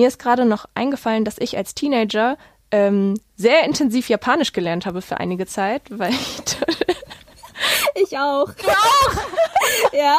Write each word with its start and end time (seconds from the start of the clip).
Mir 0.00 0.08
ist 0.08 0.18
gerade 0.18 0.46
noch 0.46 0.64
eingefallen, 0.72 1.26
dass 1.26 1.36
ich 1.38 1.58
als 1.58 1.74
Teenager 1.74 2.38
ähm, 2.70 3.20
sehr 3.36 3.64
intensiv 3.64 4.08
Japanisch 4.08 4.54
gelernt 4.54 4.86
habe 4.86 5.02
für 5.02 5.20
einige 5.20 5.44
Zeit, 5.44 5.82
weil 5.90 6.12
ich. 6.12 6.38
ich 8.02 8.16
auch. 8.16 8.50
Du 8.50 8.66
auch? 8.66 9.92
ja. 9.92 10.16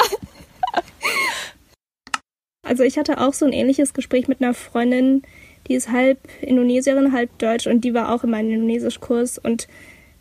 Also 2.61 2.83
ich 2.83 2.99
hatte 2.99 3.19
auch 3.19 3.33
so 3.33 3.47
ein 3.47 3.53
ähnliches 3.53 3.95
Gespräch 3.95 4.27
mit 4.27 4.39
einer 4.39 4.53
Freundin, 4.53 5.23
die 5.65 5.73
ist 5.73 5.89
halb 5.89 6.19
Indonesierin, 6.41 7.11
halb 7.11 7.35
Deutsch 7.39 7.65
und 7.65 7.81
die 7.81 7.95
war 7.95 8.13
auch 8.13 8.23
in 8.23 8.29
meinem 8.29 8.51
Indonesischkurs 8.51 9.39
und 9.39 9.67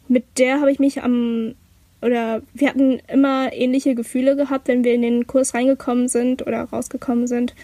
mit 0.08 0.24
der 0.38 0.62
habe 0.62 0.72
ich 0.72 0.78
mich 0.78 1.02
am 1.02 1.54
oder 2.00 2.40
wir 2.54 2.66
hatten 2.70 2.98
immer 3.08 3.52
ähnliche 3.52 3.94
Gefühle 3.94 4.36
gehabt, 4.36 4.68
wenn 4.68 4.84
wir 4.84 4.94
in 4.94 5.02
den 5.02 5.26
Kurs 5.26 5.52
reingekommen 5.52 6.08
sind 6.08 6.46
oder 6.46 6.62
rausgekommen 6.62 7.26
sind. 7.26 7.54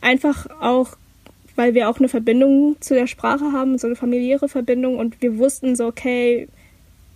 Einfach 0.00 0.46
auch, 0.62 0.96
weil 1.56 1.74
wir 1.74 1.88
auch 1.88 1.98
eine 1.98 2.08
Verbindung 2.08 2.76
zu 2.80 2.94
der 2.94 3.06
Sprache 3.06 3.52
haben, 3.52 3.78
so 3.78 3.86
eine 3.86 3.96
familiäre 3.96 4.48
Verbindung 4.48 4.98
und 4.98 5.20
wir 5.20 5.38
wussten 5.38 5.76
so, 5.76 5.86
okay, 5.86 6.48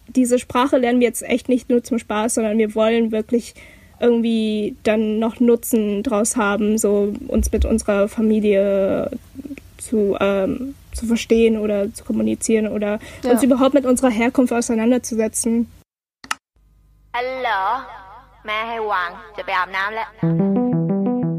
diese 0.09 0.39
Sprache 0.39 0.77
lernen 0.79 1.01
wir 1.01 1.07
jetzt 1.09 1.23
echt 1.23 1.49
nicht 1.49 1.69
nur 1.69 1.83
zum 1.83 1.99
Spaß, 1.99 2.35
sondern 2.35 2.59
wir 2.59 2.75
wollen 2.75 3.13
wirklich 3.13 3.55
irgendwie 3.99 4.77
dann 4.83 5.19
noch 5.19 5.41
Nutzen 5.41 6.03
draus 6.03 6.37
haben, 6.37 6.79
so 6.79 7.15
uns 7.29 7.51
mit 7.51 7.65
unserer 7.65 8.09
Familie 8.09 9.11
zu, 9.79 10.17
ähm, 10.21 10.75
zu 10.93 11.07
verstehen 11.07 11.59
oder 11.59 11.93
zu 11.93 12.05
kommunizieren 12.05 12.69
oder 12.69 12.99
ja. 13.23 13.31
uns 13.31 13.43
überhaupt 13.43 13.75
mit 13.75 13.87
unserer 13.87 14.11
Herkunft 14.11 14.53
auseinanderzusetzen. 14.53 15.71
Hallo, 17.15 17.85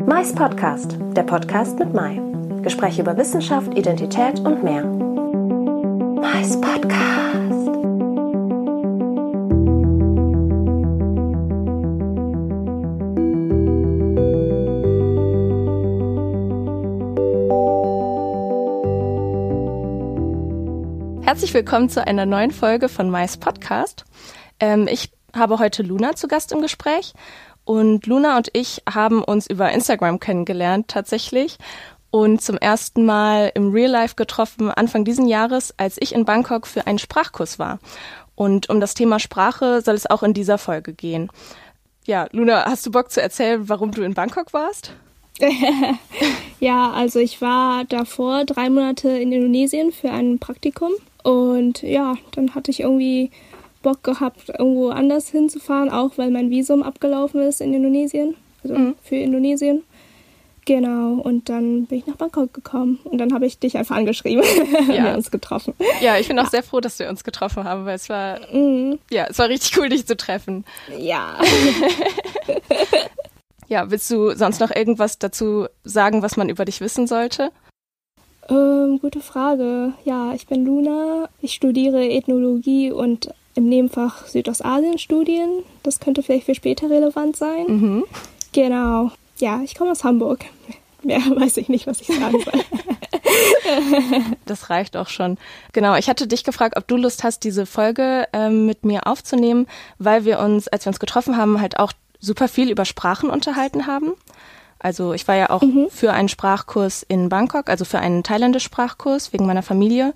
Mais 0.07 0.33
Podcast, 0.33 0.97
der 1.15 1.23
Podcast 1.23 1.77
mit 1.77 1.93
Mai. 1.93 2.19
Gespräche 2.61 3.01
über 3.01 3.17
Wissenschaft, 3.17 3.77
Identität 3.77 4.39
und 4.39 4.63
mehr. 4.63 4.83
Mais 6.21 6.59
Podcast. 6.59 7.67
Herzlich 21.23 21.53
willkommen 21.53 21.89
zu 21.89 22.05
einer 22.05 22.25
neuen 22.25 22.51
Folge 22.51 22.89
von 22.89 23.09
Mais 23.09 23.37
Podcast. 23.37 24.05
Ähm, 24.59 24.87
ich 24.89 25.11
habe 25.35 25.59
heute 25.59 25.83
Luna 25.83 26.15
zu 26.15 26.27
Gast 26.27 26.51
im 26.51 26.61
Gespräch 26.61 27.13
und 27.63 28.07
Luna 28.07 28.37
und 28.37 28.49
ich 28.53 28.81
haben 28.89 29.23
uns 29.23 29.47
über 29.47 29.71
Instagram 29.71 30.19
kennengelernt 30.19 30.87
tatsächlich 30.87 31.57
und 32.11 32.41
zum 32.41 32.57
ersten 32.57 33.05
Mal 33.05 33.51
im 33.53 33.71
Real 33.71 33.91
Life 33.91 34.15
getroffen 34.15 34.71
Anfang 34.71 35.05
diesen 35.05 35.27
Jahres, 35.27 35.73
als 35.77 35.97
ich 35.99 36.13
in 36.13 36.25
Bangkok 36.25 36.67
für 36.67 36.87
einen 36.87 36.99
Sprachkurs 36.99 37.59
war. 37.59 37.79
Und 38.35 38.69
um 38.69 38.79
das 38.79 38.93
Thema 38.93 39.19
Sprache 39.19 39.81
soll 39.81 39.95
es 39.95 40.09
auch 40.09 40.23
in 40.23 40.33
dieser 40.33 40.57
Folge 40.57 40.93
gehen. 40.93 41.29
Ja, 42.05 42.27
Luna, 42.31 42.65
hast 42.65 42.85
du 42.85 42.91
Bock 42.91 43.11
zu 43.11 43.21
erzählen, 43.21 43.67
warum 43.67 43.91
du 43.91 44.03
in 44.03 44.13
Bangkok 44.13 44.53
warst? 44.53 44.93
ja, 46.59 46.91
also 46.91 47.19
ich 47.19 47.41
war 47.41 47.85
davor 47.85 48.45
drei 48.45 48.69
Monate 48.69 49.09
in 49.09 49.31
Indonesien 49.31 49.91
für 49.91 50.11
ein 50.11 50.39
Praktikum 50.39 50.91
und 51.23 51.81
ja, 51.83 52.15
dann 52.31 52.55
hatte 52.55 52.71
ich 52.71 52.79
irgendwie 52.79 53.31
Bock 53.83 54.03
gehabt, 54.03 54.49
irgendwo 54.49 54.89
anders 54.89 55.29
hinzufahren, 55.29 55.89
auch 55.89 56.17
weil 56.17 56.31
mein 56.31 56.49
Visum 56.49 56.81
abgelaufen 56.81 57.41
ist 57.41 57.61
in 57.61 57.73
Indonesien, 57.73 58.35
also 58.63 58.75
mhm. 58.75 58.95
für 59.03 59.17
Indonesien. 59.17 59.83
Genau, 60.67 61.13
und 61.13 61.47
dann 61.47 61.85
bin 61.85 61.99
ich 61.99 62.07
nach 62.07 62.17
Bangkok 62.17 62.53
gekommen 62.53 62.99
und 63.05 63.19
dann 63.19 63.33
habe 63.33 63.45
ich 63.45 63.57
dich 63.57 63.77
einfach 63.77 63.95
angeschrieben 63.95 64.43
und 64.79 64.93
ja. 64.93 65.05
wir 65.05 65.13
uns 65.13 65.31
getroffen. 65.31 65.73
Ja, 66.01 66.17
ich 66.17 66.27
bin 66.27 66.37
auch 66.39 66.43
ja. 66.43 66.49
sehr 66.49 66.61
froh, 66.61 66.81
dass 66.81 66.99
wir 66.99 67.07
uns 67.07 67.23
getroffen 67.23 67.63
haben, 67.63 67.85
weil 67.85 67.95
es 67.95 68.09
war, 68.09 68.41
mhm. 68.51 68.99
ja, 69.09 69.27
es 69.29 69.39
war 69.39 69.47
richtig 69.47 69.77
cool, 69.77 69.87
dich 69.87 70.05
zu 70.05 70.17
treffen. 70.17 70.65
Ja. 70.99 71.37
ja, 73.69 73.89
willst 73.89 74.11
du 74.11 74.35
sonst 74.35 74.59
noch 74.59 74.69
irgendwas 74.69 75.17
dazu 75.19 75.67
sagen, 75.85 76.21
was 76.21 76.35
man 76.35 76.49
über 76.49 76.65
dich 76.65 76.81
wissen 76.81 77.07
sollte? 77.07 77.53
Ähm, 78.49 78.99
gute 79.01 79.21
Frage. 79.21 79.93
Ja, 80.03 80.33
ich 80.33 80.47
bin 80.47 80.65
Luna. 80.65 81.29
Ich 81.41 81.53
studiere 81.53 82.09
Ethnologie 82.09 82.91
und 82.91 83.29
im 83.55 83.69
Nebenfach 83.69 84.27
Südostasien-Studien. 84.27 85.63
Das 85.83 86.01
könnte 86.01 86.23
vielleicht 86.23 86.45
für 86.45 86.55
später 86.55 86.89
relevant 86.89 87.37
sein. 87.37 87.65
Mhm. 87.67 88.03
Genau. 88.51 89.11
Ja, 89.37 89.61
ich 89.63 89.75
komme 89.75 89.91
aus 89.91 90.03
Hamburg. 90.03 90.45
Mehr 91.03 91.19
weiß 91.35 91.57
ich 91.57 91.69
nicht, 91.69 91.87
was 91.87 92.01
ich 92.01 92.07
sagen 92.07 92.39
soll. 92.43 92.63
das 94.45 94.69
reicht 94.69 94.97
auch 94.97 95.09
schon. 95.09 95.37
Genau, 95.73 95.95
ich 95.95 96.09
hatte 96.09 96.27
dich 96.27 96.43
gefragt, 96.43 96.75
ob 96.77 96.87
du 96.87 96.97
Lust 96.97 97.23
hast, 97.23 97.43
diese 97.43 97.65
Folge 97.65 98.27
ähm, 98.33 98.65
mit 98.65 98.85
mir 98.85 99.07
aufzunehmen, 99.07 99.67
weil 99.99 100.25
wir 100.25 100.39
uns, 100.39 100.67
als 100.67 100.85
wir 100.85 100.89
uns 100.89 100.99
getroffen 100.99 101.37
haben, 101.37 101.61
halt 101.61 101.79
auch 101.79 101.93
super 102.19 102.47
viel 102.47 102.71
über 102.71 102.85
Sprachen 102.85 103.29
unterhalten 103.29 103.87
haben. 103.87 104.13
Also 104.79 105.13
ich 105.13 105.27
war 105.27 105.35
ja 105.35 105.49
auch 105.49 105.61
mhm. 105.61 105.87
für 105.89 106.13
einen 106.13 106.29
Sprachkurs 106.29 107.03
in 107.03 107.29
Bangkok, 107.29 107.69
also 107.69 107.85
für 107.85 107.99
einen 107.99 108.23
thailändisch 108.23 108.63
Sprachkurs 108.63 109.33
wegen 109.33 109.45
meiner 109.45 109.63
Familie. 109.63 110.13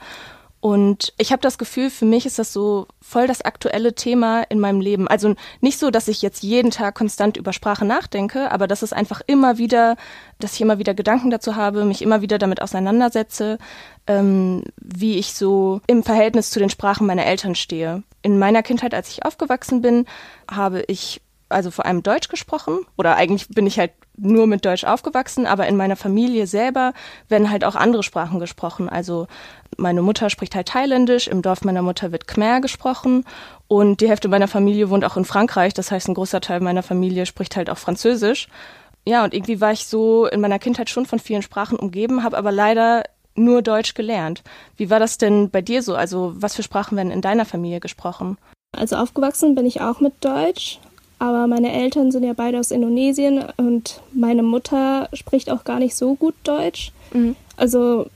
Und 0.62 1.12
ich 1.18 1.32
habe 1.32 1.42
das 1.42 1.58
Gefühl, 1.58 1.90
für 1.90 2.06
mich 2.06 2.28
ist 2.28 2.38
das 2.38 2.54
so 2.54 2.86
voll 3.02 3.26
das 3.26 3.42
aktuelle 3.42 3.96
Thema 3.96 4.44
in 4.44 4.60
meinem 4.60 4.80
Leben. 4.80 5.08
Also 5.08 5.34
nicht 5.60 5.80
so, 5.80 5.90
dass 5.90 6.08
ich 6.08 6.22
jetzt 6.22 6.44
jeden 6.44 6.70
Tag 6.70 6.94
konstant 6.94 7.36
über 7.36 7.52
Sprache 7.52 7.84
nachdenke, 7.84 8.52
aber 8.52 8.68
dass 8.68 8.84
es 8.84 8.94
einfach 8.94 9.22
immer 9.26 9.58
wieder, 9.58 9.98
dass 10.38 10.54
ich 10.54 10.62
immer 10.62 10.78
wieder 10.78 10.94
Gedanken 10.94 11.32
dazu 11.32 11.56
habe, 11.56 11.84
mich 11.84 12.04
immer 12.04 12.22
wieder 12.22 12.38
damit 12.38 12.62
auseinandersetze, 12.62 13.58
ähm, 14.06 14.64
wie 14.78 15.18
ich 15.18 15.34
so 15.34 15.82
im 15.88 16.04
Verhältnis 16.04 16.52
zu 16.52 16.60
den 16.60 16.70
Sprachen 16.70 17.08
meiner 17.08 17.26
Eltern 17.26 17.56
stehe. 17.56 18.04
In 18.22 18.38
meiner 18.38 18.62
Kindheit, 18.62 18.94
als 18.94 19.10
ich 19.10 19.26
aufgewachsen 19.26 19.82
bin, 19.82 20.06
habe 20.48 20.84
ich 20.88 21.22
also 21.52 21.72
vor 21.72 21.86
allem 21.86 22.04
Deutsch 22.04 22.30
gesprochen 22.30 22.80
oder 22.98 23.16
eigentlich 23.16 23.48
bin 23.50 23.68
ich 23.68 23.80
halt 23.80 23.92
nur 24.18 24.48
mit 24.48 24.66
Deutsch 24.66 24.84
aufgewachsen, 24.84 25.46
aber 25.46 25.68
in 25.68 25.78
meiner 25.78 25.96
Familie 25.96 26.48
selber 26.48 26.94
werden 27.30 27.50
halt 27.50 27.64
auch 27.64 27.76
andere 27.76 28.04
Sprachen 28.04 28.40
gesprochen. 28.40 28.90
Also 28.90 29.28
meine 29.78 30.02
Mutter 30.02 30.30
spricht 30.30 30.56
halt 30.56 30.68
Thailändisch, 30.68 31.28
im 31.28 31.42
Dorf 31.42 31.64
meiner 31.64 31.82
Mutter 31.82 32.12
wird 32.12 32.28
Khmer 32.28 32.62
gesprochen 32.62 33.26
und 33.68 34.02
die 34.02 34.10
Hälfte 34.10 34.28
meiner 34.28 34.48
Familie 34.48 34.90
wohnt 34.90 35.06
auch 35.06 35.18
in 35.18 35.26
Frankreich, 35.26 35.74
das 35.74 35.92
heißt 35.92 36.08
ein 36.08 36.14
großer 36.14 36.42
Teil 36.42 36.60
meiner 36.60 36.84
Familie 36.84 37.26
spricht 37.26 37.56
halt 37.56 37.70
auch 37.70 37.78
Französisch. 37.78 38.48
Ja, 39.06 39.24
und 39.24 39.34
irgendwie 39.34 39.62
war 39.62 39.72
ich 39.72 39.88
so 39.88 40.28
in 40.28 40.42
meiner 40.42 40.60
Kindheit 40.60 40.90
schon 40.90 41.06
von 41.06 41.20
vielen 41.20 41.42
Sprachen 41.42 41.80
umgeben, 41.80 42.24
habe 42.24 42.38
aber 42.38 42.52
leider 42.52 43.04
nur 43.36 43.62
Deutsch 43.62 43.94
gelernt. 43.94 44.44
Wie 44.78 44.90
war 44.90 45.00
das 45.00 45.18
denn 45.18 45.50
bei 45.50 45.62
dir 45.62 45.82
so? 45.82 45.96
Also 45.96 46.34
was 46.36 46.56
für 46.56 46.64
Sprachen 46.64 46.98
werden 46.98 47.12
in 47.12 47.22
deiner 47.22 47.46
Familie 47.46 47.80
gesprochen? 47.80 48.38
Also 48.78 48.96
aufgewachsen 48.96 49.56
bin 49.56 49.66
ich 49.66 49.82
auch 49.82 50.00
mit 50.00 50.14
Deutsch, 50.24 50.80
aber 51.22 51.46
meine 51.46 51.72
Eltern 51.72 52.12
sind 52.12 52.24
ja 52.24 52.34
beide 52.34 52.60
aus 52.60 52.72
Indonesien 52.72 53.44
und 53.58 54.02
meine 54.12 54.42
Mutter 54.42 55.08
spricht 55.14 55.52
auch 55.52 55.64
gar 55.64 55.78
nicht 55.78 55.96
so 55.96 56.16
gut 56.16 56.34
Deutsch. 56.44 56.92
Mhm. 57.14 57.36
Also 57.58 58.08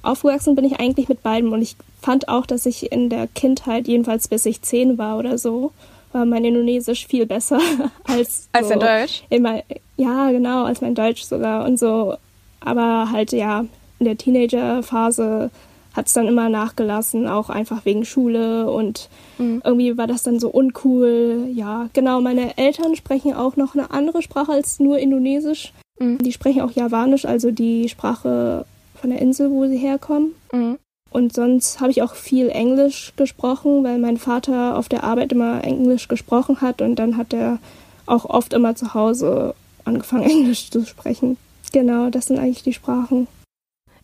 aufgewachsen 0.00 0.54
bin 0.54 0.64
ich 0.64 0.80
eigentlich 0.80 1.10
mit 1.10 1.22
beiden 1.22 1.52
und 1.52 1.60
ich 1.60 1.76
fand 2.00 2.30
auch, 2.30 2.46
dass 2.46 2.64
ich 2.64 2.90
in 2.92 3.10
der 3.10 3.26
Kindheit, 3.26 3.88
jedenfalls 3.88 4.26
bis 4.26 4.46
ich 4.46 4.62
zehn 4.62 4.96
war 4.96 5.18
oder 5.18 5.36
so, 5.36 5.72
war 6.12 6.24
mein 6.24 6.46
Indonesisch 6.46 7.06
viel 7.06 7.26
besser 7.26 7.60
als 8.04 8.48
als 8.52 8.68
so 8.68 8.78
dein 8.78 9.00
Deutsch. 9.02 9.24
Immer, 9.28 9.62
ja, 9.98 10.30
genau, 10.30 10.64
als 10.64 10.80
mein 10.80 10.94
Deutsch 10.94 11.24
sogar 11.24 11.66
und 11.66 11.78
so. 11.78 12.16
Aber 12.60 13.10
halt 13.12 13.32
ja 13.32 13.66
in 13.98 14.06
der 14.06 14.16
Teenagerphase 14.16 15.50
hat 15.98 16.06
es 16.06 16.12
dann 16.12 16.28
immer 16.28 16.48
nachgelassen, 16.48 17.26
auch 17.26 17.50
einfach 17.50 17.84
wegen 17.84 18.04
Schule 18.04 18.70
und 18.70 19.08
mhm. 19.36 19.60
irgendwie 19.64 19.98
war 19.98 20.06
das 20.06 20.22
dann 20.22 20.38
so 20.38 20.48
uncool. 20.48 21.48
Ja, 21.52 21.90
genau, 21.92 22.20
meine 22.20 22.56
Eltern 22.56 22.94
sprechen 22.94 23.34
auch 23.34 23.56
noch 23.56 23.74
eine 23.74 23.90
andere 23.90 24.22
Sprache 24.22 24.52
als 24.52 24.78
nur 24.78 25.00
Indonesisch. 25.00 25.72
Mhm. 25.98 26.18
Die 26.18 26.30
sprechen 26.30 26.62
auch 26.62 26.70
Javanisch, 26.70 27.24
also 27.24 27.50
die 27.50 27.88
Sprache 27.88 28.64
von 28.94 29.10
der 29.10 29.20
Insel, 29.20 29.50
wo 29.50 29.66
sie 29.66 29.76
herkommen. 29.76 30.36
Mhm. 30.52 30.78
Und 31.10 31.32
sonst 31.34 31.80
habe 31.80 31.90
ich 31.90 32.00
auch 32.02 32.14
viel 32.14 32.48
Englisch 32.48 33.12
gesprochen, 33.16 33.82
weil 33.82 33.98
mein 33.98 34.18
Vater 34.18 34.78
auf 34.78 34.88
der 34.88 35.02
Arbeit 35.02 35.32
immer 35.32 35.64
Englisch 35.64 36.06
gesprochen 36.06 36.60
hat 36.60 36.80
und 36.80 36.94
dann 36.94 37.16
hat 37.16 37.32
er 37.32 37.58
auch 38.06 38.24
oft 38.24 38.52
immer 38.52 38.76
zu 38.76 38.94
Hause 38.94 39.56
angefangen, 39.84 40.30
Englisch 40.30 40.70
zu 40.70 40.86
sprechen. 40.86 41.38
Genau, 41.72 42.08
das 42.08 42.26
sind 42.26 42.38
eigentlich 42.38 42.62
die 42.62 42.72
Sprachen. 42.72 43.26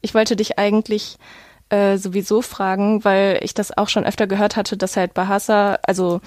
Ich 0.00 0.12
wollte 0.12 0.34
dich 0.34 0.58
eigentlich 0.58 1.18
äh, 1.74 1.98
sowieso 1.98 2.40
fragen, 2.40 3.04
weil 3.04 3.40
ich 3.42 3.52
das 3.52 3.76
auch 3.76 3.88
schon 3.88 4.04
öfter 4.04 4.26
gehört 4.28 4.54
hatte, 4.54 4.76
dass 4.76 4.96
halt 4.96 5.12
Bahasa, 5.12 5.78
also 5.82 6.20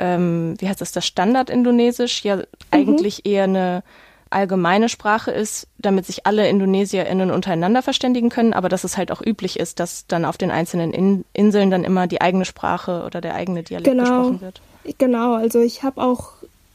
ähm, 0.00 0.56
wie 0.58 0.68
heißt 0.68 0.80
das, 0.80 0.90
das 0.90 1.06
Standard-Indonesisch 1.06 2.24
ja 2.24 2.36
mhm. 2.36 2.44
eigentlich 2.72 3.24
eher 3.24 3.44
eine 3.44 3.84
allgemeine 4.30 4.88
Sprache 4.88 5.30
ist, 5.30 5.68
damit 5.78 6.06
sich 6.06 6.26
alle 6.26 6.48
IndonesierInnen 6.48 7.30
untereinander 7.30 7.82
verständigen 7.82 8.30
können, 8.30 8.52
aber 8.52 8.68
dass 8.68 8.84
es 8.84 8.96
halt 8.96 9.12
auch 9.12 9.20
üblich 9.24 9.58
ist, 9.58 9.80
dass 9.80 10.06
dann 10.06 10.24
auf 10.24 10.38
den 10.38 10.50
einzelnen 10.50 10.92
In 10.92 11.24
Inseln 11.34 11.70
dann 11.70 11.84
immer 11.84 12.06
die 12.06 12.20
eigene 12.20 12.44
Sprache 12.44 13.04
oder 13.04 13.20
der 13.20 13.34
eigene 13.34 13.62
Dialekt 13.62 13.90
genau. 13.90 14.04
gesprochen 14.04 14.40
wird. 14.40 14.60
Genau, 14.98 15.34
also 15.34 15.60
ich 15.60 15.82
habe 15.82 16.02
auch 16.02 16.32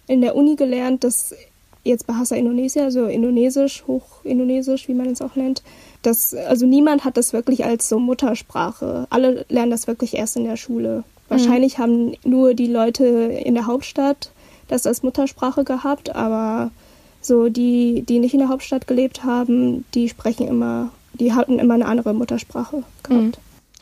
in 0.07 0.21
der 0.21 0.35
Uni 0.35 0.55
gelernt, 0.55 1.03
dass 1.03 1.33
jetzt 1.83 2.07
Bahasa 2.07 2.35
Indonesia, 2.35 2.83
also 2.83 3.05
Indonesisch, 3.05 3.83
Hochindonesisch, 3.87 4.87
wie 4.87 4.93
man 4.93 5.07
es 5.07 5.21
auch 5.21 5.35
nennt. 5.35 5.63
Das, 6.05 6.35
also 6.35 6.67
niemand 6.67 7.03
hat 7.03 7.17
das 7.17 7.33
wirklich 7.33 7.65
als 7.65 7.89
so 7.89 7.97
Muttersprache. 7.97 9.07
Alle 9.09 9.45
lernen 9.49 9.71
das 9.71 9.87
wirklich 9.87 10.13
erst 10.13 10.35
in 10.35 10.43
der 10.43 10.57
Schule. 10.57 11.03
Wahrscheinlich 11.29 11.77
mhm. 11.77 11.81
haben 11.81 12.17
nur 12.23 12.53
die 12.53 12.67
Leute 12.67 13.05
in 13.05 13.55
der 13.55 13.65
Hauptstadt 13.65 14.29
das 14.67 14.85
als 14.85 15.03
Muttersprache 15.03 15.63
gehabt, 15.63 16.15
aber 16.15 16.71
so 17.21 17.49
die, 17.49 18.03
die 18.07 18.19
nicht 18.19 18.33
in 18.33 18.39
der 18.39 18.49
Hauptstadt 18.49 18.87
gelebt 18.87 19.23
haben, 19.23 19.85
die 19.93 20.09
sprechen 20.09 20.47
immer, 20.47 20.91
die 21.13 21.33
hatten 21.33 21.57
immer 21.57 21.73
eine 21.73 21.85
andere 21.85 22.13
Muttersprache 22.13 22.83
gehabt. 23.03 23.23
Mhm. 23.23 23.31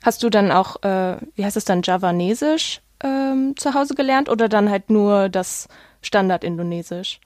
Hast 0.02 0.24
du 0.24 0.30
dann 0.30 0.52
auch, 0.52 0.82
äh, 0.84 1.18
wie 1.36 1.44
heißt 1.44 1.58
es 1.58 1.66
dann, 1.66 1.82
Javanesisch 1.84 2.82
ähm, 3.04 3.56
zu 3.58 3.74
Hause 3.74 3.96
gelernt 3.96 4.30
oder 4.30 4.48
dann 4.48 4.70
halt 4.70 4.90
nur 4.90 5.30
das 5.30 5.68
Standard-Indonesisch? 6.02 7.20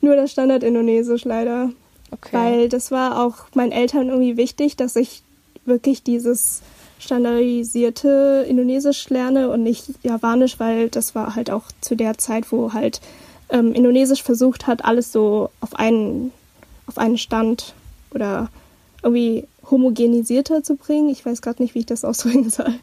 Nur 0.00 0.16
das 0.16 0.32
Standard-Indonesisch 0.32 1.24
leider. 1.24 1.70
Okay. 2.14 2.32
Weil 2.32 2.68
das 2.68 2.90
war 2.90 3.24
auch 3.24 3.46
meinen 3.54 3.72
Eltern 3.72 4.08
irgendwie 4.08 4.36
wichtig, 4.36 4.76
dass 4.76 4.96
ich 4.96 5.22
wirklich 5.64 6.02
dieses 6.02 6.62
standardisierte 6.98 8.46
Indonesisch 8.48 9.08
lerne 9.10 9.50
und 9.50 9.62
nicht 9.62 9.84
Javanisch, 10.02 10.58
weil 10.58 10.88
das 10.88 11.14
war 11.14 11.34
halt 11.34 11.50
auch 11.50 11.64
zu 11.80 11.94
der 11.96 12.18
Zeit, 12.18 12.50
wo 12.52 12.72
halt 12.72 13.00
ähm, 13.50 13.72
Indonesisch 13.72 14.22
versucht 14.22 14.66
hat, 14.66 14.84
alles 14.84 15.12
so 15.12 15.50
auf 15.60 15.74
einen, 15.76 16.32
auf 16.86 16.98
einen 16.98 17.18
Stand 17.18 17.74
oder 18.12 18.48
irgendwie 19.02 19.46
homogenisierter 19.70 20.62
zu 20.62 20.76
bringen. 20.76 21.08
Ich 21.08 21.24
weiß 21.26 21.42
gerade 21.42 21.62
nicht, 21.62 21.74
wie 21.74 21.80
ich 21.80 21.86
das 21.86 22.04
ausdrücken 22.04 22.50
soll. 22.50 22.74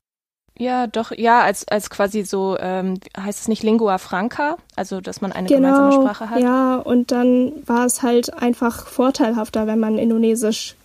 Ja, 0.61 0.85
doch, 0.85 1.11
ja, 1.11 1.41
als, 1.41 1.67
als 1.67 1.89
quasi 1.89 2.21
so, 2.21 2.55
ähm, 2.59 2.99
heißt 3.19 3.41
es 3.41 3.47
nicht 3.47 3.63
Lingua 3.63 3.97
Franca, 3.97 4.57
also 4.75 5.01
dass 5.01 5.19
man 5.19 5.31
eine 5.31 5.47
genau, 5.47 5.69
gemeinsame 5.69 6.03
Sprache 6.03 6.29
hat. 6.29 6.39
Ja, 6.39 6.75
und 6.75 7.11
dann 7.11 7.51
war 7.65 7.87
es 7.87 8.03
halt 8.03 8.31
einfach 8.35 8.85
vorteilhafter, 8.85 9.65
wenn 9.65 9.79
man 9.79 9.97
Indonesisch 9.97 10.75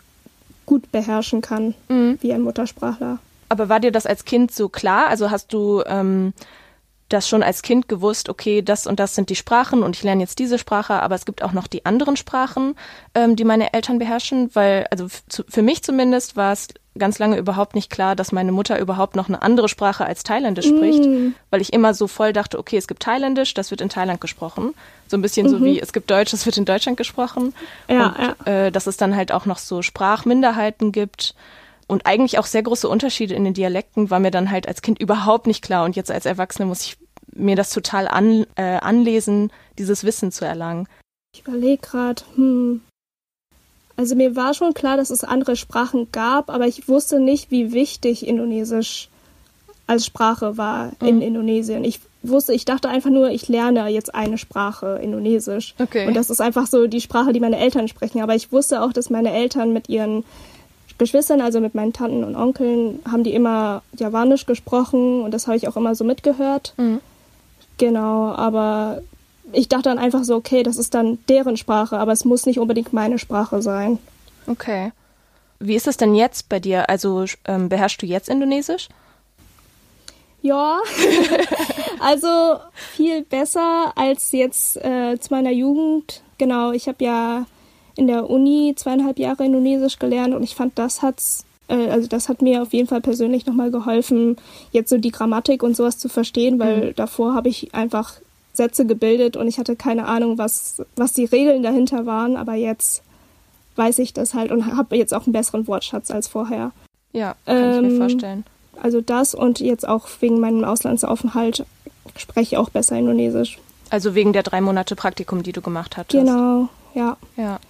gut 0.64 0.90
beherrschen 0.92 1.42
kann, 1.42 1.74
mhm. 1.88 2.16
wie 2.22 2.32
ein 2.32 2.40
Muttersprachler. 2.40 3.18
Aber 3.50 3.68
war 3.68 3.78
dir 3.78 3.92
das 3.92 4.06
als 4.06 4.24
Kind 4.24 4.50
so 4.50 4.70
klar? 4.70 5.08
Also 5.08 5.30
hast 5.30 5.52
du 5.52 5.82
ähm, 5.86 6.32
das 7.10 7.28
schon 7.28 7.42
als 7.42 7.60
Kind 7.60 7.86
gewusst, 7.86 8.30
okay, 8.30 8.62
das 8.62 8.86
und 8.86 8.98
das 8.98 9.14
sind 9.14 9.28
die 9.28 9.36
Sprachen 9.36 9.82
und 9.82 9.94
ich 9.94 10.02
lerne 10.02 10.22
jetzt 10.22 10.38
diese 10.38 10.58
Sprache, 10.58 11.02
aber 11.02 11.14
es 11.16 11.26
gibt 11.26 11.42
auch 11.42 11.52
noch 11.52 11.66
die 11.66 11.84
anderen 11.84 12.16
Sprachen, 12.16 12.76
ähm, 13.14 13.36
die 13.36 13.44
meine 13.44 13.74
Eltern 13.74 13.98
beherrschen, 13.98 14.50
weil, 14.54 14.86
also 14.90 15.06
für 15.48 15.62
mich 15.62 15.82
zumindest 15.82 16.34
war 16.34 16.52
es 16.52 16.68
ganz 16.98 17.18
lange 17.18 17.36
überhaupt 17.36 17.74
nicht 17.74 17.90
klar, 17.90 18.16
dass 18.16 18.32
meine 18.32 18.52
Mutter 18.52 18.78
überhaupt 18.78 19.16
noch 19.16 19.28
eine 19.28 19.42
andere 19.42 19.68
Sprache 19.68 20.04
als 20.04 20.22
Thailändisch 20.22 20.70
mm. 20.70 20.76
spricht, 20.76 21.08
weil 21.50 21.60
ich 21.60 21.72
immer 21.72 21.94
so 21.94 22.06
voll 22.06 22.32
dachte, 22.32 22.58
okay, 22.58 22.76
es 22.76 22.88
gibt 22.88 23.02
Thailändisch, 23.02 23.54
das 23.54 23.70
wird 23.70 23.80
in 23.80 23.88
Thailand 23.88 24.20
gesprochen. 24.20 24.74
So 25.08 25.16
ein 25.16 25.22
bisschen 25.22 25.46
mhm. 25.46 25.50
so 25.50 25.64
wie 25.64 25.80
es 25.80 25.92
gibt 25.92 26.10
Deutsch, 26.10 26.32
das 26.32 26.46
wird 26.46 26.56
in 26.56 26.64
Deutschland 26.64 26.96
gesprochen. 26.96 27.54
Ja, 27.88 28.06
und 28.08 28.46
ja. 28.46 28.66
Äh, 28.66 28.72
dass 28.72 28.86
es 28.86 28.96
dann 28.96 29.14
halt 29.14 29.32
auch 29.32 29.46
noch 29.46 29.58
so 29.58 29.82
Sprachminderheiten 29.82 30.92
gibt. 30.92 31.34
Und 31.88 32.04
eigentlich 32.04 32.38
auch 32.38 32.46
sehr 32.46 32.64
große 32.64 32.88
Unterschiede 32.88 33.34
in 33.34 33.44
den 33.44 33.54
Dialekten 33.54 34.10
war 34.10 34.18
mir 34.18 34.32
dann 34.32 34.50
halt 34.50 34.66
als 34.66 34.82
Kind 34.82 35.00
überhaupt 35.00 35.46
nicht 35.46 35.62
klar. 35.62 35.84
Und 35.84 35.94
jetzt 35.94 36.10
als 36.10 36.26
Erwachsene 36.26 36.66
muss 36.66 36.82
ich 36.82 36.96
mir 37.32 37.54
das 37.54 37.70
total 37.70 38.08
an, 38.08 38.46
äh, 38.56 38.78
anlesen, 38.78 39.52
dieses 39.78 40.02
Wissen 40.02 40.32
zu 40.32 40.44
erlangen. 40.44 40.88
Ich 41.32 41.46
überlege 41.46 41.82
gerade, 41.82 42.22
hm. 42.34 42.80
Also 43.96 44.14
mir 44.14 44.36
war 44.36 44.52
schon 44.54 44.74
klar, 44.74 44.96
dass 44.96 45.10
es 45.10 45.24
andere 45.24 45.56
Sprachen 45.56 46.08
gab, 46.12 46.50
aber 46.50 46.66
ich 46.66 46.88
wusste 46.88 47.18
nicht, 47.18 47.50
wie 47.50 47.72
wichtig 47.72 48.26
Indonesisch 48.26 49.08
als 49.86 50.04
Sprache 50.04 50.56
war 50.56 50.92
in 51.00 51.16
mhm. 51.16 51.22
Indonesien. 51.22 51.84
Ich 51.84 52.00
wusste, 52.22 52.52
ich 52.52 52.64
dachte 52.64 52.88
einfach 52.88 53.10
nur, 53.10 53.30
ich 53.30 53.48
lerne 53.48 53.88
jetzt 53.88 54.14
eine 54.14 54.36
Sprache, 54.36 54.98
Indonesisch. 55.02 55.74
Okay. 55.78 56.06
Und 56.06 56.14
das 56.14 56.28
ist 56.28 56.40
einfach 56.40 56.66
so 56.66 56.86
die 56.86 57.00
Sprache, 57.00 57.32
die 57.32 57.40
meine 57.40 57.58
Eltern 57.58 57.88
sprechen. 57.88 58.20
Aber 58.20 58.34
ich 58.34 58.52
wusste 58.52 58.82
auch, 58.82 58.92
dass 58.92 59.10
meine 59.10 59.32
Eltern 59.32 59.72
mit 59.72 59.88
ihren 59.88 60.24
Geschwistern, 60.98 61.40
also 61.40 61.60
mit 61.60 61.74
meinen 61.74 61.92
Tanten 61.92 62.24
und 62.24 62.36
Onkeln, 62.36 63.00
haben 63.10 63.22
die 63.22 63.34
immer 63.34 63.82
Javanisch 63.96 64.46
gesprochen 64.46 65.22
und 65.22 65.32
das 65.32 65.46
habe 65.46 65.56
ich 65.56 65.68
auch 65.68 65.76
immer 65.76 65.94
so 65.94 66.04
mitgehört. 66.04 66.74
Mhm. 66.78 67.00
Genau, 67.78 68.32
aber 68.32 69.02
ich 69.52 69.68
dachte 69.68 69.84
dann 69.84 69.98
einfach 69.98 70.24
so, 70.24 70.36
okay, 70.36 70.62
das 70.62 70.76
ist 70.76 70.94
dann 70.94 71.18
deren 71.28 71.56
Sprache, 71.56 71.98
aber 71.98 72.12
es 72.12 72.24
muss 72.24 72.46
nicht 72.46 72.58
unbedingt 72.58 72.92
meine 72.92 73.18
Sprache 73.18 73.62
sein. 73.62 73.98
Okay. 74.46 74.92
Wie 75.58 75.74
ist 75.74 75.86
es 75.86 75.96
denn 75.96 76.14
jetzt 76.14 76.48
bei 76.48 76.60
dir? 76.60 76.88
Also 76.90 77.24
ähm, 77.46 77.68
beherrschst 77.68 78.02
du 78.02 78.06
jetzt 78.06 78.28
Indonesisch? 78.28 78.88
Ja, 80.42 80.78
also 82.00 82.58
viel 82.74 83.22
besser 83.22 83.92
als 83.96 84.32
jetzt 84.32 84.76
äh, 84.76 85.18
zu 85.18 85.32
meiner 85.32 85.50
Jugend. 85.50 86.22
Genau, 86.38 86.72
ich 86.72 86.88
habe 86.88 87.02
ja 87.04 87.46
in 87.96 88.06
der 88.06 88.28
Uni 88.28 88.74
zweieinhalb 88.76 89.18
Jahre 89.18 89.44
Indonesisch 89.44 89.98
gelernt 89.98 90.34
und 90.34 90.42
ich 90.42 90.54
fand, 90.54 90.78
das 90.78 91.02
hat's, 91.02 91.44
äh, 91.68 91.88
also 91.88 92.06
das 92.06 92.28
hat 92.28 92.42
mir 92.42 92.62
auf 92.62 92.72
jeden 92.72 92.86
Fall 92.86 93.00
persönlich 93.00 93.46
nochmal 93.46 93.70
geholfen, 93.70 94.36
jetzt 94.70 94.90
so 94.90 94.98
die 94.98 95.10
Grammatik 95.10 95.62
und 95.62 95.74
sowas 95.74 95.98
zu 95.98 96.08
verstehen, 96.08 96.58
weil 96.58 96.88
mhm. 96.88 96.94
davor 96.94 97.34
habe 97.34 97.48
ich 97.48 97.74
einfach 97.74 98.20
Sätze 98.56 98.86
gebildet 98.86 99.36
und 99.36 99.48
ich 99.48 99.58
hatte 99.58 99.76
keine 99.76 100.06
Ahnung, 100.06 100.38
was, 100.38 100.82
was 100.96 101.12
die 101.12 101.24
Regeln 101.24 101.62
dahinter 101.62 102.06
waren, 102.06 102.36
aber 102.36 102.54
jetzt 102.54 103.02
weiß 103.76 103.98
ich 103.98 104.12
das 104.12 104.34
halt 104.34 104.50
und 104.50 104.76
habe 104.76 104.96
jetzt 104.96 105.12
auch 105.12 105.26
einen 105.26 105.32
besseren 105.32 105.66
Wortschatz 105.66 106.10
als 106.10 106.28
vorher. 106.28 106.72
Ja, 107.12 107.34
kann 107.44 107.56
ähm, 107.56 107.72
ich 107.74 107.80
mir 107.80 107.88
ähm, 107.88 107.98
vorstellen. 107.98 108.44
Also 108.82 109.00
das 109.00 109.34
und 109.34 109.60
jetzt 109.60 109.86
auch 109.88 110.08
wegen 110.20 110.40
meinem 110.40 110.64
Auslandsaufenthalt 110.64 111.64
spreche 112.16 112.54
ich 112.54 112.58
auch 112.58 112.70
besser 112.70 112.96
Indonesisch. 112.96 113.58
Also 113.90 114.14
wegen 114.14 114.32
der 114.32 114.42
drei 114.42 114.60
Monate 114.60 114.96
Praktikum, 114.96 115.42
die 115.42 115.52
du 115.52 115.60
gemacht 115.60 115.96
hattest. 115.96 116.24
Genau, 116.24 116.68
ja. 116.94 117.16
Ja 117.36 117.60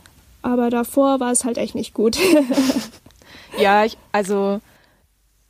aber 0.46 0.70
davor 0.70 1.18
war 1.18 1.32
es 1.32 1.44
halt 1.44 1.58
echt 1.58 1.74
nicht 1.74 1.92
gut. 1.92 2.16
ja, 3.58 3.84
ich, 3.84 3.98
also 4.12 4.60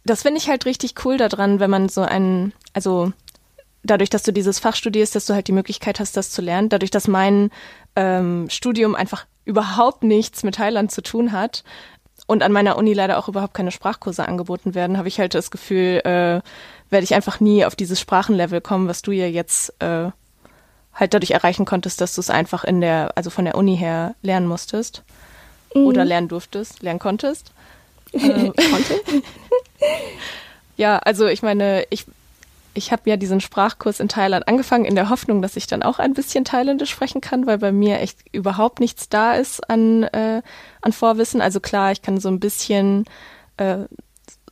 das 0.04 0.22
finde 0.22 0.38
ich 0.38 0.48
halt 0.48 0.64
richtig 0.64 0.94
cool 1.04 1.18
daran, 1.18 1.60
wenn 1.60 1.68
man 1.68 1.90
so 1.90 2.00
einen, 2.00 2.54
also 2.72 3.12
dadurch, 3.86 4.10
dass 4.10 4.22
du 4.22 4.32
dieses 4.32 4.58
Fach 4.58 4.76
studierst, 4.76 5.14
dass 5.14 5.26
du 5.26 5.34
halt 5.34 5.48
die 5.48 5.52
Möglichkeit 5.52 6.00
hast, 6.00 6.16
das 6.16 6.30
zu 6.30 6.42
lernen, 6.42 6.68
dadurch, 6.68 6.90
dass 6.90 7.08
mein 7.08 7.50
ähm, 7.94 8.48
Studium 8.50 8.94
einfach 8.94 9.26
überhaupt 9.44 10.02
nichts 10.02 10.42
mit 10.42 10.56
Thailand 10.56 10.90
zu 10.90 11.02
tun 11.02 11.32
hat 11.32 11.64
und 12.26 12.42
an 12.42 12.52
meiner 12.52 12.76
Uni 12.76 12.92
leider 12.92 13.18
auch 13.18 13.28
überhaupt 13.28 13.54
keine 13.54 13.70
Sprachkurse 13.70 14.26
angeboten 14.26 14.74
werden, 14.74 14.98
habe 14.98 15.08
ich 15.08 15.18
halt 15.18 15.34
das 15.34 15.50
Gefühl, 15.50 16.00
äh, 16.04 16.40
werde 16.90 17.04
ich 17.04 17.14
einfach 17.14 17.40
nie 17.40 17.64
auf 17.64 17.76
dieses 17.76 18.00
Sprachenlevel 18.00 18.60
kommen, 18.60 18.88
was 18.88 19.02
du 19.02 19.12
ja 19.12 19.26
jetzt 19.26 19.74
äh, 19.80 20.10
halt 20.94 21.14
dadurch 21.14 21.30
erreichen 21.32 21.64
konntest, 21.64 22.00
dass 22.00 22.14
du 22.14 22.20
es 22.20 22.30
einfach 22.30 22.64
in 22.64 22.80
der, 22.80 23.12
also 23.16 23.30
von 23.30 23.44
der 23.44 23.54
Uni 23.54 23.76
her 23.76 24.14
lernen 24.22 24.46
musstest 24.46 25.02
mhm. 25.74 25.86
oder 25.86 26.04
lernen 26.04 26.28
durftest, 26.28 26.82
lernen 26.82 26.98
konntest. 26.98 27.52
Ähm, 28.14 28.54
konnte. 28.54 28.94
ja, 30.78 30.96
also 30.98 31.26
ich 31.26 31.42
meine, 31.42 31.84
ich, 31.90 32.06
ich 32.76 32.92
habe 32.92 33.08
ja 33.08 33.16
diesen 33.16 33.40
Sprachkurs 33.40 34.00
in 34.00 34.08
Thailand 34.08 34.46
angefangen 34.48 34.84
in 34.84 34.94
der 34.94 35.08
Hoffnung, 35.08 35.42
dass 35.42 35.56
ich 35.56 35.66
dann 35.66 35.82
auch 35.82 35.98
ein 35.98 36.14
bisschen 36.14 36.44
Thailändisch 36.44 36.90
sprechen 36.90 37.20
kann, 37.20 37.46
weil 37.46 37.58
bei 37.58 37.72
mir 37.72 38.00
echt 38.00 38.18
überhaupt 38.32 38.80
nichts 38.80 39.08
da 39.08 39.34
ist 39.34 39.68
an, 39.68 40.02
äh, 40.04 40.42
an 40.82 40.92
Vorwissen. 40.92 41.40
Also 41.40 41.60
klar, 41.60 41.92
ich 41.92 42.02
kann 42.02 42.20
so 42.20 42.28
ein 42.28 42.40
bisschen 42.40 43.04
äh, 43.56 43.84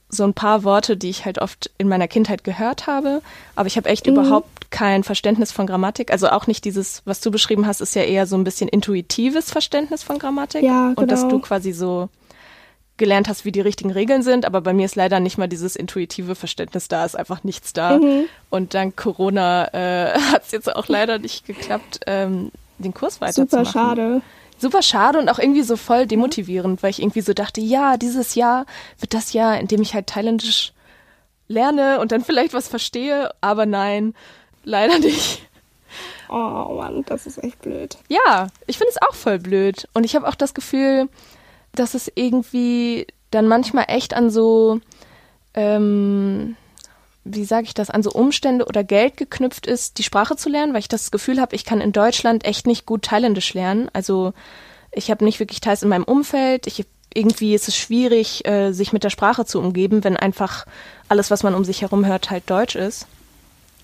so 0.08 0.24
ein 0.24 0.34
paar 0.34 0.64
Worte, 0.64 0.96
die 0.96 1.10
ich 1.10 1.24
halt 1.24 1.40
oft 1.40 1.70
in 1.76 1.88
meiner 1.88 2.08
Kindheit 2.08 2.44
gehört 2.44 2.86
habe, 2.86 3.20
aber 3.56 3.66
ich 3.66 3.76
habe 3.76 3.88
echt 3.88 4.06
mhm. 4.06 4.12
überhaupt 4.12 4.70
kein 4.70 5.04
Verständnis 5.04 5.52
von 5.52 5.66
Grammatik. 5.66 6.10
Also 6.10 6.28
auch 6.28 6.46
nicht 6.46 6.64
dieses, 6.64 7.02
was 7.04 7.20
du 7.20 7.30
beschrieben 7.30 7.66
hast, 7.66 7.80
ist 7.80 7.94
ja 7.94 8.02
eher 8.02 8.26
so 8.26 8.36
ein 8.36 8.44
bisschen 8.44 8.68
intuitives 8.68 9.50
Verständnis 9.50 10.02
von 10.02 10.18
Grammatik. 10.18 10.62
Ja, 10.62 10.88
genau. 10.88 11.00
Und 11.00 11.10
dass 11.10 11.28
du 11.28 11.38
quasi 11.40 11.72
so 11.72 12.08
gelernt 12.96 13.28
hast, 13.28 13.44
wie 13.44 13.52
die 13.52 13.60
richtigen 13.60 13.90
Regeln 13.90 14.22
sind, 14.22 14.44
aber 14.44 14.60
bei 14.60 14.72
mir 14.72 14.84
ist 14.84 14.94
leider 14.94 15.18
nicht 15.20 15.38
mal 15.38 15.48
dieses 15.48 15.74
intuitive 15.76 16.34
Verständnis 16.34 16.88
da, 16.88 17.04
ist 17.04 17.16
einfach 17.16 17.42
nichts 17.42 17.72
da. 17.72 17.98
Mhm. 17.98 18.26
Und 18.50 18.74
dank 18.74 18.96
Corona 18.96 19.66
äh, 19.72 20.18
hat 20.32 20.44
es 20.44 20.52
jetzt 20.52 20.74
auch 20.74 20.88
leider 20.88 21.18
nicht 21.18 21.46
geklappt, 21.46 22.00
ähm, 22.06 22.52
den 22.78 22.94
Kurs 22.94 23.20
weiterzumachen. 23.20 23.64
Super 23.64 23.64
schade 23.66 24.22
super 24.56 24.82
schade 24.82 25.18
und 25.18 25.28
auch 25.28 25.38
irgendwie 25.38 25.62
so 25.62 25.76
voll 25.76 26.06
demotivierend, 26.06 26.82
weil 26.82 26.90
ich 26.90 27.02
irgendwie 27.02 27.20
so 27.20 27.34
dachte, 27.34 27.60
ja, 27.60 27.96
dieses 27.96 28.34
Jahr 28.34 28.66
wird 28.98 29.12
das 29.12 29.32
Jahr, 29.32 29.58
in 29.58 29.68
dem 29.68 29.82
ich 29.82 29.94
halt 29.94 30.06
Thailändisch 30.06 30.72
lerne 31.48 32.00
und 32.00 32.12
dann 32.12 32.24
vielleicht 32.24 32.54
was 32.54 32.68
verstehe, 32.68 33.30
aber 33.40 33.66
nein, 33.66 34.14
leider 34.62 34.98
nicht. 34.98 35.42
Oh 36.28 36.76
Mann, 36.76 37.04
das 37.06 37.26
ist 37.26 37.42
echt 37.42 37.60
blöd. 37.60 37.98
Ja, 38.08 38.48
ich 38.66 38.78
finde 38.78 38.90
es 38.90 39.02
auch 39.02 39.14
voll 39.14 39.38
blöd. 39.38 39.86
Und 39.92 40.04
ich 40.04 40.16
habe 40.16 40.26
auch 40.26 40.34
das 40.34 40.54
Gefühl, 40.54 41.08
dass 41.74 41.94
es 41.94 42.10
irgendwie 42.14 43.06
dann 43.30 43.48
manchmal 43.48 43.86
echt 43.88 44.14
an 44.14 44.30
so 44.30 44.80
ähm, 45.54 46.56
wie 47.24 47.44
sage 47.44 47.64
ich 47.64 47.74
das, 47.74 47.90
an 47.90 48.02
so 48.02 48.10
Umstände 48.10 48.66
oder 48.66 48.84
Geld 48.84 49.16
geknüpft 49.16 49.66
ist, 49.66 49.98
die 49.98 50.02
Sprache 50.02 50.36
zu 50.36 50.50
lernen, 50.50 50.74
weil 50.74 50.80
ich 50.80 50.88
das 50.88 51.10
Gefühl 51.10 51.40
habe, 51.40 51.56
ich 51.56 51.64
kann 51.64 51.80
in 51.80 51.92
Deutschland 51.92 52.44
echt 52.44 52.66
nicht 52.66 52.84
gut 52.84 53.02
Thailändisch 53.02 53.54
lernen. 53.54 53.88
Also 53.94 54.34
ich 54.92 55.10
habe 55.10 55.24
nicht 55.24 55.40
wirklich 55.40 55.60
Thais 55.60 55.82
in 55.82 55.88
meinem 55.88 56.04
Umfeld. 56.04 56.66
Ich, 56.66 56.84
irgendwie 57.14 57.54
ist 57.54 57.66
es 57.66 57.76
schwierig, 57.76 58.46
äh, 58.46 58.72
sich 58.72 58.92
mit 58.92 59.04
der 59.04 59.10
Sprache 59.10 59.46
zu 59.46 59.58
umgeben, 59.58 60.04
wenn 60.04 60.18
einfach 60.18 60.66
alles, 61.08 61.30
was 61.30 61.42
man 61.42 61.54
um 61.54 61.64
sich 61.64 61.80
herum 61.80 62.04
hört, 62.04 62.30
halt 62.30 62.48
Deutsch 62.50 62.76
ist. 62.76 63.06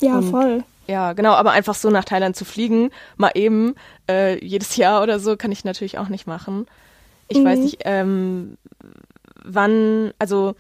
Ja, 0.01 0.19
Und 0.19 0.31
voll. 0.31 0.65
Ja, 0.87 1.15
genau, 1.15 1.33
aber 1.33 1.53
einfach 1.53 1.75
so 1.75 1.89
nach 1.89 2.05
Thailand 2.05 2.37
zu 2.37 2.45
fliegen, 2.45 2.91
mal 3.17 3.31
eben, 3.35 3.75
äh, 4.09 4.45
jedes 4.45 4.77
Jahr 4.77 5.03
oder 5.03 5.19
so, 5.19 5.37
kann 5.37 5.53
ich 5.53 5.65
natürlich 5.65 5.99
auch 5.99 6.09
nicht 6.09 6.27
machen. 6.27 6.67
Ich 7.31 7.39
mhm. 7.39 7.45
weiß 7.45 7.59
nicht, 7.61 7.79
ähm, 7.85 8.59
wann, 9.45 10.13
also, 10.19 10.55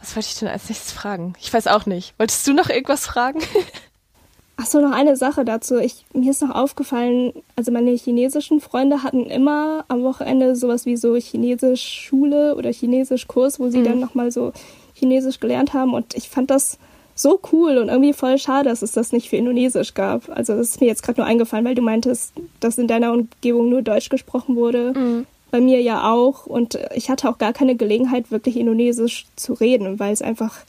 was 0.00 0.16
wollte 0.16 0.28
ich 0.28 0.38
denn 0.38 0.48
als 0.48 0.68
nächstes 0.68 0.92
fragen? 0.92 1.34
Ich 1.40 1.52
weiß 1.54 1.68
auch 1.68 1.86
nicht. 1.86 2.14
Wolltest 2.18 2.46
du 2.46 2.52
noch 2.52 2.68
irgendwas 2.68 3.06
fragen? 3.06 3.40
Ach 4.56 4.66
so, 4.66 4.80
noch 4.80 4.92
eine 4.92 5.16
Sache 5.16 5.44
dazu. 5.44 5.78
Ich, 5.78 6.04
mir 6.12 6.30
ist 6.30 6.42
noch 6.42 6.54
aufgefallen, 6.54 7.32
also 7.56 7.72
meine 7.72 7.92
chinesischen 7.92 8.60
Freunde 8.60 9.02
hatten 9.02 9.26
immer 9.26 9.84
am 9.88 10.02
Wochenende 10.02 10.54
sowas 10.56 10.86
wie 10.86 10.96
so 10.96 11.14
Chinesisch-Schule 11.14 12.56
oder 12.56 12.70
Chinesisch-Kurs, 12.70 13.60
wo 13.60 13.70
sie 13.70 13.78
mhm. 13.78 13.84
dann 13.84 14.00
nochmal 14.00 14.30
so 14.30 14.52
Chinesisch 14.94 15.40
gelernt 15.40 15.72
haben. 15.72 15.94
Und 15.94 16.14
ich 16.14 16.28
fand 16.28 16.50
das 16.50 16.78
so 17.14 17.40
cool 17.52 17.78
und 17.78 17.88
irgendwie 17.88 18.12
voll 18.12 18.38
schade, 18.38 18.68
dass 18.68 18.82
es 18.82 18.92
das 18.92 19.12
nicht 19.12 19.28
für 19.28 19.36
Indonesisch 19.36 19.94
gab. 19.94 20.28
Also 20.28 20.56
das 20.56 20.70
ist 20.70 20.80
mir 20.80 20.86
jetzt 20.86 21.02
gerade 21.02 21.20
nur 21.20 21.26
eingefallen, 21.26 21.64
weil 21.64 21.74
du 21.74 21.82
meintest, 21.82 22.32
dass 22.60 22.78
in 22.78 22.88
deiner 22.88 23.12
Umgebung 23.12 23.68
nur 23.68 23.82
Deutsch 23.82 24.08
gesprochen 24.08 24.56
wurde. 24.56 24.92
Mhm. 24.96 25.26
Bei 25.50 25.60
mir 25.60 25.80
ja 25.82 26.10
auch. 26.10 26.46
Und 26.46 26.78
ich 26.94 27.10
hatte 27.10 27.28
auch 27.28 27.38
gar 27.38 27.52
keine 27.52 27.76
Gelegenheit, 27.76 28.30
wirklich 28.30 28.56
Indonesisch 28.56 29.26
zu 29.36 29.52
reden, 29.52 29.98
weil 29.98 30.12
es 30.12 30.22
einfach 30.22 30.60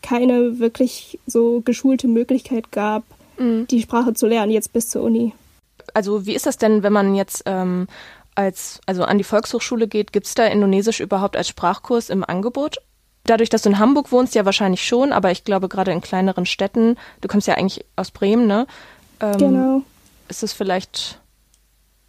keine 0.00 0.58
wirklich 0.58 1.18
so 1.26 1.60
geschulte 1.60 2.08
Möglichkeit 2.08 2.72
gab, 2.72 3.04
mhm. 3.38 3.66
die 3.68 3.82
Sprache 3.82 4.14
zu 4.14 4.26
lernen, 4.26 4.50
jetzt 4.50 4.72
bis 4.72 4.88
zur 4.88 5.02
Uni. 5.02 5.32
Also 5.94 6.26
wie 6.26 6.34
ist 6.34 6.46
das 6.46 6.56
denn, 6.56 6.82
wenn 6.82 6.92
man 6.92 7.14
jetzt 7.14 7.42
ähm, 7.46 7.86
als, 8.34 8.80
also 8.86 9.04
an 9.04 9.18
die 9.18 9.24
Volkshochschule 9.24 9.88
geht, 9.88 10.12
gibt 10.12 10.26
es 10.26 10.34
da 10.34 10.46
Indonesisch 10.46 11.00
überhaupt 11.00 11.36
als 11.36 11.48
Sprachkurs 11.48 12.08
im 12.08 12.24
Angebot? 12.24 12.78
Dadurch, 13.24 13.50
dass 13.50 13.62
du 13.62 13.68
in 13.68 13.78
Hamburg 13.78 14.10
wohnst, 14.10 14.34
ja 14.34 14.44
wahrscheinlich 14.44 14.84
schon, 14.84 15.12
aber 15.12 15.30
ich 15.30 15.44
glaube 15.44 15.68
gerade 15.68 15.92
in 15.92 16.00
kleineren 16.00 16.46
Städten, 16.46 16.96
du 17.20 17.28
kommst 17.28 17.46
ja 17.46 17.54
eigentlich 17.54 17.84
aus 17.94 18.10
Bremen, 18.10 18.46
ne? 18.46 18.66
Ähm, 19.20 19.38
genau. 19.38 19.82
Ist 20.28 20.42
es 20.42 20.52
vielleicht 20.52 21.20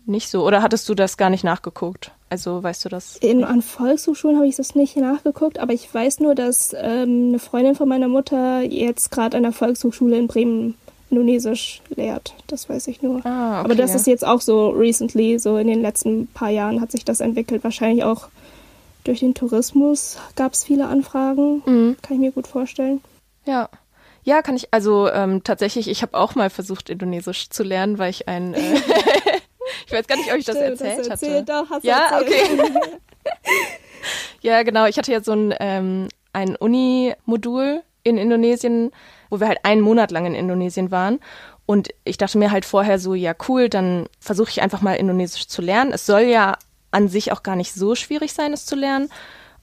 nicht 0.05 0.29
so? 0.29 0.45
Oder 0.45 0.61
hattest 0.61 0.89
du 0.89 0.95
das 0.95 1.17
gar 1.17 1.29
nicht 1.29 1.43
nachgeguckt? 1.43 2.11
Also 2.29 2.63
weißt 2.63 2.85
du 2.85 2.89
das? 2.89 3.17
In, 3.17 3.43
an 3.43 3.61
Volkshochschulen 3.61 4.37
habe 4.37 4.47
ich 4.47 4.55
das 4.55 4.73
nicht 4.73 4.97
nachgeguckt, 4.97 5.59
aber 5.59 5.73
ich 5.73 5.93
weiß 5.93 6.19
nur, 6.19 6.33
dass 6.33 6.73
ähm, 6.73 7.27
eine 7.29 7.39
Freundin 7.39 7.75
von 7.75 7.87
meiner 7.87 8.07
Mutter 8.07 8.61
jetzt 8.61 9.11
gerade 9.11 9.37
an 9.37 9.43
der 9.43 9.51
Volkshochschule 9.51 10.17
in 10.17 10.27
Bremen 10.27 10.75
Indonesisch 11.11 11.81
lehrt. 11.95 12.33
Das 12.47 12.67
weiß 12.69 12.87
ich 12.87 13.03
nur. 13.03 13.23
Ah, 13.23 13.59
okay, 13.59 13.65
aber 13.65 13.75
das 13.75 13.91
ja. 13.91 13.97
ist 13.97 14.07
jetzt 14.07 14.25
auch 14.25 14.41
so 14.41 14.69
recently, 14.69 15.37
so 15.37 15.57
in 15.57 15.67
den 15.67 15.83
letzten 15.83 16.25
paar 16.25 16.49
Jahren 16.49 16.81
hat 16.81 16.91
sich 16.91 17.05
das 17.05 17.19
entwickelt. 17.19 17.63
Wahrscheinlich 17.63 18.03
auch 18.03 18.29
durch 19.03 19.19
den 19.19 19.33
Tourismus 19.33 20.17
gab 20.35 20.53
es 20.53 20.63
viele 20.63 20.87
Anfragen. 20.87 21.61
Mhm. 21.65 21.97
Kann 22.01 22.15
ich 22.15 22.19
mir 22.19 22.31
gut 22.31 22.47
vorstellen. 22.47 23.01
Ja. 23.45 23.69
Ja, 24.25 24.41
kann 24.41 24.55
ich, 24.55 24.73
also 24.73 25.09
ähm, 25.09 25.43
tatsächlich, 25.43 25.89
ich 25.89 26.01
habe 26.01 26.17
auch 26.17 26.35
mal 26.35 26.49
versucht, 26.49 26.89
Indonesisch 26.89 27.49
zu 27.49 27.63
lernen, 27.63 27.97
weil 27.97 28.09
ich 28.09 28.27
ein, 28.27 28.53
äh, 28.53 28.59
ich 29.85 29.91
weiß 29.91 30.07
gar 30.07 30.15
nicht, 30.15 30.31
ob 30.31 30.37
ich 30.37 30.43
Stimmt, 30.43 30.59
das 30.59 30.81
erzählt 30.81 30.99
das 30.99 31.07
erzählt, 31.07 31.49
hatte. 31.49 31.65
Doch, 31.65 31.69
hast 31.69 31.83
ja, 31.83 32.19
erzählt. 32.19 32.59
okay. 32.61 32.99
ja, 34.41 34.63
genau, 34.63 34.85
ich 34.85 34.97
hatte 34.97 35.11
ja 35.11 35.21
so 35.21 35.33
ein, 35.33 35.53
ähm, 35.59 36.07
ein 36.31 36.55
Uni-Modul 36.55 37.83
in 38.03 38.17
Indonesien, 38.17 38.91
wo 39.29 39.39
wir 39.39 39.47
halt 39.47 39.59
einen 39.63 39.81
Monat 39.81 40.11
lang 40.11 40.25
in 40.25 40.35
Indonesien 40.35 40.91
waren. 40.91 41.19
Und 41.65 41.89
ich 42.03 42.17
dachte 42.17 42.37
mir 42.37 42.51
halt 42.51 42.65
vorher 42.65 42.99
so, 42.99 43.13
ja 43.13 43.33
cool, 43.47 43.69
dann 43.69 44.07
versuche 44.19 44.49
ich 44.49 44.61
einfach 44.61 44.81
mal 44.81 44.95
Indonesisch 44.95 45.47
zu 45.47 45.61
lernen. 45.61 45.91
Es 45.93 46.05
soll 46.05 46.23
ja 46.23 46.57
an 46.93 47.07
sich 47.07 47.31
auch 47.31 47.43
gar 47.43 47.55
nicht 47.55 47.73
so 47.73 47.95
schwierig 47.95 48.33
sein, 48.33 48.53
es 48.53 48.65
zu 48.65 48.75
lernen. 48.75 49.09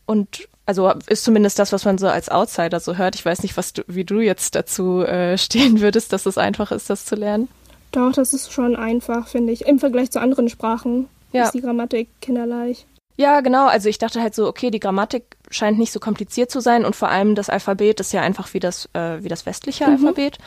Und 0.06 0.48
also 0.66 0.92
ist 1.06 1.24
zumindest 1.24 1.58
das, 1.58 1.72
was 1.72 1.84
man 1.84 1.98
so 1.98 2.08
als 2.08 2.28
Outsider 2.28 2.80
so 2.80 2.96
hört. 2.96 3.14
Ich 3.14 3.24
weiß 3.24 3.42
nicht, 3.42 3.56
was 3.56 3.72
du, 3.72 3.82
wie 3.86 4.04
du 4.04 4.20
jetzt 4.20 4.54
dazu 4.54 5.02
äh, 5.02 5.36
stehen 5.38 5.80
würdest, 5.80 6.12
dass 6.12 6.26
es 6.26 6.38
einfach 6.38 6.72
ist, 6.72 6.90
das 6.90 7.04
zu 7.04 7.16
lernen. 7.16 7.48
Doch, 7.92 8.12
das 8.12 8.32
ist 8.32 8.52
schon 8.52 8.76
einfach, 8.76 9.26
finde 9.26 9.52
ich. 9.52 9.66
Im 9.66 9.78
Vergleich 9.78 10.10
zu 10.10 10.20
anderen 10.20 10.48
Sprachen 10.48 11.08
ja. 11.32 11.44
ist 11.44 11.54
die 11.54 11.60
Grammatik 11.60 12.08
kinderleicht. 12.20 12.86
Ja, 13.16 13.40
genau. 13.40 13.66
Also 13.66 13.88
ich 13.88 13.98
dachte 13.98 14.22
halt 14.22 14.34
so, 14.34 14.46
okay, 14.46 14.70
die 14.70 14.80
Grammatik 14.80 15.36
scheint 15.50 15.78
nicht 15.78 15.92
so 15.92 16.00
kompliziert 16.00 16.50
zu 16.50 16.60
sein 16.60 16.84
und 16.84 16.96
vor 16.96 17.08
allem 17.08 17.34
das 17.34 17.50
Alphabet 17.50 18.00
ist 18.00 18.12
ja 18.12 18.22
einfach 18.22 18.54
wie 18.54 18.60
das, 18.60 18.88
äh, 18.94 19.22
wie 19.22 19.28
das 19.28 19.46
westliche 19.46 19.86
mhm. 19.86 19.92
Alphabet. 19.92 20.38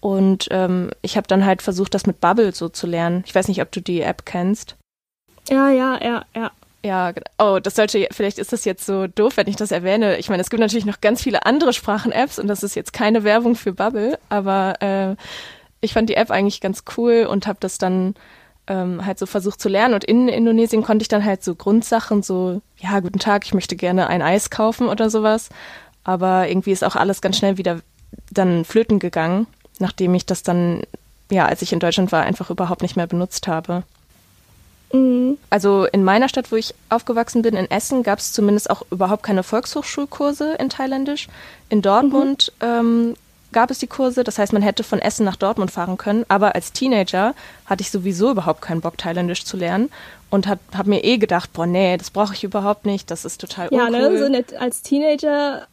Und 0.00 0.48
ähm, 0.50 0.90
ich 1.02 1.16
habe 1.16 1.26
dann 1.26 1.44
halt 1.44 1.62
versucht, 1.62 1.92
das 1.92 2.06
mit 2.06 2.20
Bubble 2.20 2.52
so 2.52 2.68
zu 2.68 2.86
lernen. 2.86 3.24
Ich 3.26 3.34
weiß 3.34 3.48
nicht, 3.48 3.60
ob 3.60 3.72
du 3.72 3.80
die 3.80 4.00
App 4.00 4.24
kennst. 4.24 4.76
Ja, 5.48 5.68
ja, 5.70 5.98
ja, 6.02 6.24
ja. 6.34 6.50
Ja, 6.84 7.12
oh, 7.38 7.58
das 7.60 7.74
sollte, 7.74 8.06
vielleicht 8.12 8.38
ist 8.38 8.52
das 8.52 8.64
jetzt 8.64 8.86
so 8.86 9.08
doof, 9.08 9.36
wenn 9.36 9.48
ich 9.48 9.56
das 9.56 9.72
erwähne. 9.72 10.18
Ich 10.18 10.28
meine, 10.28 10.40
es 10.40 10.50
gibt 10.50 10.60
natürlich 10.60 10.86
noch 10.86 11.00
ganz 11.00 11.20
viele 11.20 11.44
andere 11.44 11.72
Sprachen-Apps 11.72 12.38
und 12.38 12.46
das 12.46 12.62
ist 12.62 12.76
jetzt 12.76 12.92
keine 12.92 13.24
Werbung 13.24 13.56
für 13.56 13.72
Bubble, 13.72 14.20
aber 14.28 14.80
äh, 14.80 15.16
ich 15.80 15.94
fand 15.94 16.08
die 16.08 16.14
App 16.14 16.30
eigentlich 16.30 16.60
ganz 16.60 16.84
cool 16.96 17.26
und 17.28 17.48
habe 17.48 17.58
das 17.60 17.78
dann 17.78 18.14
ähm, 18.68 19.04
halt 19.04 19.18
so 19.18 19.26
versucht 19.26 19.60
zu 19.60 19.68
lernen. 19.68 19.94
Und 19.94 20.04
in 20.04 20.28
Indonesien 20.28 20.82
konnte 20.82 21.02
ich 21.02 21.08
dann 21.08 21.24
halt 21.24 21.42
so 21.42 21.54
Grundsachen, 21.54 22.22
so, 22.22 22.62
ja, 22.78 23.00
guten 23.00 23.18
Tag, 23.18 23.44
ich 23.44 23.54
möchte 23.54 23.74
gerne 23.74 24.06
ein 24.06 24.22
Eis 24.22 24.50
kaufen 24.50 24.88
oder 24.88 25.10
sowas. 25.10 25.48
Aber 26.04 26.48
irgendwie 26.48 26.72
ist 26.72 26.84
auch 26.84 26.96
alles 26.96 27.20
ganz 27.20 27.36
schnell 27.36 27.58
wieder 27.58 27.80
dann 28.30 28.64
flöten 28.64 28.98
gegangen, 28.98 29.46
nachdem 29.80 30.14
ich 30.14 30.24
das 30.24 30.42
dann, 30.42 30.82
ja, 31.30 31.46
als 31.46 31.62
ich 31.62 31.72
in 31.72 31.80
Deutschland 31.80 32.12
war, 32.12 32.22
einfach 32.22 32.50
überhaupt 32.50 32.82
nicht 32.82 32.96
mehr 32.96 33.06
benutzt 33.06 33.48
habe. 33.48 33.82
Mhm. 34.96 35.38
Also 35.50 35.84
in 35.84 36.04
meiner 36.04 36.28
Stadt, 36.28 36.50
wo 36.50 36.56
ich 36.56 36.74
aufgewachsen 36.88 37.42
bin, 37.42 37.54
in 37.54 37.70
Essen, 37.70 38.02
gab 38.02 38.18
es 38.18 38.32
zumindest 38.32 38.70
auch 38.70 38.82
überhaupt 38.90 39.22
keine 39.22 39.42
Volkshochschulkurse 39.42 40.54
in 40.58 40.68
Thailändisch. 40.70 41.28
In 41.68 41.82
Dortmund 41.82 42.52
mhm. 42.60 42.66
ähm, 42.66 43.16
gab 43.52 43.70
es 43.70 43.78
die 43.78 43.86
Kurse. 43.86 44.24
Das 44.24 44.38
heißt, 44.38 44.52
man 44.52 44.62
hätte 44.62 44.82
von 44.82 45.00
Essen 45.00 45.24
nach 45.24 45.36
Dortmund 45.36 45.70
fahren 45.70 45.96
können. 45.96 46.24
Aber 46.28 46.54
als 46.54 46.72
Teenager 46.72 47.34
hatte 47.66 47.82
ich 47.82 47.90
sowieso 47.90 48.30
überhaupt 48.30 48.62
keinen 48.62 48.80
Bock, 48.80 48.98
Thailändisch 48.98 49.44
zu 49.44 49.56
lernen. 49.56 49.90
Und 50.28 50.46
habe 50.46 50.60
hab 50.76 50.86
mir 50.86 51.04
eh 51.04 51.18
gedacht, 51.18 51.52
boah, 51.52 51.66
nee, 51.66 51.96
das 51.96 52.10
brauche 52.10 52.34
ich 52.34 52.42
überhaupt 52.42 52.84
nicht. 52.84 53.10
Das 53.10 53.24
ist 53.24 53.40
total 53.40 53.68
uncool. 53.68 53.92
Ja, 53.94 54.08
ne, 54.08 54.18
so 54.18 54.28
nett. 54.28 54.54
als 54.54 54.82
Teenager, 54.82 55.66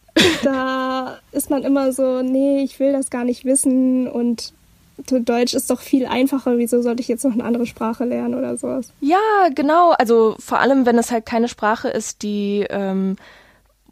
da 0.44 1.18
ist 1.32 1.50
man 1.50 1.64
immer 1.64 1.92
so, 1.92 2.22
nee, 2.22 2.62
ich 2.64 2.80
will 2.80 2.94
das 2.94 3.10
gar 3.10 3.24
nicht 3.24 3.46
wissen. 3.46 4.08
Und 4.08 4.54
Deutsch 4.98 5.54
ist 5.54 5.70
doch 5.70 5.82
viel 5.82 6.06
einfacher. 6.06 6.58
Wieso 6.58 6.82
sollte 6.82 7.02
ich 7.02 7.08
jetzt 7.08 7.26
noch 7.26 7.34
eine 7.34 7.44
andere 7.44 7.66
Sprache 7.66 8.06
lernen 8.06 8.36
oder 8.36 8.58
sowas? 8.58 8.92
Ja, 9.02 9.18
genau. 9.54 9.92
Also 9.92 10.36
vor 10.40 10.60
allem, 10.60 10.86
wenn 10.86 10.98
es 10.98 11.12
halt 11.12 11.26
keine 11.26 11.48
Sprache 11.48 11.90
ist, 11.90 12.22
die... 12.24 12.66
Ähm, 12.70 13.16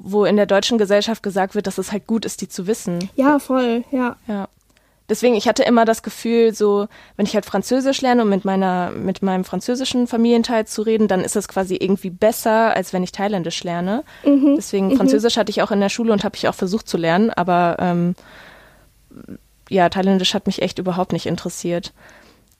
wo 0.03 0.25
in 0.25 0.35
der 0.35 0.47
deutschen 0.47 0.79
Gesellschaft 0.79 1.21
gesagt 1.21 1.55
wird, 1.55 1.67
dass 1.67 1.77
es 1.77 1.91
halt 1.91 2.07
gut 2.07 2.25
ist, 2.25 2.41
die 2.41 2.47
zu 2.47 2.67
wissen. 2.67 3.09
Ja, 3.15 3.37
voll, 3.39 3.83
ja. 3.91 4.15
Ja. 4.27 4.47
Deswegen, 5.09 5.35
ich 5.35 5.47
hatte 5.47 5.63
immer 5.63 5.83
das 5.83 6.03
Gefühl, 6.03 6.53
so, 6.53 6.87
wenn 7.17 7.25
ich 7.25 7.35
halt 7.35 7.45
Französisch 7.45 8.01
lerne, 8.01 8.23
um 8.23 8.29
mit 8.29 8.45
meiner, 8.45 8.91
mit 8.91 9.21
meinem 9.21 9.43
französischen 9.43 10.07
Familienteil 10.07 10.65
zu 10.65 10.83
reden, 10.83 11.07
dann 11.07 11.21
ist 11.21 11.35
das 11.35 11.47
quasi 11.47 11.75
irgendwie 11.75 12.09
besser, 12.09 12.73
als 12.75 12.93
wenn 12.93 13.03
ich 13.03 13.11
Thailändisch 13.11 13.63
lerne. 13.63 14.03
Mhm. 14.25 14.55
Deswegen, 14.55 14.87
mhm. 14.87 14.97
Französisch 14.97 15.37
hatte 15.37 15.49
ich 15.49 15.61
auch 15.61 15.71
in 15.71 15.81
der 15.81 15.89
Schule 15.89 16.13
und 16.13 16.23
habe 16.23 16.37
ich 16.37 16.47
auch 16.47 16.55
versucht 16.55 16.87
zu 16.87 16.97
lernen, 16.97 17.29
aber 17.29 17.75
ähm, 17.79 18.15
ja, 19.71 19.89
Thailändisch 19.89 20.33
hat 20.33 20.47
mich 20.47 20.61
echt 20.61 20.79
überhaupt 20.79 21.13
nicht 21.13 21.25
interessiert. 21.25 21.93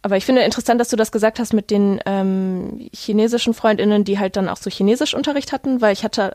Aber 0.02 0.18
ich 0.18 0.26
finde 0.26 0.42
interessant, 0.42 0.80
dass 0.80 0.90
du 0.90 0.96
das 0.96 1.12
gesagt 1.12 1.40
hast 1.40 1.54
mit 1.54 1.70
den 1.70 2.00
ähm, 2.06 2.90
chinesischen 2.94 3.54
Freundinnen, 3.54 4.04
die 4.04 4.18
halt 4.18 4.36
dann 4.36 4.50
auch 4.50 4.58
so 4.58 4.70
Chinesischunterricht 4.70 5.52
hatten, 5.52 5.82
weil 5.82 5.94
ich 5.94 6.04
hatte 6.04 6.34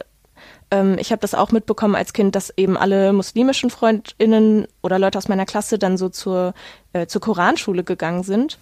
ähm, 0.71 0.97
ich 0.99 1.11
habe 1.13 1.21
das 1.21 1.35
auch 1.35 1.51
mitbekommen 1.51 1.95
als 1.95 2.13
Kind, 2.13 2.35
dass 2.35 2.53
eben 2.57 2.77
alle 2.77 3.13
muslimischen 3.13 3.71
FreundInnen 3.71 4.67
oder 4.83 4.99
Leute 4.99 5.19
aus 5.19 5.29
meiner 5.29 5.47
Klasse 5.47 5.79
dann 5.79 5.97
so 5.97 6.09
zur, 6.09 6.55
äh, 6.93 7.07
zur 7.07 7.21
Koranschule 7.21 7.83
gegangen 7.85 8.23
sind. 8.23 8.59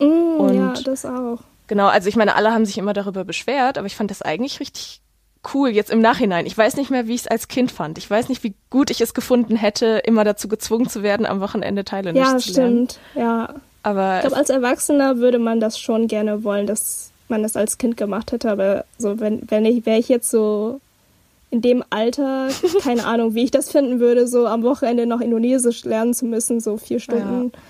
Mm, 0.00 0.40
Und 0.40 0.54
ja, 0.54 0.74
das 0.84 1.04
auch. 1.04 1.40
Genau, 1.66 1.86
also 1.86 2.08
ich 2.08 2.16
meine, 2.16 2.34
alle 2.34 2.52
haben 2.52 2.64
sich 2.64 2.78
immer 2.78 2.94
darüber 2.94 3.24
beschwert, 3.24 3.76
aber 3.76 3.86
ich 3.86 3.94
fand 3.94 4.10
das 4.10 4.22
eigentlich 4.22 4.58
richtig 4.58 5.02
cool 5.54 5.70
jetzt 5.70 5.90
im 5.90 6.00
Nachhinein. 6.00 6.46
Ich 6.46 6.56
weiß 6.56 6.76
nicht 6.76 6.90
mehr, 6.90 7.06
wie 7.06 7.14
ich 7.14 7.22
es 7.22 7.26
als 7.26 7.48
Kind 7.48 7.70
fand. 7.70 7.98
Ich 7.98 8.08
weiß 8.08 8.28
nicht, 8.28 8.42
wie 8.44 8.54
gut 8.70 8.90
ich 8.90 9.00
es 9.00 9.14
gefunden 9.14 9.56
hätte, 9.56 10.02
immer 10.04 10.24
dazu 10.24 10.48
gezwungen 10.48 10.88
zu 10.88 11.02
werden, 11.02 11.26
am 11.26 11.40
Wochenende 11.40 11.84
Thailändisch 11.84 12.24
ja, 12.24 12.38
zu 12.38 12.52
lernen. 12.52 12.78
Ja, 12.78 12.84
stimmt. 12.84 13.00
Ja. 13.14 13.54
Aber 13.82 14.16
ich 14.16 14.20
glaube, 14.22 14.36
als 14.36 14.50
Erwachsener 14.50 15.18
würde 15.18 15.38
man 15.38 15.60
das 15.60 15.78
schon 15.78 16.08
gerne 16.08 16.44
wollen, 16.44 16.66
dass 16.66 17.10
man 17.28 17.42
das 17.42 17.56
als 17.56 17.78
Kind 17.78 17.96
gemacht 17.96 18.32
hätte. 18.32 18.50
Aber 18.50 18.84
so, 18.98 19.20
wenn, 19.20 19.42
wenn 19.48 19.64
ich, 19.64 19.86
wäre 19.86 19.98
ich 19.98 20.08
jetzt 20.08 20.30
so 20.30 20.80
in 21.50 21.62
dem 21.62 21.84
Alter, 21.90 22.48
keine 22.82 23.06
Ahnung, 23.06 23.34
wie 23.34 23.44
ich 23.44 23.50
das 23.50 23.70
finden 23.70 24.00
würde, 24.00 24.26
so 24.26 24.46
am 24.46 24.62
Wochenende 24.62 25.06
noch 25.06 25.20
Indonesisch 25.20 25.84
lernen 25.84 26.14
zu 26.14 26.26
müssen, 26.26 26.60
so 26.60 26.76
vier 26.76 27.00
Stunden. 27.00 27.52
Ja. 27.54 27.60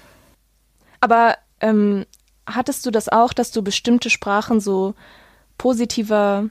Aber 1.00 1.34
ähm, 1.60 2.06
hattest 2.46 2.86
du 2.86 2.90
das 2.90 3.08
auch, 3.08 3.32
dass 3.32 3.52
du 3.52 3.62
bestimmte 3.62 4.10
Sprachen 4.10 4.60
so 4.60 4.94
positiver 5.58 6.48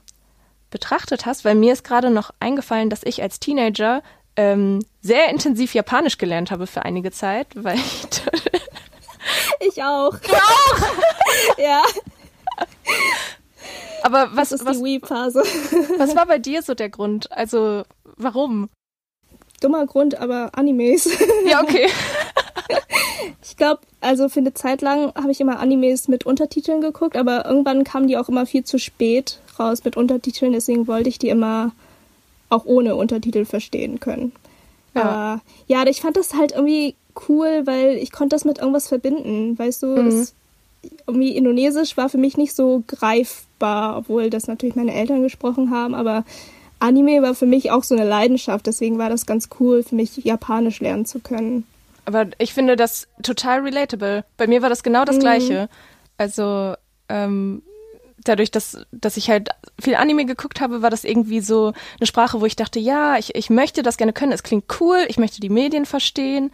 betrachtet 0.69 1.25
hast? 1.25 1.45
Weil 1.45 1.55
mir 1.55 1.74
ist 1.74 1.83
gerade 1.83 2.09
noch 2.09 2.31
eingefallen, 2.39 2.89
dass 2.89 3.01
ich 3.03 3.21
als 3.21 3.39
Teenager 3.39 4.01
ähm, 4.36 4.86
sehr 5.01 5.29
intensiv 5.29 5.74
Japanisch 5.74 6.17
gelernt 6.17 6.51
habe 6.51 6.67
für 6.67 6.83
einige 6.83 7.12
Zeit, 7.12 7.47
weil 7.55 7.75
ich. 7.75 8.07
ich 9.67 9.83
auch. 9.83 10.17
Du 10.17 10.33
auch? 10.33 11.57
ja. 11.57 11.83
Aber 14.03 14.29
was 14.33 14.50
das 14.50 14.62
ist 14.62 14.65
was, 14.67 14.77
die 14.77 14.83
Wii-Phase. 14.83 15.39
was 15.97 16.15
war 16.15 16.25
bei 16.25 16.39
dir 16.39 16.62
so 16.62 16.74
der 16.75 16.89
Grund? 16.89 17.31
Also, 17.31 17.83
warum? 18.15 18.69
Dummer 19.62 19.86
Grund, 19.88 20.15
aber 20.15 20.51
Animes. 20.53 21.09
Ja, 21.45 21.62
okay. 21.62 21.89
ich 23.43 23.57
glaube, 23.57 23.81
also 24.01 24.29
für 24.29 24.39
eine 24.39 24.53
Zeit 24.53 24.81
lang 24.81 25.13
habe 25.15 25.31
ich 25.31 25.41
immer 25.41 25.59
Animes 25.59 26.07
mit 26.07 26.25
Untertiteln 26.25 26.81
geguckt, 26.81 27.15
aber 27.15 27.45
irgendwann 27.45 27.83
kamen 27.83 28.07
die 28.07 28.17
auch 28.17 28.29
immer 28.29 28.45
viel 28.45 28.63
zu 28.63 28.79
spät 28.79 29.39
raus 29.59 29.83
mit 29.83 29.97
Untertiteln, 29.97 30.51
deswegen 30.51 30.88
wollte 30.88 31.09
ich 31.09 31.19
die 31.19 31.29
immer 31.29 31.71
auch 32.50 32.65
ohne 32.65 32.95
Untertitel 32.95 33.45
verstehen 33.45 34.00
können. 34.00 34.31
Ja. 34.93 35.01
Aber 35.01 35.41
ja, 35.67 35.86
ich 35.88 36.01
fand 36.01 36.17
das 36.17 36.33
halt 36.33 36.53
irgendwie 36.53 36.95
cool, 37.27 37.63
weil 37.65 37.97
ich 37.97 38.12
konnte 38.12 38.36
das 38.36 38.45
mit 38.45 38.59
irgendwas 38.59 38.88
verbinden. 38.88 39.57
Weißt 39.57 39.83
du, 39.83 39.88
mhm. 39.88 40.07
es, 40.07 40.33
irgendwie 41.05 41.36
Indonesisch 41.36 41.97
war 41.97 42.09
für 42.09 42.17
mich 42.17 42.38
nicht 42.38 42.55
so 42.55 42.83
greifbar, 42.88 43.97
obwohl 43.97 44.29
das 44.29 44.47
natürlich 44.47 44.75
meine 44.75 44.93
Eltern 44.93 45.24
gesprochen 45.24 45.71
haben, 45.71 45.95
aber 45.95 46.24
Anime 46.79 47.21
war 47.21 47.33
für 47.33 47.47
mich 47.47 47.71
auch 47.71 47.83
so 47.83 47.95
eine 47.95 48.07
Leidenschaft, 48.07 48.67
deswegen 48.67 49.00
war 49.00 49.09
das 49.09 49.25
ganz 49.25 49.50
cool 49.59 49.81
für 49.83 49.95
mich, 49.95 50.15
Japanisch 50.17 50.79
lernen 50.79 51.05
zu 51.05 51.19
können. 51.19 51.65
Aber 52.07 52.27
ich 52.37 52.53
finde 52.53 52.77
das 52.77 53.09
total 53.21 53.59
relatable. 53.59 54.23
Bei 54.37 54.47
mir 54.47 54.61
war 54.61 54.69
das 54.69 54.81
genau 54.81 55.03
das 55.03 55.17
mhm. 55.17 55.19
Gleiche. 55.19 55.69
Also, 56.17 56.73
ähm, 57.09 57.61
dadurch, 58.23 58.49
dass, 58.49 58.77
dass 58.93 59.17
ich 59.17 59.29
halt 59.29 59.49
viel 59.77 59.95
Anime 59.95 60.25
geguckt 60.25 60.61
habe, 60.61 60.81
war 60.81 60.89
das 60.89 61.03
irgendwie 61.03 61.41
so 61.41 61.73
eine 61.99 62.07
Sprache, 62.07 62.39
wo 62.39 62.45
ich 62.45 62.55
dachte, 62.55 62.79
ja, 62.79 63.17
ich, 63.17 63.35
ich 63.35 63.49
möchte 63.49 63.83
das 63.83 63.97
gerne 63.97 64.13
können, 64.13 64.31
es 64.31 64.43
klingt 64.43 64.65
cool, 64.79 64.99
ich 65.09 65.17
möchte 65.17 65.41
die 65.41 65.49
Medien 65.49 65.85
verstehen 65.85 66.49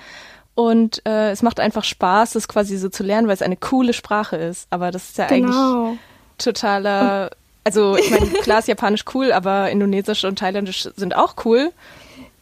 und 0.55 1.05
äh, 1.05 1.29
es 1.29 1.43
macht 1.43 1.59
einfach 1.59 1.83
Spaß, 1.83 2.31
das 2.31 2.47
quasi 2.47 2.77
so 2.77 2.89
zu 2.89 3.03
lernen, 3.03 3.27
weil 3.27 3.35
es 3.35 3.43
eine 3.43 3.57
coole 3.57 3.93
Sprache 3.93 4.37
ist. 4.37 4.67
Aber 4.71 4.89
das 4.89 5.09
ist 5.09 5.17
ja 5.19 5.27
genau. 5.27 5.85
eigentlich 5.85 5.99
totaler, 6.39 7.29
also 7.63 7.95
ich 7.95 8.09
meine, 8.09 8.25
klar 8.41 8.57
ist 8.57 8.67
Japanisch 8.67 9.05
cool, 9.13 9.31
aber 9.31 9.69
Indonesisch 9.69 10.23
und 10.25 10.39
Thailändisch 10.39 10.89
sind 10.95 11.15
auch 11.15 11.35
cool. 11.45 11.71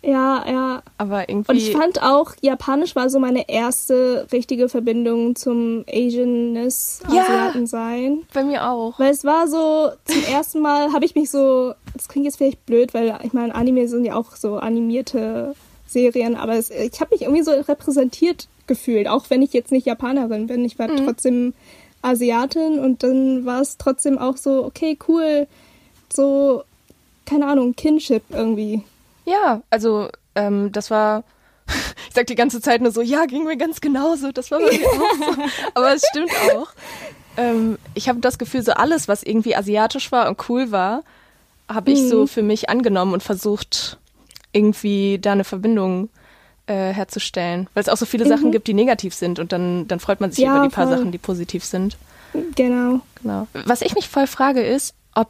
Ja, 0.04 0.44
ja. 0.48 0.84
Aber 0.98 1.30
irgendwie. 1.30 1.52
Und 1.52 1.58
ich 1.58 1.72
fand 1.72 2.02
auch, 2.02 2.34
Japanisch 2.42 2.96
war 2.96 3.10
so 3.10 3.20
meine 3.20 3.48
erste 3.50 4.28
richtige 4.32 4.68
Verbindung 4.68 5.36
zum 5.36 5.86
Asianness, 5.88 7.02
Asiaten 7.06 7.68
sein. 7.68 8.18
Ja, 8.22 8.26
bei 8.34 8.44
mir 8.44 8.70
auch. 8.70 9.00
Weil 9.00 9.12
es 9.12 9.24
war 9.24 9.48
so, 9.48 9.92
zum 10.06 10.24
ersten 10.24 10.60
Mal 10.60 10.92
habe 10.94 11.06
ich 11.06 11.16
mich 11.16 11.30
so, 11.30 11.74
das 11.94 12.08
klingt 12.08 12.26
jetzt 12.26 12.38
vielleicht 12.38 12.66
blöd, 12.66 12.94
weil 12.94 13.20
ich 13.24 13.34
meine, 13.34 13.54
Anime 13.54 13.88
sind 13.88 14.06
ja 14.06 14.16
auch 14.16 14.36
so 14.36 14.58
animierte 14.58 15.56
Serien, 15.88 16.36
aber 16.36 16.56
es, 16.56 16.72
ich 16.72 17.00
habe 17.00 17.14
mich 17.14 17.24
irgendwie 17.24 17.44
so 17.44 17.52
repräsentiert 17.52 18.48
gefühlt, 18.66 19.08
auch 19.08 19.26
wenn 19.30 19.42
ich 19.42 19.54
jetzt 19.54 19.72
nicht 19.72 19.86
Japanerin 19.86 20.48
bin. 20.48 20.66
Ich 20.66 20.80
war 20.80 20.88
mhm. 20.88 21.06
trotzdem 21.06 21.54
Asiatin 22.02 22.80
und 22.80 23.04
dann 23.04 23.46
war 23.46 23.62
es 23.62 23.78
trotzdem 23.78 24.18
auch 24.18 24.38
so, 24.38 24.66
okay, 24.66 24.98
cool, 25.08 25.48
so, 26.12 26.64
keine 27.26 27.46
Ahnung, 27.48 27.76
Kinship 27.76 28.24
irgendwie. 28.32 28.84
Ja, 29.32 29.62
also 29.70 30.10
ähm, 30.36 30.72
das 30.72 30.92
war, 30.92 31.24
ich 31.68 32.14
sag 32.14 32.28
die 32.28 32.36
ganze 32.36 32.62
Zeit 32.62 32.82
nur 32.82 32.92
so, 32.92 33.02
ja, 33.02 33.26
ging 33.26 33.46
mir 33.46 33.58
ganz 33.58 33.82
genauso, 33.82 34.32
das 34.32 34.52
war 34.52 34.60
bei 34.60 34.78
mir 34.78 34.88
auch 34.88 35.16
so. 35.18 35.42
Aber 35.74 35.94
es 35.94 36.04
stimmt 36.10 36.32
auch. 36.54 36.70
Ähm, 37.38 37.78
ich 37.94 38.10
habe 38.10 38.20
das 38.20 38.38
Gefühl, 38.38 38.62
so 38.62 38.74
alles, 38.74 39.08
was 39.08 39.24
irgendwie 39.24 39.56
asiatisch 39.56 40.12
war 40.12 40.28
und 40.28 40.50
cool 40.50 40.72
war, 40.72 41.04
habe 41.70 41.92
ich 41.92 42.02
mhm. 42.02 42.10
so 42.10 42.28
für 42.28 42.42
mich 42.42 42.70
angenommen 42.70 43.14
und 43.14 43.24
versucht, 43.24 43.98
irgendwie 44.52 45.18
da 45.20 45.32
eine 45.32 45.46
Verbindung 45.46 46.10
äh, 46.68 46.92
herzustellen. 46.92 47.70
Weil 47.74 47.84
es 47.84 47.90
auch 47.90 47.98
so 47.98 48.06
viele 48.06 48.26
mhm. 48.26 48.30
Sachen 48.30 48.52
gibt, 48.52 48.68
die 48.68 48.74
negativ 48.74 49.14
sind 49.14 49.40
und 49.40 49.54
dann, 49.54 49.88
dann 49.88 50.02
freut 50.02 50.20
man 50.20 50.32
sich 50.32 50.44
ja, 50.44 50.58
über 50.58 50.68
die 50.68 50.74
paar 50.74 50.88
voll. 50.88 50.98
Sachen, 50.98 51.12
die 51.14 51.18
positiv 51.18 51.64
sind. 51.64 51.98
Genau. 52.56 53.00
Genau. 53.22 53.48
Was 53.66 53.82
ich 53.82 53.96
mich 53.96 54.10
voll 54.10 54.28
frage 54.28 54.62
ist, 54.62 54.94
ob 55.16 55.30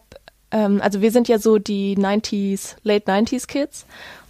ähm, 0.51 0.81
also 0.81 1.01
wir 1.01 1.11
sind 1.11 1.27
ja 1.27 1.39
so 1.39 1.57
die 1.57 1.97
90s, 1.97 2.75
Late 2.83 3.11
90s 3.11 3.47
Kids, 3.47 3.85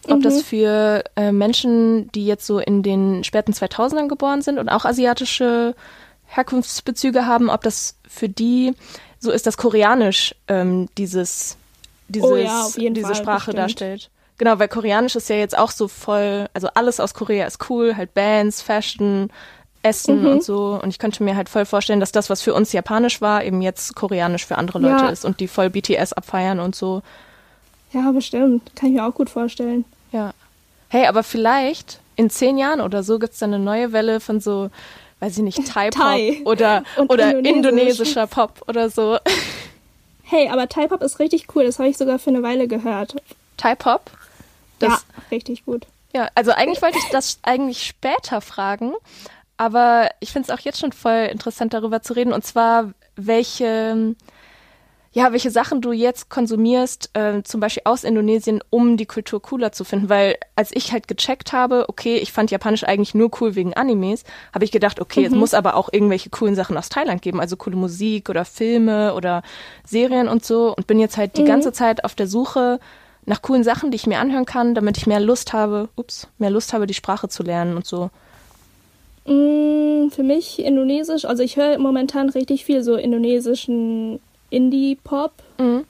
ob 0.07 0.17
mhm. 0.17 0.21
das 0.23 0.41
für 0.41 1.03
äh, 1.15 1.31
Menschen, 1.31 2.11
die 2.11 2.25
jetzt 2.25 2.45
so 2.45 2.59
in 2.59 2.83
den 2.83 3.23
späten 3.23 3.51
2000ern 3.53 4.07
geboren 4.07 4.41
sind 4.41 4.57
und 4.57 4.69
auch 4.69 4.85
asiatische 4.85 5.75
Herkunftsbezüge 6.27 7.25
haben, 7.25 7.49
ob 7.49 7.61
das 7.61 7.95
für 8.07 8.29
die 8.29 8.73
so 9.19 9.31
ist, 9.31 9.45
dass 9.45 9.57
Koreanisch 9.57 10.33
ähm, 10.47 10.89
dieses, 10.97 11.57
dieses 12.07 12.29
oh 12.29 12.35
ja, 12.35 12.67
diese 12.75 13.01
Fall, 13.01 13.15
Sprache 13.15 13.51
bestimmt. 13.51 13.57
darstellt. 13.57 14.09
Genau, 14.37 14.57
weil 14.57 14.69
Koreanisch 14.69 15.15
ist 15.15 15.29
ja 15.29 15.35
jetzt 15.35 15.55
auch 15.55 15.69
so 15.69 15.87
voll, 15.87 16.49
also 16.53 16.67
alles 16.73 16.99
aus 16.99 17.13
Korea 17.13 17.45
ist 17.45 17.69
cool, 17.69 17.95
halt 17.95 18.15
Bands, 18.15 18.63
Fashion, 18.63 19.29
Essen 19.83 20.21
mhm. 20.21 20.27
und 20.27 20.43
so. 20.43 20.79
Und 20.81 20.89
ich 20.89 20.99
könnte 20.99 21.23
mir 21.23 21.35
halt 21.35 21.49
voll 21.49 21.65
vorstellen, 21.65 21.99
dass 21.99 22.11
das, 22.11 22.29
was 22.29 22.41
für 22.41 22.53
uns 22.53 22.71
japanisch 22.71 23.21
war, 23.21 23.43
eben 23.43 23.61
jetzt 23.61 23.95
koreanisch 23.95 24.45
für 24.45 24.57
andere 24.57 24.79
Leute 24.79 25.05
ja. 25.05 25.09
ist 25.09 25.25
und 25.25 25.39
die 25.39 25.47
voll 25.47 25.69
BTS 25.69 26.13
abfeiern 26.13 26.59
und 26.59 26.75
so. 26.75 27.01
Ja, 27.93 28.11
bestimmt. 28.11 28.71
Kann 28.75 28.89
ich 28.89 28.95
mir 28.95 29.05
auch 29.05 29.13
gut 29.13 29.29
vorstellen. 29.29 29.85
Ja. 30.11 30.33
Hey, 30.89 31.07
aber 31.07 31.23
vielleicht 31.23 31.99
in 32.15 32.29
zehn 32.29 32.57
Jahren 32.57 32.81
oder 32.81 33.03
so 33.03 33.19
gibt 33.19 33.33
es 33.33 33.39
dann 33.39 33.53
eine 33.53 33.63
neue 33.63 33.91
Welle 33.91 34.19
von 34.19 34.39
so, 34.39 34.69
weiß 35.19 35.37
ich 35.37 35.43
nicht, 35.43 35.65
Thai-Pop 35.73 36.01
Thai. 36.01 36.41
oder, 36.45 36.83
oder 36.97 37.31
Indonesisch. 37.31 37.55
indonesischer 37.55 38.27
Pop 38.27 38.61
oder 38.67 38.89
so. 38.89 39.17
Hey, 40.23 40.49
aber 40.49 40.69
Thai-Pop 40.69 41.01
ist 41.01 41.19
richtig 41.19 41.47
cool. 41.55 41.65
Das 41.65 41.79
habe 41.79 41.89
ich 41.89 41.97
sogar 41.97 42.19
für 42.19 42.29
eine 42.29 42.43
Weile 42.43 42.67
gehört. 42.67 43.15
Thai-Pop? 43.57 44.11
Ja, 44.81 44.99
richtig 45.29 45.65
gut. 45.65 45.85
Ja, 46.13 46.29
also 46.35 46.51
eigentlich 46.51 46.81
wollte 46.81 46.97
ich 46.97 47.09
das 47.11 47.39
eigentlich 47.43 47.83
später 47.83 48.41
fragen, 48.41 48.93
aber 49.61 50.09
ich 50.19 50.31
finde 50.31 50.51
es 50.51 50.59
auch 50.59 50.63
jetzt 50.63 50.79
schon 50.79 50.91
voll 50.91 51.29
interessant, 51.31 51.75
darüber 51.75 52.01
zu 52.01 52.13
reden. 52.13 52.33
Und 52.33 52.43
zwar, 52.43 52.93
welche, 53.15 54.15
ja, 55.11 55.31
welche 55.33 55.51
Sachen 55.51 55.81
du 55.81 55.91
jetzt 55.91 56.31
konsumierst, 56.31 57.11
äh, 57.13 57.43
zum 57.43 57.59
Beispiel 57.59 57.83
aus 57.85 58.03
Indonesien, 58.03 58.63
um 58.71 58.97
die 58.97 59.05
Kultur 59.05 59.39
cooler 59.39 59.71
zu 59.71 59.83
finden. 59.83 60.09
Weil 60.09 60.37
als 60.55 60.71
ich 60.73 60.91
halt 60.91 61.07
gecheckt 61.07 61.53
habe, 61.53 61.85
okay, 61.89 62.17
ich 62.17 62.31
fand 62.31 62.49
Japanisch 62.49 62.83
eigentlich 62.85 63.13
nur 63.13 63.29
cool 63.39 63.53
wegen 63.53 63.75
Animes, 63.75 64.23
habe 64.51 64.65
ich 64.65 64.71
gedacht, 64.71 64.99
okay, 64.99 65.19
mhm. 65.19 65.25
es 65.27 65.33
muss 65.33 65.53
aber 65.53 65.75
auch 65.75 65.89
irgendwelche 65.93 66.31
coolen 66.31 66.55
Sachen 66.55 66.75
aus 66.75 66.89
Thailand 66.89 67.21
geben, 67.21 67.39
also 67.39 67.55
coole 67.55 67.75
Musik 67.75 68.31
oder 68.31 68.45
Filme 68.45 69.13
oder 69.13 69.43
Serien 69.85 70.27
und 70.27 70.43
so. 70.43 70.73
Und 70.75 70.87
bin 70.87 70.99
jetzt 70.99 71.17
halt 71.17 71.37
die 71.37 71.43
mhm. 71.43 71.49
ganze 71.49 71.71
Zeit 71.71 72.03
auf 72.03 72.15
der 72.15 72.25
Suche 72.25 72.79
nach 73.27 73.43
coolen 73.43 73.63
Sachen, 73.63 73.91
die 73.91 73.97
ich 73.97 74.07
mir 74.07 74.17
anhören 74.17 74.45
kann, 74.45 74.73
damit 74.73 74.97
ich 74.97 75.05
mehr 75.05 75.19
Lust 75.19 75.53
habe, 75.53 75.89
ups, 75.95 76.29
mehr 76.39 76.49
Lust 76.49 76.73
habe, 76.73 76.87
die 76.87 76.95
Sprache 76.95 77.29
zu 77.29 77.43
lernen 77.43 77.75
und 77.75 77.85
so. 77.85 78.09
Mm, 79.25 80.09
für 80.09 80.23
mich 80.23 80.59
Indonesisch, 80.59 81.25
also 81.25 81.43
ich 81.43 81.57
höre 81.57 81.77
momentan 81.77 82.29
richtig 82.29 82.65
viel 82.65 82.83
so 82.83 82.95
indonesischen 82.95 84.19
Indie-Pop. 84.49 85.31
Mhm. 85.59 85.83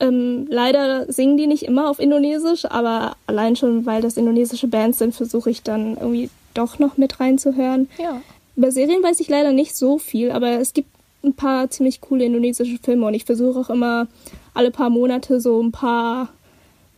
Ähm, 0.00 0.46
leider 0.50 1.10
singen 1.12 1.36
die 1.36 1.46
nicht 1.46 1.62
immer 1.62 1.88
auf 1.88 2.00
Indonesisch, 2.00 2.64
aber 2.64 3.16
allein 3.26 3.56
schon, 3.56 3.86
weil 3.86 4.02
das 4.02 4.16
indonesische 4.16 4.66
Bands 4.66 4.98
sind, 4.98 5.14
versuche 5.14 5.50
ich 5.50 5.62
dann 5.62 5.96
irgendwie 5.96 6.28
doch 6.54 6.78
noch 6.78 6.96
mit 6.96 7.20
reinzuhören. 7.20 7.88
Ja. 7.98 8.20
Über 8.56 8.70
Serien 8.70 9.02
weiß 9.02 9.20
ich 9.20 9.28
leider 9.28 9.52
nicht 9.52 9.76
so 9.76 9.98
viel, 9.98 10.30
aber 10.30 10.60
es 10.60 10.74
gibt 10.74 10.88
ein 11.24 11.34
paar 11.34 11.70
ziemlich 11.70 12.00
coole 12.00 12.24
indonesische 12.24 12.78
Filme 12.82 13.06
und 13.06 13.14
ich 13.14 13.24
versuche 13.24 13.60
auch 13.60 13.70
immer 13.70 14.08
alle 14.54 14.70
paar 14.70 14.90
Monate 14.90 15.40
so 15.40 15.62
ein 15.62 15.72
paar 15.72 16.28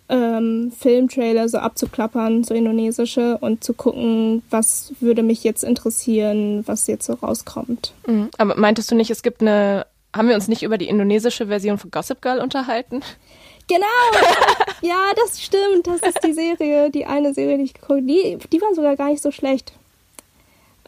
ähm, 0.09 0.73
Filmtrailer 0.79 1.49
so 1.49 1.59
abzuklappern, 1.59 2.45
so 2.45 2.55
indonesische, 2.55 3.39
und 3.39 3.65
zu 3.65 3.73
gucken, 3.75 4.43
was 4.51 4.93
würde 5.01 5.23
mich 5.23 5.45
jetzt 5.45 5.65
interessieren, 5.65 6.63
was 6.67 6.87
jetzt 6.87 7.07
so 7.07 7.15
rauskommt. 7.15 7.93
Mhm. 8.07 8.29
Aber 8.39 8.57
meintest 8.57 8.91
du 8.91 8.95
nicht, 8.95 9.11
es 9.11 9.23
gibt 9.23 9.41
eine, 9.41 9.87
haben 10.15 10.29
wir 10.29 10.35
uns 10.35 10.49
nicht 10.49 10.63
über 10.63 10.79
die 10.79 10.89
indonesische 10.89 11.47
Version 11.47 11.79
von 11.79 11.91
Gossip 11.91 12.21
Girl 12.21 12.41
unterhalten? 12.41 13.03
Genau! 13.67 13.87
ja, 14.83 15.11
das 15.17 15.43
stimmt. 15.43 15.87
Das 15.87 16.03
ist 16.03 16.23
die 16.23 16.35
Serie, 16.35 16.91
die 16.91 17.07
eine 17.07 17.33
Serie, 17.33 17.57
die 17.57 17.65
ich 17.65 17.75
geguckt 17.75 17.91
habe. 17.93 18.03
Die, 18.03 18.39
die 18.53 18.61
war 18.61 18.75
sogar 18.75 18.97
gar 18.97 19.09
nicht 19.09 19.23
so 19.23 19.31
schlecht. 19.31 19.73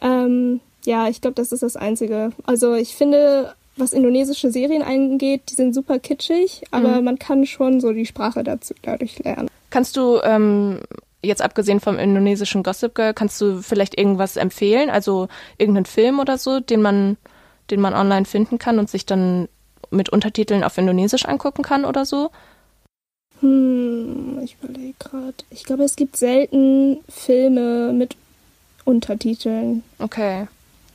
Ähm, 0.01 0.59
ja, 0.85 1.07
ich 1.07 1.21
glaube, 1.21 1.35
das 1.35 1.51
ist 1.51 1.63
das 1.63 1.75
Einzige. 1.75 2.31
Also 2.45 2.75
ich 2.75 2.95
finde, 2.95 3.55
was 3.77 3.93
indonesische 3.93 4.51
Serien 4.51 4.81
angeht, 4.81 5.43
die 5.49 5.55
sind 5.55 5.73
super 5.73 5.99
kitschig, 5.99 6.63
aber 6.71 6.97
mhm. 6.99 7.05
man 7.05 7.19
kann 7.19 7.45
schon 7.45 7.79
so 7.79 7.93
die 7.93 8.05
Sprache 8.05 8.43
dazu 8.43 8.73
dadurch 8.81 9.19
lernen. 9.19 9.49
Kannst 9.69 9.97
du 9.97 10.19
ähm, 10.23 10.79
jetzt 11.21 11.41
abgesehen 11.41 11.79
vom 11.79 11.99
indonesischen 11.99 12.63
Gossip 12.63 12.95
Girl, 12.95 13.13
kannst 13.13 13.39
du 13.41 13.61
vielleicht 13.61 13.97
irgendwas 13.97 14.37
empfehlen, 14.37 14.89
also 14.89 15.27
irgendeinen 15.57 15.85
Film 15.85 16.19
oder 16.19 16.37
so, 16.37 16.59
den 16.59 16.81
man, 16.81 17.17
den 17.69 17.81
man 17.81 17.93
online 17.93 18.25
finden 18.25 18.57
kann 18.57 18.79
und 18.79 18.89
sich 18.89 19.05
dann 19.05 19.47
mit 19.89 20.09
Untertiteln 20.09 20.63
auf 20.63 20.77
Indonesisch 20.77 21.25
angucken 21.25 21.63
kann 21.63 21.85
oder 21.85 22.05
so? 22.05 22.31
Hm, 23.41 24.39
ich 24.43 24.57
überlege 24.61 24.95
gerade. 24.99 25.35
Ich 25.51 25.63
glaube, 25.63 25.83
es 25.83 25.95
gibt 25.95 26.17
selten 26.17 26.97
Filme 27.07 27.93
mit 27.93 28.15
Untertiteln. 28.85 29.83
Okay 29.99 30.47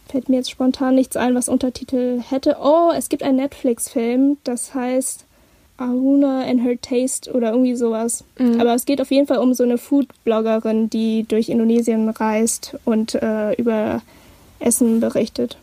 fällt 0.08 0.28
mir 0.28 0.36
jetzt 0.36 0.50
spontan 0.50 0.94
nichts 0.94 1.16
ein, 1.16 1.34
was 1.34 1.48
Untertitel 1.48 2.20
hätte. 2.20 2.56
Oh, 2.60 2.90
es 2.94 3.08
gibt 3.08 3.22
einen 3.22 3.36
Netflix-Film, 3.36 4.38
das 4.44 4.74
heißt 4.74 5.24
Aruna 5.78 6.42
and 6.42 6.62
Her 6.62 6.80
Taste 6.80 7.32
oder 7.32 7.50
irgendwie 7.50 7.74
sowas. 7.74 8.24
Mhm. 8.38 8.60
Aber 8.60 8.74
es 8.74 8.84
geht 8.84 9.00
auf 9.00 9.10
jeden 9.10 9.26
Fall 9.26 9.38
um 9.38 9.54
so 9.54 9.64
eine 9.64 9.78
Food-Bloggerin, 9.78 10.90
die 10.90 11.24
durch 11.24 11.48
Indonesien 11.48 12.08
reist 12.08 12.76
und 12.84 13.14
äh, 13.14 13.54
über 13.54 14.02
Essen 14.60 15.00
berichtet. 15.00 15.56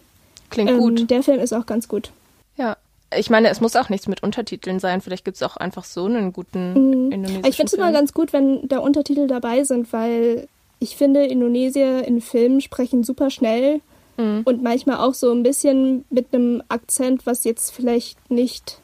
Klingt 0.50 0.72
ähm, 0.72 0.80
gut. 0.80 1.10
Der 1.10 1.24
Film 1.24 1.40
ist 1.40 1.54
auch 1.54 1.66
ganz 1.66 1.88
gut. 1.88 2.12
Ja. 2.58 2.78
Ich 3.18 3.32
meine, 3.32 3.50
es 3.50 3.60
muss 3.60 3.76
auch 3.76 3.90
nichts 3.90 4.08
mit 4.08 4.22
Untertiteln 4.22 4.80
sein. 4.80 5.02
Vielleicht 5.02 5.26
gibt 5.26 5.38
es 5.38 5.44
auch 5.44 5.58
einfach 5.58 5.84
so 5.84 6.06
einen 6.06 6.32
guten 6.32 6.74
mhm. 6.74 7.12
indonesischen 7.12 7.46
Ich 7.46 7.56
finde 7.56 7.72
es 7.72 7.74
immer 7.74 7.92
ganz 7.92 8.14
gut, 8.14 8.34
wenn 8.34 8.68
da 8.68 8.80
Untertitel 8.80 9.26
dabei 9.26 9.64
sind, 9.64 9.92
weil 9.94 10.48
ich 10.80 10.96
finde, 10.96 11.26
Indonesier 11.26 12.06
in 12.06 12.22
Filmen 12.22 12.62
sprechen 12.62 13.04
super 13.04 13.32
schnell 13.32 13.82
mhm. 14.20 14.42
und 14.46 14.62
manchmal 14.62 14.98
auch 14.98 15.14
so 15.14 15.32
ein 15.32 15.44
bisschen 15.44 16.06
mit 16.10 16.34
einem 16.34 16.62
Akzent, 16.70 17.26
was 17.26 17.44
jetzt 17.44 17.72
vielleicht 17.72 18.30
nicht 18.30 18.80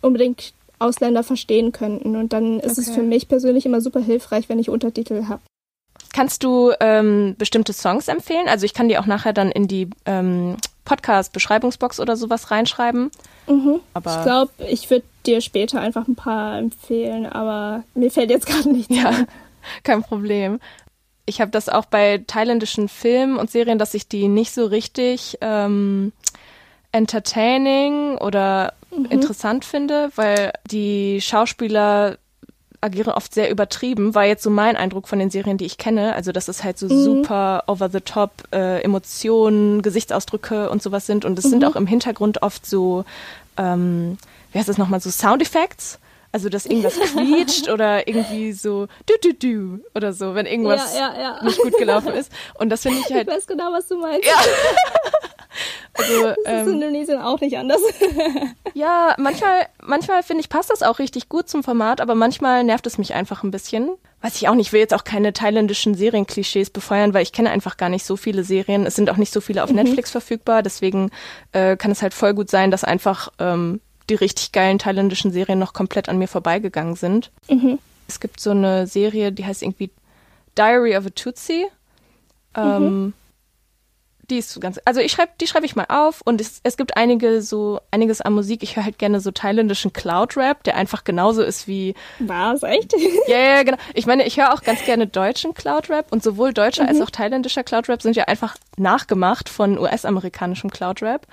unbedingt 0.00 0.54
Ausländer 0.78 1.22
verstehen 1.22 1.72
könnten. 1.72 2.16
Und 2.16 2.32
dann 2.32 2.58
ist 2.60 2.78
okay. 2.78 2.88
es 2.88 2.90
für 2.90 3.02
mich 3.02 3.28
persönlich 3.28 3.66
immer 3.66 3.80
super 3.80 4.00
hilfreich, 4.00 4.48
wenn 4.48 4.58
ich 4.58 4.70
Untertitel 4.70 5.26
habe. 5.28 5.42
Kannst 6.12 6.42
du 6.42 6.72
ähm, 6.80 7.34
bestimmte 7.38 7.72
Songs 7.72 8.08
empfehlen? 8.08 8.48
Also 8.48 8.64
ich 8.64 8.74
kann 8.74 8.88
die 8.88 8.98
auch 8.98 9.06
nachher 9.06 9.32
dann 9.32 9.50
in 9.52 9.68
die 9.68 9.90
ähm, 10.06 10.56
Podcast-Beschreibungsbox 10.84 12.00
oder 12.00 12.16
sowas 12.16 12.50
reinschreiben. 12.50 13.10
Mhm. 13.46 13.80
Aber 13.94 14.16
ich 14.16 14.22
glaube, 14.24 14.52
ich 14.68 14.90
würde 14.90 15.04
dir 15.26 15.40
später 15.40 15.80
einfach 15.80 16.08
ein 16.08 16.16
paar 16.16 16.58
empfehlen, 16.58 17.26
aber 17.26 17.84
mir 17.94 18.10
fällt 18.10 18.30
jetzt 18.30 18.46
gerade 18.48 18.70
nichts 18.70 18.94
ja, 18.94 19.10
ein. 19.10 19.26
Kein 19.84 20.02
Problem. 20.02 20.58
Ich 21.30 21.40
habe 21.40 21.52
das 21.52 21.68
auch 21.68 21.84
bei 21.84 22.24
thailändischen 22.26 22.88
Filmen 22.88 23.36
und 23.36 23.52
Serien, 23.52 23.78
dass 23.78 23.94
ich 23.94 24.08
die 24.08 24.26
nicht 24.26 24.52
so 24.52 24.66
richtig 24.66 25.38
ähm, 25.40 26.10
entertaining 26.90 28.18
oder 28.18 28.72
mhm. 28.90 29.04
interessant 29.06 29.64
finde, 29.64 30.10
weil 30.16 30.52
die 30.68 31.20
Schauspieler 31.20 32.18
agieren 32.80 33.12
oft 33.12 33.32
sehr 33.32 33.48
übertrieben, 33.48 34.16
war 34.16 34.24
jetzt 34.24 34.42
so 34.42 34.50
mein 34.50 34.76
Eindruck 34.76 35.06
von 35.06 35.20
den 35.20 35.30
Serien, 35.30 35.56
die 35.56 35.66
ich 35.66 35.78
kenne. 35.78 36.16
Also, 36.16 36.32
dass 36.32 36.48
es 36.48 36.64
halt 36.64 36.78
so 36.78 36.86
mhm. 36.86 37.04
super 37.04 37.62
over 37.68 37.88
the 37.90 38.00
top 38.00 38.32
äh, 38.52 38.82
Emotionen, 38.82 39.82
Gesichtsausdrücke 39.82 40.68
und 40.68 40.82
sowas 40.82 41.06
sind. 41.06 41.24
Und 41.24 41.38
es 41.38 41.44
mhm. 41.44 41.50
sind 41.50 41.64
auch 41.64 41.76
im 41.76 41.86
Hintergrund 41.86 42.42
oft 42.42 42.66
so, 42.66 43.04
ähm, 43.56 44.18
wie 44.50 44.58
heißt 44.58 44.68
das 44.68 44.78
nochmal, 44.78 45.00
so 45.00 45.10
Soundeffects. 45.10 46.00
Also, 46.32 46.48
dass 46.48 46.66
irgendwas 46.66 46.94
quietscht 46.94 47.68
oder 47.68 48.06
irgendwie 48.06 48.52
so 48.52 48.86
du 49.06 49.14
du 49.22 49.34
du 49.34 49.84
oder 49.94 50.12
so, 50.12 50.34
wenn 50.34 50.46
irgendwas 50.46 50.94
ja, 50.94 51.12
ja, 51.12 51.20
ja. 51.20 51.44
nicht 51.44 51.58
gut 51.58 51.76
gelaufen 51.76 52.12
ist. 52.12 52.30
Und 52.58 52.70
das 52.70 52.82
finde 52.82 53.00
ich 53.00 53.12
halt. 53.12 53.28
Ich 53.28 53.34
weiß 53.34 53.46
genau, 53.46 53.72
was 53.72 53.88
du 53.88 53.98
meinst. 53.98 54.26
Ja. 54.26 54.34
Also, 55.94 56.22
das 56.22 56.36
ist 56.36 56.46
ähm, 56.46 56.68
in 56.68 56.74
Indonesien 56.74 57.20
auch 57.20 57.40
nicht 57.40 57.58
anders. 57.58 57.80
ja, 58.74 59.14
manchmal, 59.18 59.66
manchmal 59.82 60.22
finde 60.22 60.42
ich, 60.42 60.48
passt 60.48 60.70
das 60.70 60.82
auch 60.82 60.98
richtig 60.98 61.28
gut 61.28 61.48
zum 61.48 61.62
Format, 61.64 62.00
aber 62.00 62.14
manchmal 62.14 62.64
nervt 62.64 62.86
es 62.86 62.98
mich 62.98 63.14
einfach 63.14 63.42
ein 63.42 63.50
bisschen. 63.50 63.90
Weiß 64.22 64.36
ich 64.36 64.48
auch 64.48 64.54
nicht, 64.54 64.68
ich 64.68 64.72
will 64.72 64.80
jetzt 64.80 64.94
auch 64.94 65.04
keine 65.04 65.32
thailändischen 65.32 65.94
Serienklischees 65.94 66.70
befeuern, 66.70 67.14
weil 67.14 67.22
ich 67.22 67.32
kenne 67.32 67.50
einfach 67.50 67.76
gar 67.76 67.88
nicht 67.88 68.04
so 68.04 68.16
viele 68.16 68.44
Serien. 68.44 68.86
Es 68.86 68.94
sind 68.94 69.10
auch 69.10 69.16
nicht 69.16 69.32
so 69.32 69.40
viele 69.40 69.64
auf 69.64 69.70
mhm. 69.70 69.76
Netflix 69.76 70.10
verfügbar, 70.10 70.62
deswegen 70.62 71.10
äh, 71.52 71.76
kann 71.76 71.90
es 71.90 72.02
halt 72.02 72.14
voll 72.14 72.34
gut 72.34 72.50
sein, 72.50 72.70
dass 72.70 72.84
einfach 72.84 73.30
ähm, 73.38 73.80
die 74.10 74.14
richtig 74.14 74.52
geilen 74.52 74.78
thailändischen 74.78 75.32
Serien 75.32 75.58
noch 75.58 75.72
komplett 75.72 76.08
an 76.08 76.18
mir 76.18 76.28
vorbeigegangen 76.28 76.96
sind. 76.96 77.30
Mhm. 77.48 77.78
Es 78.08 78.20
gibt 78.20 78.40
so 78.40 78.50
eine 78.50 78.86
Serie, 78.86 79.32
die 79.32 79.46
heißt 79.46 79.62
irgendwie 79.62 79.90
Diary 80.58 80.96
of 80.96 81.06
a 81.06 81.10
Tootsie. 81.10 81.66
Ähm, 82.54 82.82
mhm 82.82 83.12
die 84.30 84.38
ist 84.38 84.60
ganz, 84.60 84.80
also 84.84 85.00
ich 85.00 85.12
schreibe, 85.12 85.32
die 85.40 85.46
schreibe 85.46 85.66
ich 85.66 85.76
mal 85.76 85.86
auf 85.88 86.20
und 86.24 86.40
es, 86.40 86.60
es 86.62 86.76
gibt 86.76 86.96
einige 86.96 87.42
so, 87.42 87.80
einiges 87.90 88.20
an 88.20 88.32
Musik. 88.32 88.62
Ich 88.62 88.76
höre 88.76 88.84
halt 88.84 88.98
gerne 88.98 89.20
so 89.20 89.30
thailändischen 89.30 89.92
Cloud-Rap, 89.92 90.62
der 90.64 90.76
einfach 90.76 91.04
genauso 91.04 91.42
ist 91.42 91.66
wie. 91.66 91.94
Was, 92.18 92.62
echt? 92.62 92.94
Ja, 93.26 93.38
ja, 93.38 93.62
genau. 93.62 93.78
Ich 93.94 94.06
meine, 94.06 94.24
ich 94.24 94.38
höre 94.38 94.52
auch 94.52 94.62
ganz 94.62 94.84
gerne 94.84 95.06
deutschen 95.06 95.54
Cloud-Rap 95.54 96.10
und 96.10 96.22
sowohl 96.22 96.52
deutscher 96.52 96.84
mhm. 96.84 96.88
als 96.90 97.00
auch 97.00 97.10
thailändischer 97.10 97.62
Cloud-Rap 97.62 98.02
sind 98.02 98.16
ja 98.16 98.24
einfach 98.24 98.56
nachgemacht 98.76 99.48
von 99.48 99.78
US-amerikanischem 99.78 100.70
Cloud-Rap. 100.70 101.26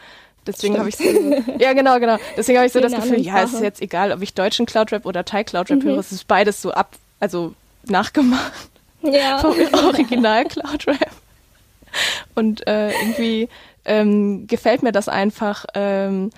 Deswegen 0.48 0.78
habe 0.78 0.90
ich 0.90 0.98
so, 0.98 1.04
ja 1.60 1.74
genau, 1.74 2.00
genau. 2.00 2.18
Deswegen 2.36 2.58
habe 2.58 2.68
ich 2.68 2.74
so 2.74 2.80
das 2.80 2.94
Gefühl, 2.94 3.20
ja, 3.22 3.44
es 3.44 3.54
ist 3.54 3.62
jetzt 3.62 3.82
egal, 3.82 4.12
ob 4.12 4.22
ich 4.22 4.34
deutschen 4.34 4.66
Cloud-Rap 4.66 5.06
oder 5.06 5.26
Thai-Cloud-Rap 5.26 5.84
mhm. 5.84 5.88
höre, 5.88 5.98
es 6.00 6.12
ist 6.12 6.28
beides 6.28 6.62
so 6.62 6.72
ab, 6.72 6.96
also 7.20 7.54
nachgemacht. 7.86 8.52
Ja. 9.02 9.38
Vom 9.40 9.56
Original 9.74 10.46
Cloud-Rap. 10.46 11.12
Und 12.36 12.68
äh, 12.68 12.92
irgendwie 12.92 13.50
ähm, 13.86 14.48
gefällt 14.48 14.84
mir 14.84 14.92
das 14.92 15.10
einfach, 15.10 15.66
ähm, 15.74 16.32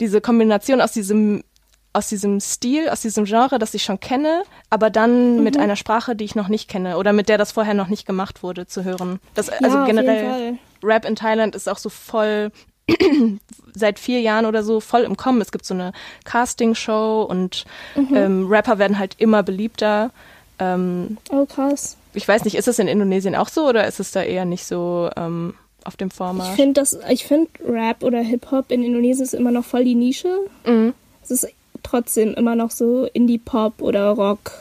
diese 0.00 0.20
Kombination 0.20 0.80
aus 0.80 0.92
diesem 0.92 1.44
aus 1.92 2.08
diesem 2.08 2.38
Stil, 2.38 2.88
aus 2.88 3.00
diesem 3.00 3.24
Genre, 3.24 3.58
das 3.58 3.74
ich 3.74 3.82
schon 3.82 3.98
kenne, 3.98 4.44
aber 4.70 4.90
dann 4.90 5.38
mhm. 5.38 5.42
mit 5.42 5.58
einer 5.58 5.74
Sprache, 5.74 6.14
die 6.14 6.24
ich 6.24 6.36
noch 6.36 6.46
nicht 6.46 6.68
kenne 6.68 6.96
oder 6.96 7.12
mit 7.12 7.28
der 7.28 7.36
das 7.36 7.50
vorher 7.50 7.74
noch 7.74 7.88
nicht 7.88 8.06
gemacht 8.06 8.44
wurde, 8.44 8.66
zu 8.68 8.84
hören. 8.84 9.18
Das, 9.34 9.48
ja, 9.48 9.54
also 9.62 9.84
generell 9.84 10.58
Rap 10.84 11.04
in 11.04 11.16
Thailand 11.16 11.54
ist 11.54 11.68
auch 11.68 11.78
so 11.78 11.88
voll 11.88 12.52
seit 13.74 13.98
vier 13.98 14.20
Jahren 14.20 14.46
oder 14.46 14.62
so 14.62 14.80
voll 14.80 15.02
im 15.02 15.16
Kommen. 15.16 15.40
Es 15.40 15.52
gibt 15.52 15.64
so 15.64 15.74
eine 15.74 15.92
Casting-Show 16.24 17.26
und 17.28 17.64
mhm. 17.94 18.16
ähm, 18.16 18.46
Rapper 18.48 18.78
werden 18.78 18.98
halt 18.98 19.14
immer 19.18 19.42
beliebter. 19.42 20.10
Ähm, 20.58 21.18
oh 21.30 21.46
krass 21.46 21.96
ich 22.12 22.26
weiß 22.26 22.44
nicht, 22.44 22.56
ist 22.56 22.68
es 22.68 22.78
in 22.78 22.88
Indonesien 22.88 23.34
auch 23.34 23.48
so 23.48 23.68
oder 23.68 23.86
ist 23.86 24.00
es 24.00 24.10
da 24.10 24.22
eher 24.22 24.44
nicht 24.44 24.64
so 24.64 25.10
ähm, 25.16 25.54
auf 25.84 25.96
dem 25.96 26.10
Format? 26.10 26.50
Ich 26.50 26.56
finde 26.56 26.80
das, 26.80 26.98
finde 27.22 27.48
Rap 27.64 28.02
oder 28.02 28.20
Hip-Hop 28.20 28.70
in 28.70 28.82
Indonesien 28.82 29.24
ist 29.24 29.34
immer 29.34 29.50
noch 29.50 29.64
voll 29.64 29.84
die 29.84 29.94
Nische. 29.94 30.38
Mhm. 30.66 30.94
Es 31.22 31.30
ist 31.30 31.48
trotzdem 31.82 32.34
immer 32.34 32.56
noch 32.56 32.70
so 32.70 33.06
Indie-Pop 33.12 33.80
oder 33.80 34.10
Rock, 34.10 34.52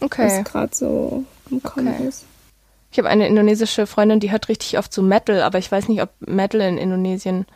okay. 0.00 0.26
was 0.26 0.44
gerade 0.44 0.74
so 0.74 1.24
im 1.50 1.62
Kommen 1.62 1.94
okay. 1.94 2.08
ist. 2.08 2.24
Ich 2.90 2.98
habe 2.98 3.08
eine 3.08 3.28
indonesische 3.28 3.86
Freundin, 3.86 4.20
die 4.20 4.30
hört 4.30 4.48
richtig 4.48 4.78
oft 4.78 4.92
so 4.92 5.02
Metal, 5.02 5.42
aber 5.42 5.58
ich 5.58 5.70
weiß 5.70 5.88
nicht, 5.88 6.02
ob 6.02 6.10
Metal 6.20 6.60
in 6.60 6.78
Indonesien. 6.78 7.46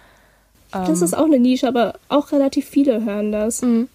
Ähm, 0.75 0.87
das 0.87 1.03
ist 1.03 1.15
auch 1.15 1.25
eine 1.25 1.39
Nische, 1.39 1.69
aber 1.69 1.95
auch 2.09 2.33
relativ 2.33 2.67
viele 2.67 3.05
hören 3.05 3.33
das. 3.33 3.63
Mhm. 3.63 3.89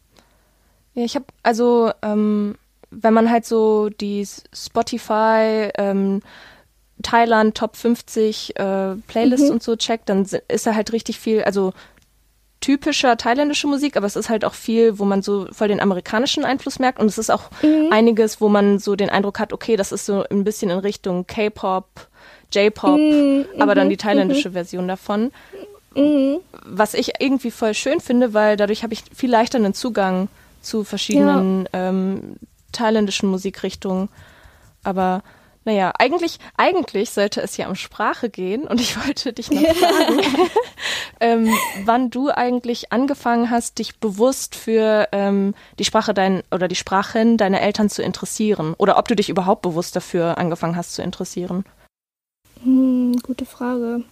Ja, 0.94 1.04
ich 1.04 1.16
habe 1.16 1.26
also 1.44 1.92
ähm, 2.02 2.56
wenn 2.92 3.14
man 3.14 3.30
halt 3.30 3.46
so 3.46 3.90
die 3.90 4.26
Spotify 4.54 5.70
ähm, 5.78 6.22
Thailand 7.04 7.56
Top 7.58 7.76
50 7.76 8.58
äh, 8.58 8.96
Playlists 9.08 9.48
mhm. 9.48 9.56
und 9.56 9.64
so 9.64 9.76
checkt, 9.76 10.10
dann 10.10 10.26
ist 10.48 10.66
da 10.66 10.76
halt 10.76 10.94
richtig 10.94 11.20
viel, 11.20 11.44
also 11.44 11.74
typischer 12.62 13.18
thailändische 13.18 13.68
Musik, 13.68 13.98
aber 13.98 14.08
es 14.08 14.16
ist 14.16 14.30
halt 14.30 14.46
auch 14.46 14.54
viel, 14.54 14.98
wo 14.98 15.06
man 15.06 15.22
so 15.22 15.48
voll 15.52 15.68
den 15.68 15.82
amerikanischen 15.82 16.46
Einfluss 16.46 16.80
merkt 16.80 17.00
und 17.00 17.08
es 17.08 17.18
ist 17.18 17.30
auch 17.30 17.52
mhm. 17.62 17.90
einiges, 17.92 18.42
wo 18.42 18.50
man 18.50 18.80
so 18.80 18.96
den 18.96 19.10
Eindruck 19.10 19.40
hat, 19.40 19.54
okay, 19.54 19.76
das 19.76 19.92
ist 19.92 20.06
so 20.06 20.24
ein 20.30 20.44
bisschen 20.44 20.72
in 20.72 20.80
Richtung 20.80 21.28
K-Pop, 21.28 22.08
J-Pop, 22.54 22.98
mhm. 22.98 23.46
aber 23.60 23.76
dann 23.76 23.90
die 23.90 23.98
thailändische 23.98 24.50
mhm. 24.50 24.54
Version 24.54 24.88
davon. 24.88 25.32
Mhm. 25.96 26.40
Was 26.64 26.94
ich 26.94 27.14
irgendwie 27.20 27.52
voll 27.52 27.74
schön 27.74 28.00
finde, 28.00 28.34
weil 28.34 28.58
dadurch 28.58 28.84
habe 28.84 28.94
ich 28.94 29.04
viel 29.14 29.30
leichter 29.30 29.58
einen 29.58 29.74
Zugang 29.74 30.28
zu 30.62 30.84
verschiedenen 30.84 31.70
ja. 31.74 31.90
ähm, 31.90 32.38
thailändischen 32.72 33.30
Musikrichtungen. 33.30 34.10
Aber 34.84 35.24
naja, 35.66 35.92
eigentlich, 35.98 36.40
eigentlich 36.58 37.10
sollte 37.10 37.42
es 37.42 37.58
ja 37.58 37.68
um 37.68 37.76
Sprache 37.76 38.30
gehen 38.30 38.68
und 38.68 38.80
ich 38.80 38.98
wollte 39.06 39.34
dich 39.34 39.50
noch 39.50 39.62
fragen, 39.62 40.22
ähm, 41.20 41.54
wann 41.86 42.12
du 42.12 42.30
eigentlich 42.30 42.92
angefangen 42.92 43.50
hast, 43.50 43.80
dich 43.80 44.00
bewusst 44.00 44.56
für 44.56 45.08
ähm, 45.12 45.56
die 45.80 45.86
Sprache 45.86 46.14
dein 46.14 46.44
oder 46.52 46.68
die 46.68 46.76
Sprachen 46.76 47.38
deiner 47.38 47.62
Eltern 47.62 47.90
zu 47.90 48.04
interessieren 48.04 48.76
oder 48.78 48.98
ob 48.98 49.08
du 49.08 49.16
dich 49.16 49.30
überhaupt 49.30 49.64
bewusst 49.64 49.96
dafür 49.96 50.38
angefangen 50.38 50.76
hast 50.76 50.94
zu 50.94 51.02
interessieren. 51.02 51.66
Hm, 52.64 53.18
gute 53.24 53.46
Frage. 53.46 54.04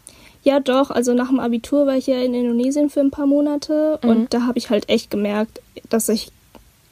Ja, 0.43 0.59
doch. 0.59 0.91
Also 0.91 1.13
nach 1.13 1.29
dem 1.29 1.39
Abitur 1.39 1.87
war 1.87 1.95
ich 1.95 2.07
ja 2.07 2.17
in 2.17 2.33
Indonesien 2.33 2.89
für 2.89 2.99
ein 2.99 3.11
paar 3.11 3.25
Monate 3.25 3.99
mhm. 4.03 4.09
und 4.09 4.33
da 4.33 4.45
habe 4.45 4.57
ich 4.57 4.69
halt 4.69 4.89
echt 4.89 5.09
gemerkt, 5.09 5.61
dass 5.89 6.09
ich 6.09 6.31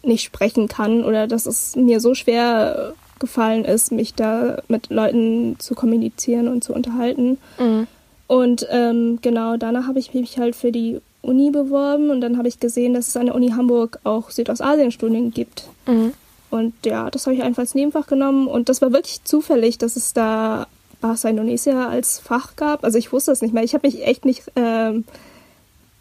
nicht 0.03 0.23
sprechen 0.23 0.67
kann 0.67 1.03
oder 1.03 1.27
dass 1.27 1.45
es 1.45 1.75
mir 1.75 1.99
so 1.99 2.15
schwer 2.15 2.93
gefallen 3.19 3.65
ist, 3.65 3.91
mich 3.91 4.15
da 4.15 4.57
mit 4.67 4.89
Leuten 4.89 5.57
zu 5.59 5.75
kommunizieren 5.75 6.47
und 6.47 6.63
zu 6.63 6.73
unterhalten. 6.73 7.37
Mhm. 7.59 7.87
Und 8.27 8.65
ähm, 8.71 9.19
genau 9.21 9.57
danach 9.57 9.87
habe 9.87 9.99
ich 9.99 10.13
mich 10.13 10.39
halt 10.39 10.55
für 10.55 10.71
die 10.71 10.99
Uni 11.21 11.51
beworben 11.51 12.09
und 12.09 12.21
dann 12.21 12.37
habe 12.37 12.47
ich 12.47 12.59
gesehen, 12.59 12.93
dass 12.93 13.09
es 13.09 13.17
an 13.17 13.27
der 13.27 13.35
Uni 13.35 13.49
Hamburg 13.49 13.99
auch 14.03 14.31
Südostasien-Studien 14.31 15.31
gibt. 15.31 15.65
Mhm. 15.85 16.13
Und 16.49 16.73
ja, 16.85 17.09
das 17.11 17.27
habe 17.27 17.35
ich 17.35 17.43
einfach 17.43 17.61
als 17.61 17.75
Nebenfach 17.75 18.07
genommen 18.07 18.47
und 18.47 18.69
das 18.69 18.81
war 18.81 18.91
wirklich 18.91 19.23
zufällig, 19.23 19.77
dass 19.77 19.95
es 19.95 20.13
da 20.13 20.67
Bahasa 21.01 21.29
Indonesia 21.29 21.89
als 21.89 22.19
Fach 22.19 22.55
gab. 22.55 22.83
Also 22.83 22.97
ich 22.97 23.11
wusste 23.11 23.31
das 23.31 23.41
nicht 23.41 23.53
mehr. 23.53 23.63
Ich 23.63 23.73
habe 23.73 23.87
mich 23.87 24.05
echt 24.05 24.23
nicht, 24.25 24.43
ähm, 24.55 25.03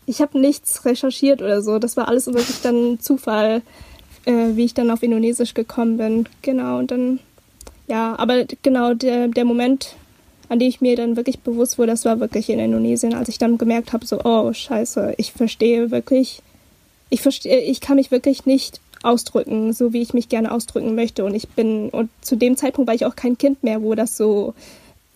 ich 0.07 0.21
habe 0.21 0.39
nichts 0.39 0.85
recherchiert 0.85 1.43
oder 1.43 1.63
so. 1.63 1.79
Das 1.79 1.97
war 1.97 2.09
alles 2.09 2.27
wirklich 2.27 2.61
dann 2.63 3.01
Zufall 3.01 3.63
äh, 4.25 4.57
wie 4.57 4.65
ich 4.65 4.75
dann 4.75 4.91
auf 4.91 5.03
Indonesisch 5.03 5.55
gekommen 5.55 5.97
bin. 5.97 6.29
Genau, 6.43 6.79
und 6.79 6.91
dann, 6.91 7.21
ja, 7.89 8.19
aber 8.19 8.45
genau 8.63 8.95
der, 8.95 9.29
der 9.29 9.45
Moment, 9.45 9.97
an 10.49 10.59
dem 10.59 10.69
ich 10.69 10.81
mir 10.81 10.97
dann 10.97 11.17
wirklich 11.17 11.41
bewusst 11.41 11.79
wurde, 11.79 11.93
das 11.93 12.05
war 12.05 12.21
wirklich 12.21 12.51
in 12.51 12.59
Indonesien, 12.59 13.15
als 13.15 13.29
ich 13.29 13.39
dann 13.39 13.59
gemerkt 13.59 13.93
habe, 13.93 14.07
so, 14.07 14.21
oh, 14.25 14.53
scheiße, 14.53 15.15
ich 15.17 15.33
verstehe 15.33 15.91
wirklich, 15.91 16.43
ich 17.09 17.23
verstehe, 17.23 17.61
ich 17.61 17.81
kann 17.81 17.97
mich 17.97 18.11
wirklich 18.11 18.47
nicht 18.47 18.81
ausdrücken, 19.03 19.73
so 19.73 19.93
wie 19.93 20.03
ich 20.03 20.13
mich 20.13 20.29
gerne 20.29 20.53
ausdrücken 20.53 20.95
möchte. 20.95 21.25
Und 21.25 21.35
ich 21.35 21.49
bin, 21.49 21.89
und 21.89 22.11
zu 22.21 22.37
dem 22.37 22.57
Zeitpunkt 22.57 22.89
war 22.89 22.95
ich 22.95 23.07
auch 23.07 23.17
kein 23.17 23.39
Kind 23.39 23.63
mehr, 23.63 23.83
wo 23.83 23.95
das 23.95 24.17
so, 24.17 24.55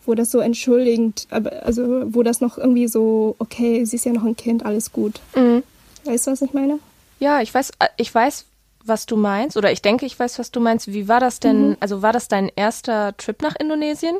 wo 0.06 0.14
das 0.14 0.30
so 0.30 0.40
entschuldigend, 0.40 1.26
also 1.30 2.02
wo 2.06 2.22
das 2.22 2.40
noch 2.40 2.58
irgendwie 2.58 2.88
so, 2.88 3.36
okay, 3.38 3.84
sie 3.84 3.96
ist 3.96 4.04
ja 4.04 4.12
noch 4.12 4.24
ein 4.24 4.36
Kind, 4.36 4.64
alles 4.64 4.92
gut. 4.92 5.20
Mhm. 5.34 5.62
Weißt 6.04 6.26
du, 6.26 6.32
was 6.32 6.42
ich 6.42 6.52
meine? 6.52 6.78
Ja, 7.20 7.40
ich 7.40 7.52
weiß, 7.52 7.72
ich 7.96 8.14
weiß, 8.14 8.44
was 8.84 9.06
du 9.06 9.16
meinst, 9.16 9.56
oder 9.56 9.72
ich 9.72 9.82
denke, 9.82 10.04
ich 10.04 10.18
weiß, 10.18 10.38
was 10.38 10.50
du 10.50 10.60
meinst. 10.60 10.92
Wie 10.92 11.08
war 11.08 11.20
das 11.20 11.40
denn? 11.40 11.70
Mhm. 11.70 11.76
Also 11.80 12.02
war 12.02 12.12
das 12.12 12.28
dein 12.28 12.50
erster 12.54 13.16
Trip 13.16 13.40
nach 13.40 13.56
Indonesien? 13.56 14.16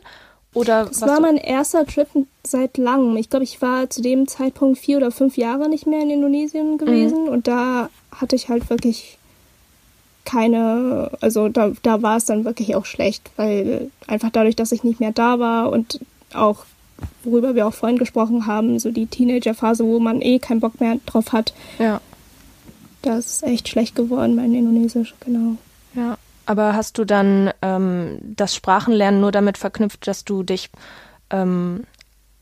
Oder 0.54 0.84
das 0.86 1.02
war 1.02 1.20
mein 1.20 1.36
erster 1.36 1.84
Trip 1.84 2.08
seit 2.44 2.78
langem. 2.78 3.16
Ich 3.16 3.28
glaube, 3.28 3.44
ich 3.44 3.60
war 3.60 3.90
zu 3.90 4.00
dem 4.00 4.28
Zeitpunkt 4.28 4.78
vier 4.78 4.98
oder 4.98 5.10
fünf 5.10 5.36
Jahre 5.36 5.68
nicht 5.68 5.86
mehr 5.86 6.00
in 6.00 6.10
Indonesien 6.10 6.78
gewesen 6.78 7.24
mhm. 7.24 7.28
und 7.28 7.48
da 7.48 7.90
hatte 8.12 8.36
ich 8.36 8.48
halt 8.48 8.70
wirklich 8.70 9.18
keine, 10.24 11.10
also 11.20 11.48
da, 11.48 11.72
da 11.82 12.02
war 12.02 12.16
es 12.16 12.24
dann 12.24 12.44
wirklich 12.44 12.74
auch 12.74 12.87
schlecht, 12.87 13.30
weil 13.37 13.90
einfach 14.06 14.30
dadurch, 14.30 14.56
dass 14.56 14.72
ich 14.72 14.84
nicht 14.84 15.00
mehr 15.00 15.12
da 15.12 15.38
war 15.38 15.70
und 15.70 16.00
auch, 16.32 16.64
worüber 17.22 17.54
wir 17.54 17.66
auch 17.66 17.74
vorhin 17.74 17.98
gesprochen 17.98 18.46
haben, 18.46 18.78
so 18.78 18.90
die 18.90 19.06
Teenagerphase, 19.06 19.84
wo 19.84 19.98
man 19.98 20.22
eh 20.22 20.38
keinen 20.38 20.60
Bock 20.60 20.80
mehr 20.80 20.96
drauf 21.06 21.32
hat. 21.32 21.54
Ja. 21.78 22.00
Das 23.02 23.26
ist 23.26 23.42
echt 23.42 23.68
schlecht 23.68 23.94
geworden 23.94 24.34
mein 24.34 24.54
Indonesisch, 24.54 25.14
genau. 25.20 25.56
Ja. 25.94 26.16
Aber 26.46 26.74
hast 26.74 26.98
du 26.98 27.04
dann 27.04 27.50
ähm, 27.62 28.18
das 28.22 28.54
Sprachenlernen 28.54 29.20
nur 29.20 29.32
damit 29.32 29.58
verknüpft, 29.58 30.06
dass 30.06 30.24
du 30.24 30.42
dich, 30.42 30.70
ähm, 31.30 31.84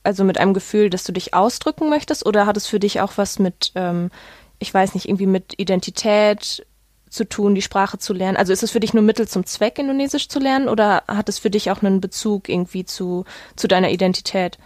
also 0.03 0.25
mit 0.25 0.39
einem 0.39 0.55
Gefühl, 0.55 0.91
dass 0.91 1.05
du 1.05 1.13
dich 1.13 1.35
ausdrücken 1.35 1.89
möchtest? 1.89 2.27
Oder 2.27 2.47
hat 2.47 2.57
es 2.57 2.67
für 2.67 2.81
dich 2.81 3.01
auch 3.01 3.13
was 3.17 3.39
mit, 3.39 3.73
ähm, 3.75 4.11
ich 4.59 4.73
weiß 4.73 4.95
nicht, 4.95 5.07
irgendwie 5.07 5.27
mit 5.27 5.55
Identität 5.57 6.65
zu 7.13 7.29
tun, 7.29 7.55
die 7.55 7.63
Sprache 7.63 7.99
zu 7.99 8.13
lernen? 8.13 8.37
Also 8.37 8.53
ist 8.53 8.63
es 8.63 8.71
für 8.71 8.81
dich 8.81 8.95
nur 8.95 9.03
Mittel 9.03 9.29
zum 9.29 9.47
Zweck, 9.47 9.79
Indonesisch 9.79 10.29
zu 10.29 10.39
lernen? 10.39 10.69
Oder 10.69 11.03
hat 11.07 11.29
es 11.29 11.39
für 11.39 11.51
dich 11.51 11.71
auch 11.71 11.83
einen 11.83 12.01
Bezug 12.01 12.49
irgendwie 12.49 12.85
zu, 12.85 13.25
zu 13.57 13.69
deiner 13.69 13.91
Identität? 13.91 14.59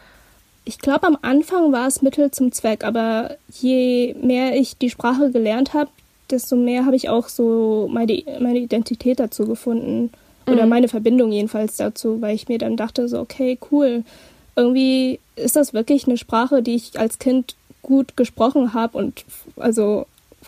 Ich 0.64 0.78
glaube, 0.78 1.06
am 1.06 1.18
Anfang 1.22 1.72
war 1.72 1.86
es 1.86 2.02
Mittel 2.02 2.30
zum 2.30 2.52
Zweck, 2.52 2.84
aber 2.84 3.36
je 3.52 4.14
mehr 4.20 4.56
ich 4.56 4.76
die 4.78 4.90
Sprache 4.90 5.30
gelernt 5.30 5.74
habe, 5.74 5.90
desto 6.30 6.56
mehr 6.56 6.86
habe 6.86 6.96
ich 6.96 7.08
auch 7.08 7.28
so 7.28 7.88
meine, 7.92 8.22
meine 8.40 8.58
Identität 8.58 9.20
dazu 9.20 9.46
gefunden. 9.46 10.10
Oder 10.46 10.64
mhm. 10.64 10.70
meine 10.70 10.88
Verbindung 10.88 11.32
jedenfalls 11.32 11.76
dazu, 11.76 12.20
weil 12.20 12.34
ich 12.34 12.48
mir 12.48 12.58
dann 12.58 12.76
dachte, 12.76 13.08
so, 13.08 13.20
okay, 13.20 13.58
cool. 13.70 14.04
Irgendwie 14.54 15.18
ist 15.34 15.56
das 15.56 15.74
wirklich 15.74 16.06
eine 16.06 16.16
Sprache, 16.16 16.62
die 16.62 16.76
ich 16.76 16.98
als 16.98 17.18
Kind 17.18 17.56
gut 17.82 18.16
gesprochen 18.16 18.74
habe 18.74 18.98
und 18.98 19.24
also 19.56 20.06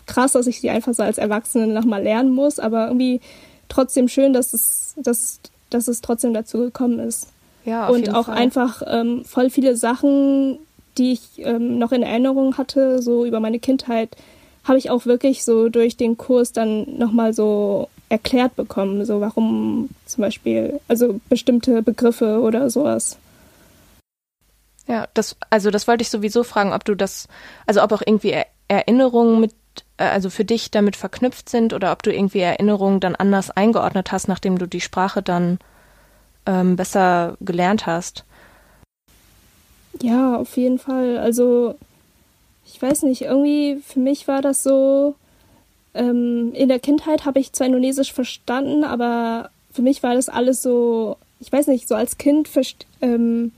krass, 0.09 0.33
dass 0.33 0.47
ich 0.47 0.59
sie 0.59 0.69
einfach 0.69 0.93
so 0.93 1.03
als 1.03 1.17
Erwachsene 1.17 1.67
nochmal 1.67 2.03
lernen 2.03 2.31
muss, 2.31 2.59
aber 2.59 2.87
irgendwie 2.87 3.21
trotzdem 3.69 4.07
schön, 4.07 4.33
dass 4.33 4.53
es, 4.53 4.95
dass, 4.97 5.39
dass 5.69 5.87
es 5.87 6.01
trotzdem 6.01 6.33
dazu 6.33 6.57
gekommen 6.57 6.99
ist. 6.99 7.27
Ja, 7.63 7.87
auf 7.87 7.95
und 7.95 8.13
auch 8.13 8.25
Fall. 8.25 8.37
einfach 8.37 8.81
ähm, 8.87 9.23
voll 9.25 9.49
viele 9.49 9.75
Sachen, 9.75 10.57
die 10.97 11.13
ich 11.13 11.21
ähm, 11.37 11.77
noch 11.77 11.91
in 11.91 12.03
Erinnerung 12.03 12.57
hatte, 12.57 13.01
so 13.01 13.25
über 13.25 13.39
meine 13.39 13.59
Kindheit, 13.59 14.09
habe 14.63 14.79
ich 14.79 14.89
auch 14.89 15.05
wirklich 15.05 15.45
so 15.45 15.69
durch 15.69 15.95
den 15.95 16.17
Kurs 16.17 16.51
dann 16.51 16.97
nochmal 16.97 17.33
so 17.33 17.87
erklärt 18.09 18.55
bekommen, 18.55 19.05
so 19.05 19.21
warum 19.21 19.89
zum 20.05 20.21
Beispiel, 20.21 20.79
also 20.87 21.19
bestimmte 21.29 21.83
Begriffe 21.83 22.41
oder 22.41 22.69
sowas. 22.69 23.17
Ja, 24.87 25.07
das, 25.13 25.35
also 25.51 25.69
das 25.69 25.87
wollte 25.87 26.01
ich 26.01 26.09
sowieso 26.09 26.43
fragen, 26.43 26.73
ob 26.73 26.83
du 26.83 26.95
das, 26.95 27.27
also 27.67 27.83
ob 27.83 27.91
auch 27.91 28.01
irgendwie 28.03 28.35
Erinnerungen 28.67 29.39
mit, 29.39 29.51
also 29.99 30.29
für 30.29 30.45
dich 30.45 30.71
damit 30.71 30.95
verknüpft 30.95 31.49
sind 31.49 31.73
oder 31.73 31.91
ob 31.91 32.03
du 32.03 32.13
irgendwie 32.13 32.39
Erinnerungen 32.39 32.99
dann 32.99 33.15
anders 33.15 33.51
eingeordnet 33.51 34.11
hast, 34.11 34.27
nachdem 34.27 34.57
du 34.57 34.65
die 34.65 34.81
Sprache 34.81 35.21
dann 35.21 35.59
ähm, 36.45 36.75
besser 36.75 37.37
gelernt 37.41 37.85
hast. 37.85 38.23
Ja, 40.01 40.37
auf 40.37 40.55
jeden 40.55 40.79
Fall. 40.79 41.17
Also 41.17 41.75
ich 42.65 42.81
weiß 42.81 43.03
nicht, 43.03 43.23
irgendwie 43.23 43.81
für 43.85 43.99
mich 43.99 44.27
war 44.27 44.41
das 44.41 44.63
so, 44.63 45.15
ähm, 45.93 46.53
in 46.53 46.69
der 46.69 46.79
Kindheit 46.79 47.25
habe 47.25 47.39
ich 47.39 47.53
zwar 47.53 47.67
Indonesisch 47.67 48.13
verstanden, 48.13 48.83
aber 48.83 49.49
für 49.71 49.81
mich 49.81 50.03
war 50.03 50.15
das 50.15 50.29
alles 50.29 50.61
so, 50.61 51.17
ich 51.39 51.51
weiß 51.51 51.67
nicht, 51.67 51.87
so 51.87 51.95
als 51.95 52.17
Kind, 52.17 52.49
ähm, 53.01 53.51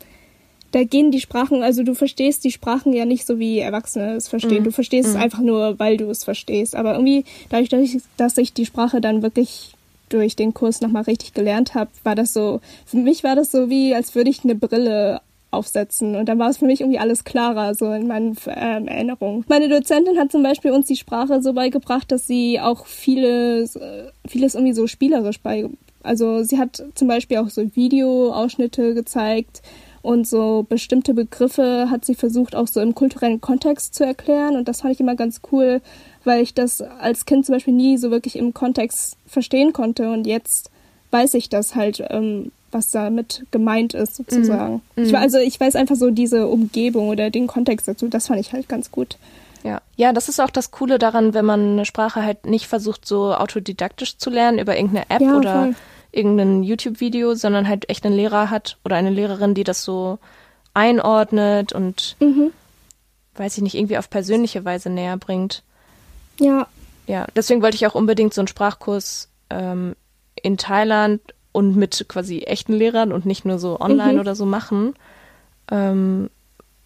da 0.72 0.84
gehen 0.84 1.12
die 1.12 1.20
Sprachen, 1.20 1.64
also 1.64 1.84
du 1.84 1.94
verstehst 1.94 2.44
die 2.44 2.52
Sprachen 2.52 2.94
ja 2.94 3.06
nicht 3.06 3.26
so 3.26 3.40
wie 3.40 3.60
Erwachsene 3.60 4.16
es 4.16 4.28
verstehen. 4.28 4.60
Mhm. 4.60 4.66
Du 4.66 4.72
verstehst 4.72 5.10
mhm. 5.10 5.16
es 5.16 5.22
einfach 5.22 5.40
nur, 5.40 5.80
weil 5.80 5.98
du 5.98 6.10
es 6.10 6.24
verstehst. 6.24 6.76
Aber 6.76 6.94
irgendwie, 6.94 7.26
dadurch, 7.50 7.70
dass 7.70 7.82
ich, 7.82 8.02
dass 8.18 8.38
ich 8.38 8.54
die 8.54 8.66
Sprache 8.66 9.02
dann 9.02 9.22
wirklich 9.22 9.74
durch 10.10 10.36
den 10.36 10.54
Kurs 10.54 10.82
nochmal 10.82 11.04
richtig 11.04 11.34
gelernt 11.34 11.74
habe, 11.74 11.90
war 12.04 12.16
das 12.16 12.34
so, 12.34 12.62
für 12.86 12.98
mich 12.98 13.24
war 13.24 13.36
das 13.36 13.52
so 13.52 13.70
wie, 13.70 13.94
als 13.96 14.16
würde 14.16 14.30
ich 14.30 14.44
eine 14.44 14.56
Brille 14.56 15.22
aufsetzen. 15.52 16.16
Und 16.16 16.28
dann 16.28 16.40
war 16.40 16.50
es 16.50 16.58
für 16.58 16.66
mich 16.66 16.82
irgendwie 16.82 17.00
alles 17.00 17.24
klarer, 17.24 17.76
so 17.76 17.92
in 17.92 18.08
meinen 18.08 18.38
ähm, 18.48 18.88
Erinnerungen. 18.88 19.46
Meine 19.50 19.68
Dozentin 19.68 20.18
hat 20.18 20.32
zum 20.32 20.44
Beispiel 20.44 20.72
uns 20.72 20.88
die 20.88 20.96
Sprache 20.96 21.42
so 21.42 21.54
beigebracht, 21.54 22.12
dass 22.12 22.28
sie 22.28 22.60
auch 22.60 22.86
vieles, 22.86 23.76
äh, 23.76 24.06
vieles 24.28 24.56
irgendwie 24.56 24.74
so 24.74 24.88
spielerisch 24.88 25.42
bei. 25.42 25.70
Also 26.04 26.44
sie 26.44 26.58
hat 26.58 26.84
zum 26.96 27.08
Beispiel 27.08 27.38
auch 27.38 27.50
so 27.50 27.76
Videoausschnitte 27.76 28.94
gezeigt 28.94 29.62
und 30.02 30.28
so 30.28 30.66
bestimmte 30.68 31.14
Begriffe 31.14 31.90
hat 31.90 32.06
sie 32.06 32.16
versucht 32.16 32.56
auch 32.56 32.68
so 32.68 32.80
im 32.80 32.96
kulturellen 32.96 33.42
Kontext 33.42 33.96
zu 33.96 34.06
erklären 34.06 34.56
und 34.56 34.68
das 34.68 34.82
fand 34.82 34.94
ich 34.94 35.00
immer 35.00 35.16
ganz 35.16 35.42
cool, 35.52 35.82
weil 36.24 36.42
ich 36.42 36.54
das 36.54 36.82
als 36.82 37.26
Kind 37.26 37.46
zum 37.46 37.56
Beispiel 37.56 37.74
nie 37.74 37.98
so 37.98 38.12
wirklich 38.12 38.36
im 38.36 38.54
Kontext 38.54 39.18
verstehen 39.28 39.74
konnte 39.74 40.12
und 40.12 40.26
jetzt 40.26 40.72
weiß 41.12 41.34
ich 41.36 41.50
das 41.50 41.76
halt 41.76 42.04
ähm, 42.10 42.52
was 42.72 42.92
damit 42.92 43.46
gemeint 43.52 43.94
ist, 43.94 44.16
sozusagen. 44.16 44.82
Mhm. 44.96 45.04
Ich, 45.04 45.18
also 45.18 45.38
ich 45.38 45.60
weiß 45.60 45.76
einfach 45.76 45.96
so 45.96 46.10
diese 46.10 46.48
Umgebung 46.48 47.10
oder 47.10 47.30
den 47.30 47.48
Kontext 47.48 47.88
dazu, 47.88 48.08
das 48.08 48.28
fand 48.28 48.40
ich 48.40 48.54
halt 48.54 48.70
ganz 48.70 48.92
gut. 48.92 49.18
Ja. 49.64 49.82
ja, 49.96 50.12
das 50.12 50.28
ist 50.28 50.40
auch 50.40 50.50
das 50.50 50.72
Coole 50.72 50.98
daran, 50.98 51.36
wenn 51.36 51.46
man 51.46 51.74
eine 51.74 51.86
Sprache 51.86 52.24
halt 52.24 52.48
nicht 52.48 52.66
versucht, 52.66 53.06
so 53.06 53.34
autodidaktisch 53.34 54.18
zu 54.18 54.32
lernen 54.32 54.58
über 54.58 54.76
irgendeine 54.76 55.06
App 55.10 55.22
ja, 55.22 55.38
oder 55.38 55.54
voll. 55.54 55.76
Irgendein 56.12 56.64
YouTube-Video, 56.64 57.36
sondern 57.36 57.68
halt 57.68 57.90
echt 57.90 58.06
einen 58.06 58.16
Lehrer 58.16 58.50
hat 58.50 58.78
oder 58.84 58.96
eine 58.96 59.10
Lehrerin, 59.10 59.54
die 59.54 59.64
das 59.64 59.84
so 59.84 60.20
einordnet 60.74 61.74
und 61.74 62.16
mhm. 62.20 62.52
weiß 63.36 63.58
ich 63.58 63.64
nicht, 63.64 63.76
irgendwie 63.76 63.98
auf 63.98 64.10
persönliche 64.10 64.66
Weise 64.66 64.90
näher 64.90 65.18
bringt. 65.18 65.64
Ja. 66.40 66.68
Ja, 67.08 67.28
deswegen 67.36 67.62
wollte 67.62 67.76
ich 67.76 67.88
auch 67.88 67.96
unbedingt 67.96 68.34
so 68.34 68.42
einen 68.42 68.48
Sprachkurs 68.48 69.30
ähm, 69.50 69.96
in 70.42 70.58
Thailand 70.58 71.22
und 71.52 71.76
mit 71.76 72.06
quasi 72.08 72.40
echten 72.40 72.74
Lehrern 72.74 73.12
und 73.12 73.26
nicht 73.26 73.44
nur 73.44 73.60
so 73.60 73.80
online 73.80 74.14
mhm. 74.14 74.20
oder 74.20 74.36
so 74.36 74.46
machen. 74.46 74.94
Ähm, 75.70 76.30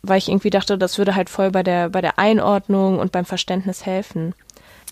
weil 0.02 0.18
ich 0.20 0.30
irgendwie 0.30 0.50
dachte, 0.50 0.78
das 0.78 0.98
würde 0.98 1.16
halt 1.16 1.30
voll 1.30 1.52
bei 1.52 1.64
der, 1.64 1.90
bei 1.90 2.02
der 2.02 2.20
Einordnung 2.20 3.00
und 3.00 3.12
beim 3.12 3.26
Verständnis 3.26 3.86
helfen. 3.86 4.34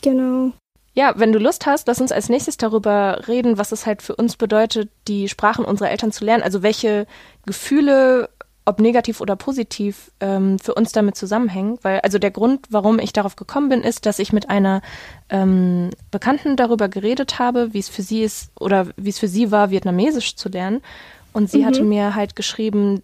Genau. 0.01 0.51
Ja, 0.95 1.13
wenn 1.17 1.31
du 1.31 1.39
Lust 1.39 1.65
hast, 1.65 1.87
lass 1.87 2.01
uns 2.01 2.11
als 2.11 2.29
nächstes 2.29 2.57
darüber 2.57 3.27
reden, 3.27 3.57
was 3.57 3.71
es 3.71 3.85
halt 3.85 4.01
für 4.01 4.15
uns 4.15 4.35
bedeutet, 4.35 4.89
die 5.07 5.27
Sprachen 5.27 5.65
unserer 5.65 5.89
Eltern 5.89 6.11
zu 6.11 6.23
lernen. 6.23 6.43
Also 6.43 6.61
welche 6.61 7.07
Gefühle 7.45 8.29
ob 8.65 8.79
negativ 8.79 9.19
oder 9.19 9.35
positiv, 9.35 10.11
ähm, 10.19 10.57
für 10.57 10.73
uns 10.73 10.91
damit 10.91 11.17
zusammenhängen. 11.17 11.77
Weil, 11.81 11.99
also 11.99 12.17
der 12.17 12.31
Grund, 12.31 12.67
warum 12.69 12.99
ich 12.99 13.11
darauf 13.11 13.35
gekommen 13.35 13.69
bin, 13.69 13.81
ist, 13.81 14.05
dass 14.05 14.19
ich 14.19 14.31
mit 14.31 14.49
einer 14.49 14.81
ähm, 15.29 15.89
Bekannten 16.11 16.55
darüber 16.55 16.87
geredet 16.87 17.39
habe, 17.39 17.73
wie 17.73 17.79
es 17.79 17.89
für 17.89 18.03
sie 18.03 18.23
ist 18.23 18.51
oder 18.59 18.87
wie 18.95 19.09
es 19.09 19.19
für 19.19 19.27
sie 19.27 19.51
war, 19.51 19.69
Vietnamesisch 19.69 20.35
zu 20.35 20.49
lernen. 20.49 20.81
Und 21.33 21.49
sie 21.49 21.59
mhm. 21.59 21.65
hatte 21.65 21.83
mir 21.83 22.15
halt 22.15 22.35
geschrieben, 22.35 23.01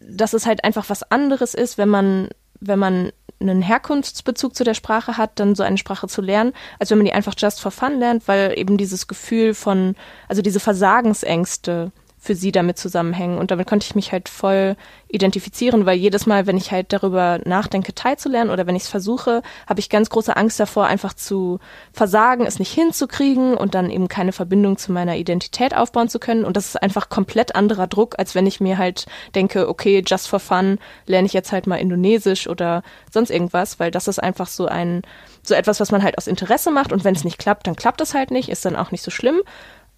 dass 0.00 0.34
es 0.34 0.44
halt 0.44 0.64
einfach 0.64 0.90
was 0.90 1.02
anderes 1.10 1.54
ist, 1.54 1.78
wenn 1.78 1.88
man, 1.88 2.28
wenn 2.66 2.78
man 2.78 3.12
einen 3.40 3.62
Herkunftsbezug 3.62 4.54
zu 4.54 4.64
der 4.64 4.74
Sprache 4.74 5.16
hat, 5.16 5.38
dann 5.38 5.54
so 5.54 5.62
eine 5.62 5.78
Sprache 5.78 6.08
zu 6.08 6.22
lernen, 6.22 6.52
als 6.78 6.90
wenn 6.90 6.98
man 6.98 7.04
die 7.04 7.12
einfach 7.12 7.34
just 7.36 7.60
for 7.60 7.70
fun 7.70 7.98
lernt, 7.98 8.26
weil 8.28 8.58
eben 8.58 8.76
dieses 8.76 9.06
Gefühl 9.06 9.54
von, 9.54 9.96
also 10.28 10.40
diese 10.40 10.60
Versagensängste 10.60 11.92
für 12.24 12.34
sie 12.34 12.52
damit 12.52 12.78
zusammenhängen. 12.78 13.36
Und 13.36 13.50
damit 13.50 13.66
konnte 13.66 13.84
ich 13.84 13.94
mich 13.94 14.10
halt 14.10 14.30
voll 14.30 14.76
identifizieren, 15.08 15.84
weil 15.84 15.98
jedes 15.98 16.24
Mal, 16.24 16.46
wenn 16.46 16.56
ich 16.56 16.72
halt 16.72 16.90
darüber 16.94 17.38
nachdenke, 17.44 17.94
teilzulernen 17.94 18.50
oder 18.50 18.66
wenn 18.66 18.76
ich 18.76 18.84
es 18.84 18.88
versuche, 18.88 19.42
habe 19.68 19.80
ich 19.80 19.90
ganz 19.90 20.08
große 20.08 20.34
Angst 20.34 20.58
davor, 20.58 20.86
einfach 20.86 21.12
zu 21.12 21.60
versagen, 21.92 22.46
es 22.46 22.58
nicht 22.58 22.72
hinzukriegen 22.72 23.54
und 23.54 23.74
dann 23.74 23.90
eben 23.90 24.08
keine 24.08 24.32
Verbindung 24.32 24.78
zu 24.78 24.90
meiner 24.90 25.16
Identität 25.16 25.76
aufbauen 25.76 26.08
zu 26.08 26.18
können. 26.18 26.46
Und 26.46 26.56
das 26.56 26.68
ist 26.68 26.82
einfach 26.82 27.10
komplett 27.10 27.54
anderer 27.54 27.86
Druck, 27.88 28.14
als 28.18 28.34
wenn 28.34 28.46
ich 28.46 28.58
mir 28.58 28.78
halt 28.78 29.04
denke, 29.34 29.68
okay, 29.68 30.02
just 30.04 30.26
for 30.26 30.40
fun 30.40 30.78
lerne 31.04 31.26
ich 31.26 31.34
jetzt 31.34 31.52
halt 31.52 31.66
mal 31.66 31.76
Indonesisch 31.76 32.48
oder 32.48 32.82
sonst 33.12 33.30
irgendwas, 33.30 33.78
weil 33.78 33.90
das 33.90 34.08
ist 34.08 34.18
einfach 34.18 34.46
so 34.46 34.64
ein, 34.64 35.02
so 35.42 35.54
etwas, 35.54 35.78
was 35.78 35.92
man 35.92 36.02
halt 36.02 36.16
aus 36.16 36.26
Interesse 36.26 36.70
macht 36.70 36.90
und 36.90 37.04
wenn 37.04 37.14
es 37.14 37.24
nicht 37.24 37.38
klappt, 37.38 37.66
dann 37.66 37.76
klappt 37.76 38.00
es 38.00 38.14
halt 38.14 38.30
nicht, 38.30 38.48
ist 38.48 38.64
dann 38.64 38.76
auch 38.76 38.92
nicht 38.92 39.02
so 39.02 39.10
schlimm. 39.10 39.42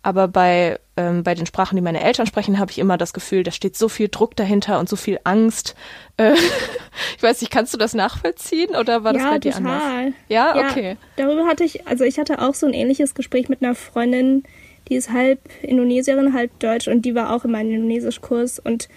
Aber 0.07 0.29
bei, 0.29 0.79
ähm, 0.97 1.25
bei 1.25 1.35
den 1.35 1.47
Sprachen, 1.47 1.75
die 1.75 1.83
meine 1.83 2.01
Eltern 2.01 2.29
sprechen, 2.29 2.61
habe 2.61 2.71
ich 2.71 2.79
immer 2.79 2.97
das 2.97 3.13
Gefühl, 3.13 3.43
da 3.43 3.51
steht 3.51 3.77
so 3.77 3.89
viel 3.89 4.07
Druck 4.07 4.37
dahinter 4.37 4.79
und 4.79 4.89
so 4.89 4.95
viel 4.95 5.19
Angst. 5.25 5.75
Äh, 6.17 6.35
ich 7.17 7.23
weiß 7.25 7.41
nicht, 7.41 7.51
kannst 7.51 7.75
du 7.75 7.77
das 7.77 7.93
nachvollziehen 7.93 8.77
oder 8.77 9.03
war 9.03 9.13
das 9.13 9.23
ja, 9.25 9.31
bei 9.33 9.39
dir 9.41 9.51
total. 9.51 9.67
anders? 9.67 10.15
Ja, 10.29 10.71
okay. 10.71 10.91
Ja, 11.17 11.25
darüber 11.27 11.47
hatte 11.47 11.65
ich, 11.65 11.89
also 11.89 12.05
ich 12.05 12.21
hatte 12.21 12.41
auch 12.41 12.55
so 12.55 12.67
ein 12.67 12.73
ähnliches 12.73 13.17
Gespräch 13.17 13.49
mit 13.49 13.65
einer 13.65 13.75
Freundin, 13.75 14.45
die 14.89 14.95
ist 14.95 15.13
halb 15.13 15.41
Indonesierin, 15.61 16.35
halb 16.35 16.57
Deutsch 16.61 16.87
und 16.87 17.03
die 17.03 17.17
war 17.17 17.35
auch 17.35 17.45
in 17.45 17.51
meinem 17.51 17.73
Indonesischkurs 17.73 18.61
und 18.61 18.89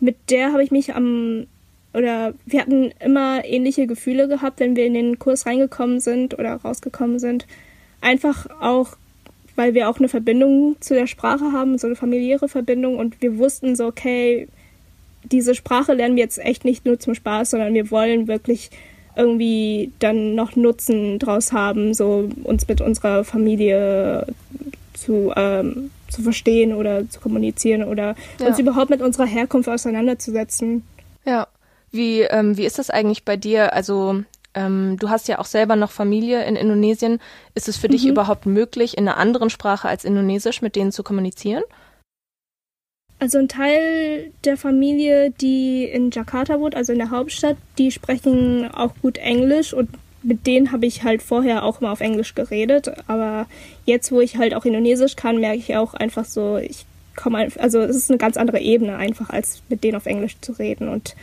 mit 0.00 0.16
der 0.30 0.52
habe 0.52 0.64
ich 0.64 0.70
mich 0.70 0.94
am 0.94 1.48
oder 1.92 2.32
wir 2.46 2.62
hatten 2.62 2.92
immer 2.98 3.44
ähnliche 3.44 3.86
Gefühle 3.86 4.26
gehabt, 4.26 4.60
wenn 4.60 4.74
wir 4.74 4.86
in 4.86 4.94
den 4.94 5.18
Kurs 5.18 5.44
reingekommen 5.44 6.00
sind 6.00 6.38
oder 6.38 6.54
rausgekommen 6.54 7.18
sind 7.18 7.46
einfach 8.00 8.46
auch, 8.60 8.96
weil 9.56 9.74
wir 9.74 9.88
auch 9.88 9.98
eine 9.98 10.08
Verbindung 10.08 10.76
zu 10.80 10.94
der 10.94 11.06
Sprache 11.06 11.52
haben, 11.52 11.78
so 11.78 11.86
eine 11.86 11.96
familiäre 11.96 12.48
Verbindung 12.48 12.96
und 12.96 13.20
wir 13.20 13.38
wussten 13.38 13.74
so, 13.74 13.86
okay, 13.86 14.48
diese 15.24 15.54
Sprache 15.54 15.94
lernen 15.94 16.16
wir 16.16 16.22
jetzt 16.22 16.38
echt 16.38 16.64
nicht 16.64 16.84
nur 16.84 17.00
zum 17.00 17.14
Spaß, 17.14 17.50
sondern 17.50 17.74
wir 17.74 17.90
wollen 17.90 18.28
wirklich 18.28 18.70
irgendwie 19.16 19.92
dann 19.98 20.34
noch 20.34 20.56
Nutzen 20.56 21.18
draus 21.18 21.52
haben, 21.52 21.94
so 21.94 22.28
uns 22.44 22.68
mit 22.68 22.80
unserer 22.80 23.24
Familie 23.24 24.26
zu, 24.92 25.32
ähm, 25.34 25.90
zu 26.08 26.22
verstehen 26.22 26.74
oder 26.74 27.08
zu 27.08 27.20
kommunizieren 27.20 27.82
oder 27.82 28.14
ja. 28.38 28.46
uns 28.46 28.58
überhaupt 28.58 28.90
mit 28.90 29.00
unserer 29.00 29.26
Herkunft 29.26 29.68
auseinanderzusetzen. 29.68 30.84
Ja. 31.24 31.48
Wie, 31.92 32.20
ähm, 32.22 32.58
wie 32.58 32.66
ist 32.66 32.78
das 32.78 32.90
eigentlich 32.90 33.24
bei 33.24 33.36
dir? 33.36 33.72
Also 33.72 34.22
ähm, 34.56 34.96
du 34.98 35.10
hast 35.10 35.28
ja 35.28 35.38
auch 35.38 35.44
selber 35.44 35.76
noch 35.76 35.90
Familie 35.92 36.44
in 36.44 36.56
Indonesien. 36.56 37.20
Ist 37.54 37.68
es 37.68 37.76
für 37.76 37.88
mhm. 37.88 37.92
dich 37.92 38.06
überhaupt 38.06 38.46
möglich, 38.46 38.96
in 38.96 39.06
einer 39.06 39.18
anderen 39.18 39.50
Sprache 39.50 39.86
als 39.86 40.04
Indonesisch 40.04 40.62
mit 40.62 40.74
denen 40.74 40.90
zu 40.90 41.02
kommunizieren? 41.02 41.62
Also 43.18 43.38
ein 43.38 43.48
Teil 43.48 44.32
der 44.44 44.56
Familie, 44.56 45.30
die 45.30 45.84
in 45.84 46.10
Jakarta 46.10 46.58
wohnt, 46.58 46.74
also 46.74 46.92
in 46.92 46.98
der 46.98 47.10
Hauptstadt, 47.10 47.56
die 47.78 47.90
sprechen 47.90 48.70
auch 48.72 48.92
gut 49.00 49.18
Englisch 49.18 49.72
und 49.72 49.88
mit 50.22 50.46
denen 50.46 50.72
habe 50.72 50.86
ich 50.86 51.04
halt 51.04 51.22
vorher 51.22 51.62
auch 51.62 51.80
immer 51.80 51.92
auf 51.92 52.00
Englisch 52.00 52.34
geredet. 52.34 52.90
Aber 53.06 53.46
jetzt, 53.84 54.10
wo 54.10 54.20
ich 54.20 54.38
halt 54.38 54.54
auch 54.54 54.64
Indonesisch 54.64 55.16
kann, 55.16 55.38
merke 55.38 55.58
ich 55.58 55.76
auch 55.76 55.94
einfach 55.94 56.24
so, 56.24 56.56
ich 56.56 56.84
komme, 57.14 57.48
also 57.58 57.80
es 57.80 57.96
ist 57.96 58.10
eine 58.10 58.18
ganz 58.18 58.36
andere 58.36 58.58
Ebene 58.58 58.96
einfach, 58.96 59.30
als 59.30 59.62
mit 59.68 59.84
denen 59.84 59.96
auf 59.96 60.06
Englisch 60.06 60.36
zu 60.40 60.52
reden. 60.52 60.88
Und 60.88 61.14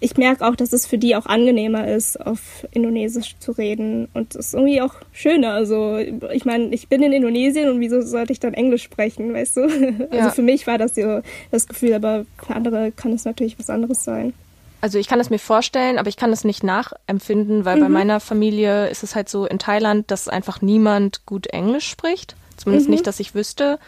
ich 0.00 0.16
merke 0.16 0.46
auch, 0.46 0.54
dass 0.54 0.72
es 0.72 0.86
für 0.86 0.98
die 0.98 1.16
auch 1.16 1.26
angenehmer 1.26 1.88
ist, 1.88 2.20
auf 2.24 2.66
Indonesisch 2.70 3.36
zu 3.38 3.52
reden. 3.52 4.08
Und 4.14 4.34
es 4.34 4.48
ist 4.48 4.54
irgendwie 4.54 4.80
auch 4.80 4.94
schöner. 5.12 5.52
Also, 5.52 5.98
ich 5.98 6.44
meine, 6.44 6.68
ich 6.68 6.88
bin 6.88 7.02
in 7.02 7.12
Indonesien 7.12 7.68
und 7.68 7.80
wieso 7.80 8.00
sollte 8.02 8.32
ich 8.32 8.40
dann 8.40 8.54
Englisch 8.54 8.84
sprechen, 8.84 9.34
weißt 9.34 9.56
du? 9.56 9.68
Ja. 10.12 10.24
Also 10.24 10.36
für 10.36 10.42
mich 10.42 10.66
war 10.66 10.78
das 10.78 10.94
so 10.94 11.20
das 11.50 11.66
Gefühl, 11.66 11.92
aber 11.94 12.24
für 12.44 12.54
andere 12.54 12.92
kann 12.92 13.12
es 13.12 13.24
natürlich 13.24 13.58
was 13.58 13.68
anderes 13.68 14.04
sein. 14.04 14.32
Also 14.80 14.98
ich 14.98 15.08
kann 15.08 15.20
es 15.20 15.28
mir 15.28 15.38
vorstellen, 15.38 15.98
aber 15.98 16.08
ich 16.08 16.16
kann 16.16 16.32
es 16.32 16.44
nicht 16.44 16.62
nachempfinden, 16.62 17.64
weil 17.64 17.76
mhm. 17.76 17.80
bei 17.80 17.88
meiner 17.88 18.20
Familie 18.20 18.88
ist 18.88 19.02
es 19.02 19.14
halt 19.14 19.28
so 19.28 19.44
in 19.44 19.58
Thailand, 19.58 20.10
dass 20.10 20.28
einfach 20.28 20.62
niemand 20.62 21.26
gut 21.26 21.48
Englisch 21.48 21.88
spricht. 21.88 22.36
Zumindest 22.56 22.88
mhm. 22.88 22.94
nicht, 22.94 23.06
dass 23.06 23.20
ich 23.20 23.34
wüsste. 23.34 23.78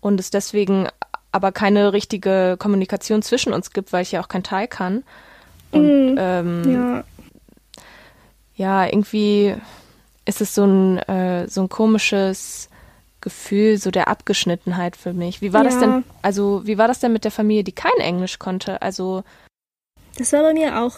Und 0.00 0.20
es 0.20 0.30
deswegen 0.30 0.88
aber 1.32 1.52
keine 1.52 1.92
richtige 1.92 2.56
Kommunikation 2.58 3.22
zwischen 3.22 3.52
uns 3.52 3.72
gibt, 3.72 3.92
weil 3.92 4.02
ich 4.02 4.12
ja 4.12 4.22
auch 4.22 4.28
kein 4.28 4.42
Thai 4.42 4.66
kann. 4.66 5.04
Und 5.76 6.12
mhm. 6.12 6.18
ähm, 6.18 6.72
ja. 6.72 7.04
ja, 8.56 8.86
irgendwie 8.86 9.54
ist 10.24 10.40
es 10.40 10.54
so 10.54 10.64
ein, 10.64 10.98
äh, 10.98 11.48
so 11.48 11.62
ein 11.62 11.68
komisches 11.68 12.68
Gefühl, 13.20 13.78
so 13.78 13.90
der 13.90 14.08
Abgeschnittenheit 14.08 14.96
für 14.96 15.12
mich. 15.12 15.40
Wie 15.40 15.52
war 15.52 15.64
ja. 15.64 15.70
das 15.70 15.78
denn, 15.78 16.04
also 16.22 16.62
wie 16.64 16.78
war 16.78 16.88
das 16.88 17.00
denn 17.00 17.12
mit 17.12 17.24
der 17.24 17.30
Familie, 17.30 17.64
die 17.64 17.72
kein 17.72 17.98
Englisch 17.98 18.38
konnte? 18.38 18.82
Also 18.82 19.24
das 20.18 20.32
war 20.32 20.42
bei 20.42 20.54
mir 20.54 20.80
auch 20.80 20.96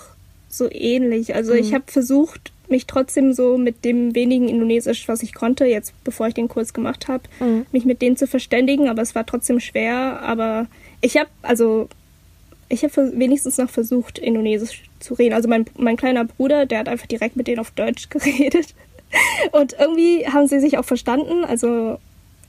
so 0.49 0.71
ähnlich. 0.71 1.35
Also 1.35 1.53
mhm. 1.53 1.59
ich 1.59 1.75
habe 1.75 1.85
versucht, 1.87 2.53
mich 2.69 2.87
trotzdem 2.87 3.33
so 3.33 3.57
mit 3.57 3.85
dem 3.85 4.15
wenigen 4.15 4.49
Indonesisch, 4.49 5.09
was 5.09 5.23
ich 5.23 5.35
konnte, 5.35 5.65
jetzt 5.65 5.93
bevor 6.05 6.29
ich 6.29 6.35
den 6.35 6.49
Kurs 6.49 6.75
gemacht 6.75 7.09
habe, 7.09 7.25
mhm. 7.41 7.67
mich 7.73 7.85
mit 7.85 8.03
denen 8.03 8.17
zu 8.17 8.27
verständigen, 8.27 8.89
aber 8.89 9.03
es 9.03 9.15
war 9.15 9.25
trotzdem 9.25 9.61
schwer. 9.61 10.21
Aber 10.23 10.67
ich 11.01 11.17
habe, 11.17 11.31
also 11.43 11.89
ich 12.69 12.83
habe 12.83 13.19
wenigstens 13.19 13.59
noch 13.59 13.71
versucht, 13.71 14.19
Indonesisch 14.19 14.83
zu 15.01 15.15
reden. 15.15 15.35
Also 15.35 15.49
mein, 15.49 15.67
mein 15.77 15.97
kleiner 15.97 16.25
Bruder, 16.25 16.67
der 16.67 16.81
hat 16.81 16.89
einfach 16.89 17.07
direkt 17.07 17.37
mit 17.37 17.47
denen 17.47 17.61
auf 17.61 17.71
Deutsch 17.71 18.09
geredet. 18.11 18.75
Und 19.53 19.75
irgendwie 19.79 20.27
haben 20.27 20.47
sie 20.47 20.61
sich 20.61 20.77
auch 20.79 20.85
verstanden. 20.85 21.45
Also 21.45 21.99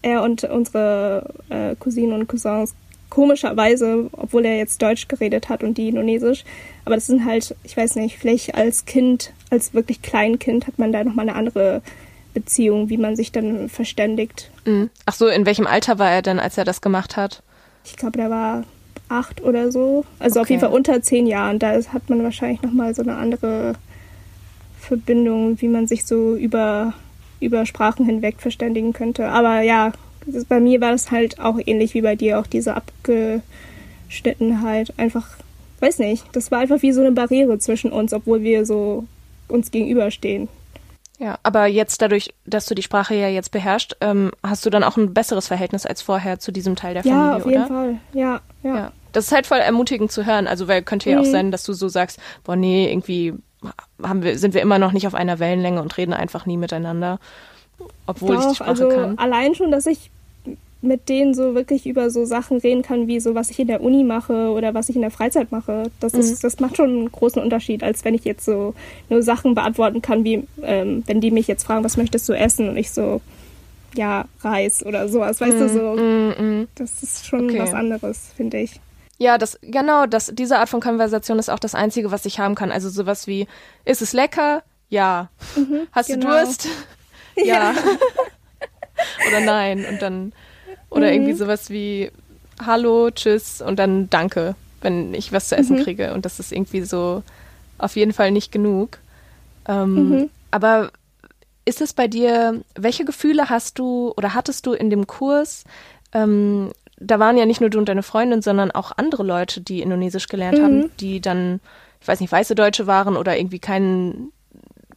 er 0.01 0.23
und 0.23 0.43
unsere 0.43 1.33
äh, 1.49 1.75
Cousinen 1.75 2.13
und 2.13 2.27
Cousins 2.27 2.73
komischerweise, 3.09 4.09
obwohl 4.11 4.45
er 4.45 4.57
jetzt 4.57 4.81
Deutsch 4.81 5.07
geredet 5.07 5.49
hat 5.49 5.63
und 5.63 5.77
die 5.77 5.89
Indonesisch. 5.89 6.43
Aber 6.85 6.95
das 6.95 7.07
sind 7.07 7.25
halt, 7.25 7.55
ich 7.63 7.75
weiß 7.75 7.95
nicht, 7.95 8.17
vielleicht 8.17 8.55
als 8.55 8.85
Kind, 8.85 9.33
als 9.49 9.73
wirklich 9.73 10.01
Kleinkind 10.01 10.67
hat 10.67 10.77
man 10.77 10.91
da 10.91 11.03
nochmal 11.03 11.27
eine 11.27 11.37
andere 11.37 11.81
Beziehung, 12.33 12.89
wie 12.89 12.97
man 12.97 13.15
sich 13.15 13.31
dann 13.31 13.69
verständigt. 13.69 14.51
Mhm. 14.65 14.89
Ach 15.05 15.13
so, 15.13 15.27
in 15.27 15.45
welchem 15.45 15.65
Alter 15.65 15.97
war 15.97 16.11
er 16.11 16.21
denn, 16.21 16.39
als 16.39 16.57
er 16.57 16.65
das 16.65 16.81
gemacht 16.81 17.17
hat? 17.17 17.41
Ich 17.83 17.95
glaube, 17.95 18.17
der 18.17 18.29
war 18.29 18.63
acht 19.09 19.43
oder 19.43 19.71
so. 19.71 20.05
Also 20.19 20.39
okay. 20.39 20.41
auf 20.41 20.49
jeden 20.49 20.61
Fall 20.61 20.71
unter 20.71 21.01
zehn 21.01 21.27
Jahren. 21.27 21.59
Da 21.59 21.71
hat 21.71 22.09
man 22.09 22.23
wahrscheinlich 22.23 22.61
nochmal 22.61 22.95
so 22.95 23.01
eine 23.01 23.17
andere 23.17 23.75
Verbindung, 24.79 25.59
wie 25.61 25.67
man 25.67 25.87
sich 25.87 26.05
so 26.05 26.35
über, 26.35 26.93
über 27.39 27.65
Sprachen 27.65 28.05
hinweg 28.05 28.35
verständigen 28.39 28.93
könnte. 28.93 29.27
Aber 29.27 29.61
ja, 29.61 29.91
bei 30.47 30.59
mir 30.59 30.79
war 30.81 30.91
das 30.91 31.09
halt 31.11 31.39
auch 31.39 31.57
ähnlich 31.65 31.93
wie 31.93 32.01
bei 32.01 32.15
dir, 32.15 32.39
auch 32.39 32.47
diese 32.47 32.75
Abgeschnittenheit. 32.75 34.93
Einfach, 34.97 35.27
weiß 35.79 35.99
nicht, 35.99 36.25
das 36.33 36.51
war 36.51 36.59
einfach 36.59 36.81
wie 36.81 36.91
so 36.91 36.99
eine 37.01 37.11
Barriere 37.11 37.59
zwischen 37.59 37.91
uns, 37.91 38.13
obwohl 38.13 38.41
wir 38.41 38.65
so 38.65 39.05
uns 39.47 39.69
gegenüberstehen. 39.71 40.47
Ja, 41.19 41.37
aber 41.43 41.65
jetzt 41.65 42.01
dadurch, 42.01 42.33
dass 42.45 42.65
du 42.65 42.75
die 42.75 42.81
Sprache 42.81 43.13
ja 43.13 43.27
jetzt 43.27 43.51
beherrschst, 43.51 43.97
ähm, 43.99 44.31
hast 44.41 44.65
du 44.65 44.69
dann 44.69 44.85
auch 44.85 44.95
ein 44.95 45.13
besseres 45.13 45.47
Verhältnis 45.47 45.85
als 45.85 46.01
vorher 46.01 46.39
zu 46.39 46.53
diesem 46.53 46.77
Teil 46.77 46.93
der 46.93 47.03
Familie, 47.03 47.21
oder? 47.21 47.31
Ja, 47.31 47.37
auf 47.37 47.45
jeden 47.45 47.67
Fall. 47.67 47.97
Ja, 48.13 48.39
ja, 48.63 48.75
ja. 48.75 48.91
Das 49.11 49.25
ist 49.25 49.31
halt 49.31 49.47
voll 49.47 49.59
ermutigend 49.59 50.11
zu 50.11 50.25
hören. 50.25 50.47
Also, 50.47 50.67
weil 50.67 50.81
könnte 50.81 51.09
ja 51.09 51.17
mhm. 51.17 51.21
auch 51.21 51.31
sein, 51.31 51.51
dass 51.51 51.63
du 51.63 51.73
so 51.73 51.87
sagst, 51.87 52.19
boah, 52.43 52.55
nee, 52.55 52.89
irgendwie 52.89 53.33
haben 54.01 54.23
wir, 54.23 54.37
sind 54.37 54.53
wir 54.53 54.61
immer 54.61 54.79
noch 54.79 54.91
nicht 54.91 55.07
auf 55.07 55.15
einer 55.15 55.39
Wellenlänge 55.39 55.81
und 55.81 55.97
reden 55.97 56.13
einfach 56.13 56.45
nie 56.45 56.57
miteinander, 56.57 57.19
obwohl 58.07 58.35
Doch, 58.35 58.41
ich 58.41 58.47
die 58.49 58.55
Sprache 58.55 58.69
also 58.69 58.89
kann. 58.89 59.17
Allein 59.17 59.55
schon, 59.55 59.71
dass 59.71 59.85
ich 59.85 60.11
mit 60.81 61.09
denen 61.09 61.33
so 61.33 61.55
wirklich 61.55 61.85
über 61.85 62.09
so 62.09 62.23
Sachen 62.23 62.57
reden 62.57 62.83
kann, 62.83 63.07
wie 63.07 63.19
so, 63.19 63.35
was 63.35 63.49
ich 63.49 63.59
in 63.59 63.67
der 63.67 63.81
Uni 63.81 64.05
mache 64.05 64.51
oder 64.51 64.73
was 64.73 64.87
ich 64.87 64.95
in 64.95 65.01
der 65.01 65.11
Freizeit 65.11 65.51
mache. 65.51 65.91
Das, 65.99 66.13
mhm. 66.13 66.19
ist, 66.21 66.43
das 66.43 66.59
macht 66.59 66.77
schon 66.77 66.89
einen 66.89 67.11
großen 67.11 67.41
Unterschied, 67.41 67.83
als 67.83 68.05
wenn 68.05 68.13
ich 68.13 68.23
jetzt 68.23 68.45
so 68.45 68.73
nur 69.09 69.21
Sachen 69.21 69.55
beantworten 69.55 70.01
kann, 70.01 70.23
wie 70.23 70.47
ähm, 70.63 71.03
wenn 71.05 71.19
die 71.19 71.31
mich 71.31 71.47
jetzt 71.47 71.65
fragen, 71.65 71.83
was 71.83 71.97
möchtest 71.97 72.29
du 72.29 72.33
essen? 72.33 72.69
Und 72.69 72.77
ich 72.77 72.91
so, 72.91 73.19
ja, 73.93 74.25
Reis 74.41 74.85
oder 74.85 75.09
sowas, 75.09 75.41
weißt 75.41 75.57
mhm. 75.57 75.59
du, 75.59 75.69
so. 75.69 76.01
Mhm, 76.01 76.33
mhm. 76.39 76.67
Das 76.75 77.03
ist 77.03 77.25
schon 77.25 77.49
okay. 77.49 77.59
was 77.59 77.73
anderes, 77.73 78.31
finde 78.37 78.59
ich. 78.59 78.79
Ja, 79.19 79.37
das, 79.37 79.59
genau, 79.61 80.05
das, 80.05 80.31
diese 80.33 80.57
Art 80.57 80.69
von 80.69 80.79
Konversation 80.79 81.39
ist 81.39 81.49
auch 81.49 81.59
das 81.59 81.75
Einzige, 81.75 82.09
was 82.09 82.25
ich 82.25 82.39
haben 82.39 82.55
kann. 82.55 82.71
Also 82.71 82.89
sowas 82.89 83.27
wie, 83.27 83.47
ist 83.83 84.01
es 84.01 84.13
lecker? 84.13 84.63
Ja. 84.87 85.29
Mhm, 85.55 85.87
Hast 85.91 86.07
genau. 86.07 86.27
du 86.27 86.45
Durst? 86.45 86.67
ja. 87.35 87.45
ja. 87.45 87.75
Oder 89.27 89.41
nein. 89.41 89.85
Und 89.85 90.01
dann 90.01 90.33
oder 90.89 91.07
mhm. 91.07 91.13
irgendwie 91.13 91.33
sowas 91.33 91.69
wie 91.69 92.11
Hallo, 92.65 93.09
tschüss 93.11 93.61
und 93.61 93.77
dann 93.77 94.09
Danke, 94.09 94.55
wenn 94.81 95.13
ich 95.13 95.31
was 95.31 95.49
zu 95.49 95.55
essen 95.55 95.77
mhm. 95.77 95.83
kriege. 95.83 96.13
Und 96.13 96.25
das 96.25 96.39
ist 96.39 96.51
irgendwie 96.51 96.81
so 96.81 97.23
auf 97.77 97.95
jeden 97.95 98.13
Fall 98.13 98.31
nicht 98.31 98.51
genug. 98.51 98.97
Ähm, 99.67 100.09
mhm. 100.09 100.29
Aber 100.51 100.91
ist 101.65 101.81
es 101.81 101.93
bei 101.93 102.07
dir, 102.07 102.61
welche 102.75 103.05
Gefühle 103.05 103.49
hast 103.49 103.79
du 103.79 104.13
oder 104.17 104.33
hattest 104.33 104.65
du 104.65 104.73
in 104.73 104.89
dem 104.89 105.07
Kurs? 105.07 105.63
Ähm, 106.11 106.71
da 106.99 107.19
waren 107.19 107.37
ja 107.37 107.45
nicht 107.45 107.61
nur 107.61 107.69
du 107.69 107.79
und 107.79 107.89
deine 107.89 108.03
Freundin, 108.03 108.41
sondern 108.41 108.71
auch 108.71 108.91
andere 108.97 109.23
Leute, 109.23 109.61
die 109.61 109.81
Indonesisch 109.81 110.27
gelernt 110.27 110.61
haben, 110.61 110.77
mhm. 110.77 110.91
die 110.99 111.21
dann, 111.21 111.59
ich 112.01 112.07
weiß 112.07 112.19
nicht, 112.19 112.31
weiße 112.31 112.55
Deutsche 112.55 112.87
waren 112.87 113.15
oder 113.15 113.37
irgendwie 113.37 113.59
keinen 113.59 114.31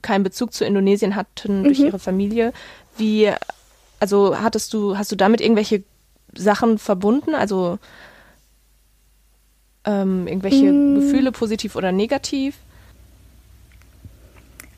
keinen 0.02 0.24
Bezug 0.24 0.52
zu 0.52 0.64
Indonesien 0.64 1.14
hatten 1.14 1.62
durch 1.62 1.78
mhm. 1.78 1.86
ihre 1.86 1.98
Familie. 2.00 2.52
Wie 2.96 3.30
also 4.02 4.36
hattest 4.36 4.74
du, 4.74 4.98
hast 4.98 5.12
du 5.12 5.16
damit 5.16 5.40
irgendwelche 5.40 5.84
Sachen 6.34 6.78
verbunden? 6.78 7.36
Also 7.36 7.78
ähm, 9.84 10.26
irgendwelche 10.26 10.72
mm. 10.72 10.94
Gefühle, 10.96 11.30
positiv 11.30 11.76
oder 11.76 11.92
negativ? 11.92 12.56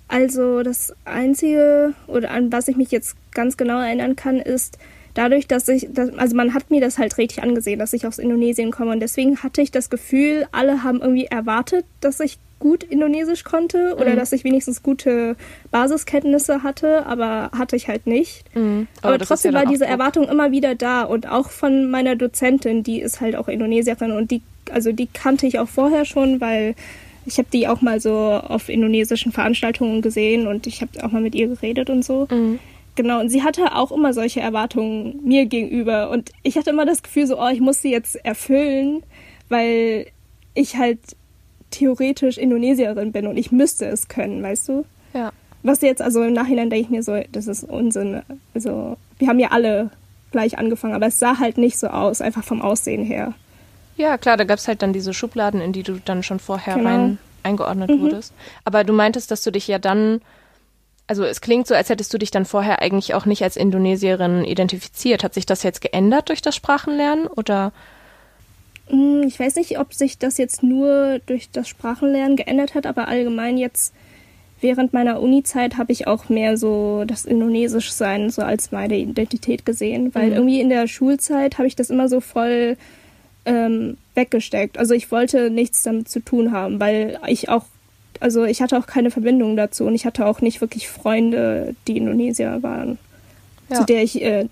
Also 0.08 0.62
das 0.62 0.94
Einzige, 1.06 1.94
oder 2.06 2.32
an 2.32 2.52
was 2.52 2.68
ich 2.68 2.76
mich 2.76 2.90
jetzt 2.90 3.16
ganz 3.30 3.56
genau 3.56 3.80
erinnern 3.80 4.14
kann, 4.14 4.40
ist, 4.40 4.76
dadurch, 5.14 5.46
dass 5.46 5.68
ich, 5.68 5.88
dass, 5.90 6.16
also 6.18 6.37
man 6.37 6.55
hat 6.55 6.70
mir 6.70 6.81
das 6.81 6.98
halt 6.98 7.16
richtig 7.18 7.42
angesehen, 7.42 7.79
dass 7.79 7.92
ich 7.92 8.07
aus 8.07 8.18
Indonesien 8.18 8.70
komme 8.70 8.92
und 8.92 9.00
deswegen 9.00 9.42
hatte 9.42 9.62
ich 9.62 9.70
das 9.70 9.90
Gefühl, 9.90 10.46
alle 10.53 10.83
haben 10.83 11.00
irgendwie 11.00 11.27
erwartet, 11.27 11.85
dass 12.00 12.20
ich 12.20 12.38
gut 12.59 12.83
Indonesisch 12.83 13.44
konnte 13.44 13.94
oder 13.96 14.12
mhm. 14.12 14.17
dass 14.17 14.33
ich 14.33 14.42
wenigstens 14.44 14.83
gute 14.83 15.37
Basiskenntnisse 15.71 16.62
hatte, 16.62 17.04
aber 17.04 17.50
hatte 17.56 17.77
ich 17.77 17.88
halt 17.88 18.06
nicht. 18.06 18.44
Mhm. 18.54 18.87
Aber, 19.02 19.15
aber 19.15 19.25
trotzdem 19.25 19.52
ja 19.52 19.60
war 19.60 19.67
diese 19.67 19.87
Erwartung 19.87 20.29
immer 20.29 20.50
wieder 20.50 20.75
da 20.75 21.02
und 21.02 21.29
auch 21.29 21.50
von 21.50 21.90
meiner 21.90 22.17
Dozentin, 22.17 22.83
die 22.83 23.00
ist 23.00 23.21
halt 23.21 23.37
auch 23.37 23.48
Indonesierin 23.48 24.12
und 24.12 24.31
die, 24.31 24.42
also 24.71 24.92
die 24.92 25.08
kannte 25.08 25.46
ich 25.46 25.58
auch 25.58 25.69
vorher 25.69 26.04
schon, 26.04 26.40
weil 26.40 26.75
ich 27.27 27.38
habe 27.38 27.48
die 27.52 27.69
auch 27.69 27.81
mal 27.81 28.00
so 28.00 28.15
auf 28.15 28.69
indonesischen 28.69 29.33
Veranstaltungen 29.33 30.02
gesehen 30.02 30.46
und 30.46 30.67
ich 30.67 30.81
habe 30.81 31.04
auch 31.04 31.12
mal 31.12 31.23
mit 31.23 31.35
ihr 31.35 31.48
geredet 31.48 31.90
und 31.90 32.04
so. 32.04 32.27
Mhm. 32.31 32.58
Genau, 32.96 33.20
und 33.20 33.28
sie 33.28 33.42
hatte 33.42 33.74
auch 33.74 33.90
immer 33.90 34.12
solche 34.12 34.40
Erwartungen 34.40 35.20
mir 35.24 35.46
gegenüber. 35.46 36.10
Und 36.10 36.30
ich 36.42 36.56
hatte 36.56 36.70
immer 36.70 36.86
das 36.86 37.02
Gefühl, 37.02 37.26
so, 37.26 37.40
oh, 37.40 37.48
ich 37.48 37.60
muss 37.60 37.82
sie 37.82 37.90
jetzt 37.90 38.16
erfüllen, 38.24 39.02
weil 39.48 40.06
ich 40.54 40.76
halt 40.76 41.00
theoretisch 41.70 42.38
Indonesierin 42.38 43.10
bin 43.10 43.26
und 43.26 43.36
ich 43.36 43.50
müsste 43.50 43.86
es 43.86 44.06
können, 44.06 44.42
weißt 44.42 44.68
du? 44.68 44.84
Ja. 45.12 45.32
was 45.62 45.80
jetzt, 45.80 46.02
also 46.02 46.22
im 46.22 46.32
Nachhinein 46.32 46.70
denke 46.70 46.84
ich 46.84 46.90
mir 46.90 47.02
so, 47.02 47.20
das 47.30 47.46
ist 47.46 47.64
Unsinn. 47.64 48.22
Also, 48.52 48.96
wir 49.18 49.28
haben 49.28 49.38
ja 49.38 49.52
alle 49.52 49.90
gleich 50.32 50.58
angefangen, 50.58 50.94
aber 50.94 51.06
es 51.06 51.20
sah 51.20 51.38
halt 51.38 51.56
nicht 51.56 51.78
so 51.78 51.86
aus, 51.86 52.20
einfach 52.20 52.42
vom 52.42 52.60
Aussehen 52.60 53.04
her. 53.04 53.32
Ja, 53.96 54.18
klar, 54.18 54.36
da 54.36 54.44
gab 54.44 54.58
es 54.58 54.66
halt 54.66 54.82
dann 54.82 54.92
diese 54.92 55.14
Schubladen, 55.14 55.60
in 55.60 55.72
die 55.72 55.84
du 55.84 56.00
dann 56.04 56.24
schon 56.24 56.40
vorher 56.40 56.74
genau. 56.74 56.88
rein 56.88 57.18
eingeordnet 57.44 57.90
mhm. 57.90 58.00
wurdest. 58.00 58.32
Aber 58.64 58.84
du 58.84 58.92
meintest, 58.92 59.30
dass 59.30 59.42
du 59.42 59.52
dich 59.52 59.68
ja 59.68 59.78
dann, 59.78 60.20
also 61.07 61.25
es 61.25 61.40
klingt 61.40 61.67
so, 61.67 61.75
als 61.75 61.90
hättest 61.90 62.13
du 62.15 62.19
dich 62.19 62.31
dann 62.31 62.44
vorher 62.44 62.81
eigentlich 62.81 63.15
auch 63.15 63.27
nicht 63.27 63.42
als 63.42 63.57
Indonesierin 63.57 64.44
identifiziert. 64.44 65.23
Hat 65.23 65.35
sich 65.35 65.46
das 65.46 65.63
jetzt 65.63 65.81
geändert 65.81 66.29
durch 66.29 66.42
das 66.42 66.57
Sprachenlernen 66.57 67.27
oder? 67.27 67.73
Hm, 68.88 69.23
ich 69.27 69.38
weiß 69.38 69.57
nicht, 69.57 69.79
ob 69.79 69.94
sich 69.94 70.19
das 70.19 70.38
jetzt 70.38 70.63
nur 70.63 71.21
durch 71.27 71.50
das 71.50 71.69
Sprachenlernen 71.69 72.37
geändert 72.37 72.75
hat, 72.75 72.87
aber 72.87 73.09
allgemein 73.09 73.59
jetzt 73.59 73.94
während 74.61 74.94
meiner 74.94 75.21
Uni-Zeit 75.21 75.77
habe 75.77 75.92
ich 75.92 76.07
auch 76.07 76.31
mehr 76.31 76.57
so 76.57 77.05
das 77.07 77.27
Indonesisch-Sein 77.27 78.31
so 78.31 78.42
als 78.42 78.73
meine 78.73 78.96
Identität 78.96 79.67
gesehen, 79.67 80.15
weil 80.15 80.29
mhm. 80.29 80.33
irgendwie 80.33 80.61
in 80.61 80.71
der 80.71 80.88
Schulzeit 80.88 81.59
habe 81.59 81.69
ich 81.69 81.77
das 81.77 81.90
immer 81.90 82.09
so 82.09 82.21
voll 82.21 82.79
ähm, 83.44 83.98
weggesteckt. 84.15 84.79
Also 84.79 84.94
ich 84.94 85.11
wollte 85.11 85.50
nichts 85.50 85.83
damit 85.83 86.09
zu 86.09 86.21
tun 86.21 86.52
haben, 86.52 86.81
weil 86.81 87.19
ich 87.27 87.50
auch, 87.50 87.67
also 88.21 88.44
ich 88.44 88.62
hatte 88.62 88.79
auch 88.79 88.87
keine 88.87 89.10
Verbindung 89.10 89.56
dazu 89.56 89.85
und 89.85 89.94
ich 89.94 90.06
hatte 90.06 90.27
auch 90.27 90.40
nicht 90.40 90.60
wirklich 90.60 90.88
Freunde, 90.88 91.75
die 91.87 91.96
Indonesier 91.96 92.62
waren. 92.62 92.98
Ja. 93.69 93.79
Zu 93.79 93.85
der 93.85 94.02
ich, 94.02 94.21
äh, 94.21 94.46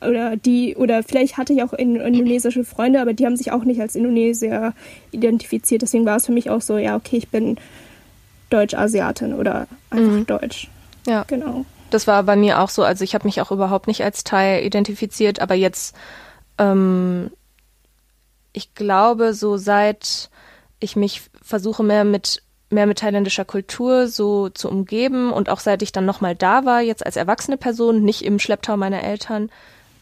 oder 0.00 0.36
die, 0.36 0.74
oder 0.76 1.02
vielleicht 1.02 1.36
hatte 1.36 1.52
ich 1.52 1.62
auch 1.62 1.74
indonesische 1.74 2.64
Freunde, 2.64 3.00
aber 3.00 3.12
die 3.12 3.26
haben 3.26 3.36
sich 3.36 3.52
auch 3.52 3.64
nicht 3.64 3.80
als 3.80 3.94
Indonesier 3.94 4.72
identifiziert. 5.10 5.82
Deswegen 5.82 6.06
war 6.06 6.16
es 6.16 6.26
für 6.26 6.32
mich 6.32 6.48
auch 6.48 6.62
so, 6.62 6.78
ja, 6.78 6.96
okay, 6.96 7.18
ich 7.18 7.28
bin 7.28 7.58
Deutsch-Asiatin 8.48 9.34
oder 9.34 9.66
einfach 9.90 10.12
mhm. 10.12 10.26
Deutsch. 10.26 10.68
Ja. 11.06 11.24
Genau. 11.26 11.66
Das 11.90 12.06
war 12.06 12.22
bei 12.22 12.36
mir 12.36 12.60
auch 12.60 12.70
so. 12.70 12.82
Also 12.84 13.04
ich 13.04 13.14
habe 13.14 13.26
mich 13.26 13.40
auch 13.40 13.50
überhaupt 13.50 13.86
nicht 13.86 14.02
als 14.02 14.24
Thai 14.24 14.62
identifiziert, 14.62 15.40
aber 15.40 15.54
jetzt 15.54 15.94
ähm, 16.58 17.30
ich 18.52 18.74
glaube, 18.74 19.34
so 19.34 19.56
seit 19.56 20.30
ich 20.80 20.96
mich 20.96 21.22
versuche 21.42 21.82
mehr 21.82 22.04
mit 22.04 22.42
mehr 22.70 22.86
mit 22.86 22.98
thailändischer 22.98 23.44
Kultur 23.44 24.08
so 24.08 24.48
zu 24.48 24.68
umgeben 24.68 25.32
und 25.32 25.48
auch 25.48 25.60
seit 25.60 25.82
ich 25.82 25.92
dann 25.92 26.04
nochmal 26.04 26.34
da 26.34 26.64
war, 26.64 26.80
jetzt 26.80 27.04
als 27.04 27.16
erwachsene 27.16 27.56
Person, 27.56 28.02
nicht 28.02 28.22
im 28.22 28.38
Schlepptau 28.38 28.76
meiner 28.76 29.02
Eltern. 29.02 29.50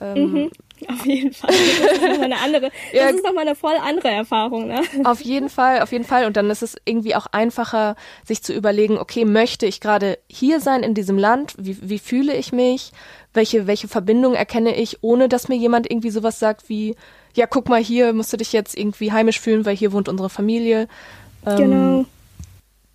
Ähm, 0.01 0.33
mhm. 0.33 0.51
Auf 0.89 1.07
jeden 1.07 1.33
Fall. 1.33 1.51
Das 1.51 1.93
ist 1.93 2.03
nochmal 2.03 2.25
eine 2.25 2.39
andere, 2.39 2.71
das 2.93 3.01
ja, 3.01 3.09
ist 3.09 3.25
nochmal 3.25 3.47
eine 3.47 3.57
voll 3.57 3.77
andere 3.83 4.09
Erfahrung, 4.09 4.67
ne? 4.67 4.83
Auf 5.05 5.23
jeden 5.23 5.49
Fall, 5.49 5.81
auf 5.81 5.93
jeden 5.93 6.05
Fall. 6.05 6.27
Und 6.27 6.37
dann 6.37 6.51
ist 6.51 6.63
es 6.63 6.77
irgendwie 6.85 7.15
auch 7.15 7.27
einfacher, 7.27 7.97
sich 8.25 8.43
zu 8.43 8.53
überlegen, 8.53 8.99
okay, 8.99 9.25
möchte 9.25 9.65
ich 9.67 9.81
gerade 9.81 10.19
hier 10.29 10.61
sein 10.61 10.83
in 10.83 10.95
diesem 10.95 11.17
Land? 11.17 11.55
Wie, 11.59 11.79
wie 11.81 11.99
fühle 11.99 12.35
ich 12.35 12.53
mich? 12.53 12.93
Welche, 13.33 13.67
welche 13.67 13.89
Verbindung 13.89 14.35
erkenne 14.35 14.77
ich, 14.77 15.03
ohne 15.03 15.29
dass 15.29 15.49
mir 15.49 15.57
jemand 15.57 15.91
irgendwie 15.91 16.11
sowas 16.11 16.39
sagt 16.39 16.69
wie, 16.69 16.95
ja, 17.35 17.47
guck 17.47 17.69
mal, 17.69 17.83
hier 17.83 18.13
musst 18.13 18.33
du 18.33 18.37
dich 18.37 18.53
jetzt 18.53 18.77
irgendwie 18.77 19.13
heimisch 19.13 19.41
fühlen, 19.41 19.65
weil 19.65 19.77
hier 19.77 19.93
wohnt 19.93 20.09
unsere 20.09 20.31
Familie. 20.31 20.89
Ähm, 21.47 21.57
genau. 21.57 22.05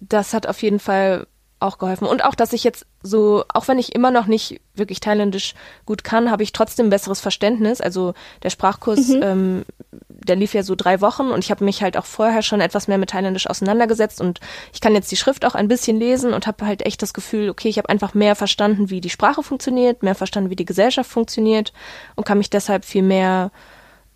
Das 0.02 0.34
hat 0.34 0.48
auf 0.48 0.62
jeden 0.62 0.80
Fall 0.80 1.28
auch 1.62 1.78
geholfen. 1.78 2.08
Und 2.08 2.26
auch, 2.26 2.36
dass 2.36 2.54
ich 2.54 2.64
jetzt 2.64 2.86
so, 3.04 3.46
auch 3.54 3.68
wenn 3.68 3.78
ich 3.78 3.94
immer 3.94 4.12
noch 4.12 4.26
nicht 4.26 4.60
wirklich 4.74 5.00
Thailändisch 5.00 5.54
gut 5.86 6.04
kann, 6.04 6.32
habe 6.32 6.44
ich 6.44 6.54
trotzdem 6.54 6.88
ein 6.88 6.90
besseres 6.90 7.20
Verständnis. 7.20 7.82
Also 7.82 8.14
der 8.42 8.50
Sprachkurs, 8.50 9.10
mhm. 9.10 9.22
ähm, 9.24 9.66
der 10.10 10.36
lief 10.36 10.54
ja 10.54 10.64
so 10.64 10.76
drei 10.76 11.02
Wochen 11.02 11.30
und 11.30 11.44
ich 11.44 11.52
habe 11.52 11.64
mich 11.64 11.84
halt 11.84 11.98
auch 11.98 12.06
vorher 12.06 12.42
schon 12.42 12.62
etwas 12.62 12.88
mehr 12.88 12.98
mit 12.98 13.12
Thailändisch 13.12 13.48
auseinandergesetzt 13.48 14.22
und 14.22 14.40
ich 14.74 14.82
kann 14.82 14.96
jetzt 14.96 15.12
die 15.12 15.16
Schrift 15.18 15.46
auch 15.46 15.56
ein 15.56 15.68
bisschen 15.68 15.98
lesen 15.98 16.34
und 16.34 16.48
habe 16.48 16.66
halt 16.66 16.86
echt 16.86 17.02
das 17.02 17.14
Gefühl, 17.14 17.50
okay, 17.50 17.70
ich 17.70 17.78
habe 17.78 17.90
einfach 17.90 18.14
mehr 18.14 18.36
verstanden, 18.36 18.90
wie 18.90 19.02
die 19.02 19.10
Sprache 19.10 19.44
funktioniert, 19.44 20.04
mehr 20.04 20.16
verstanden, 20.16 20.50
wie 20.50 20.56
die 20.56 20.66
Gesellschaft 20.66 21.10
funktioniert 21.10 21.74
und 22.16 22.26
kann 22.26 22.38
mich 22.38 22.50
deshalb 22.50 22.86
viel 22.86 23.04
mehr 23.04 23.52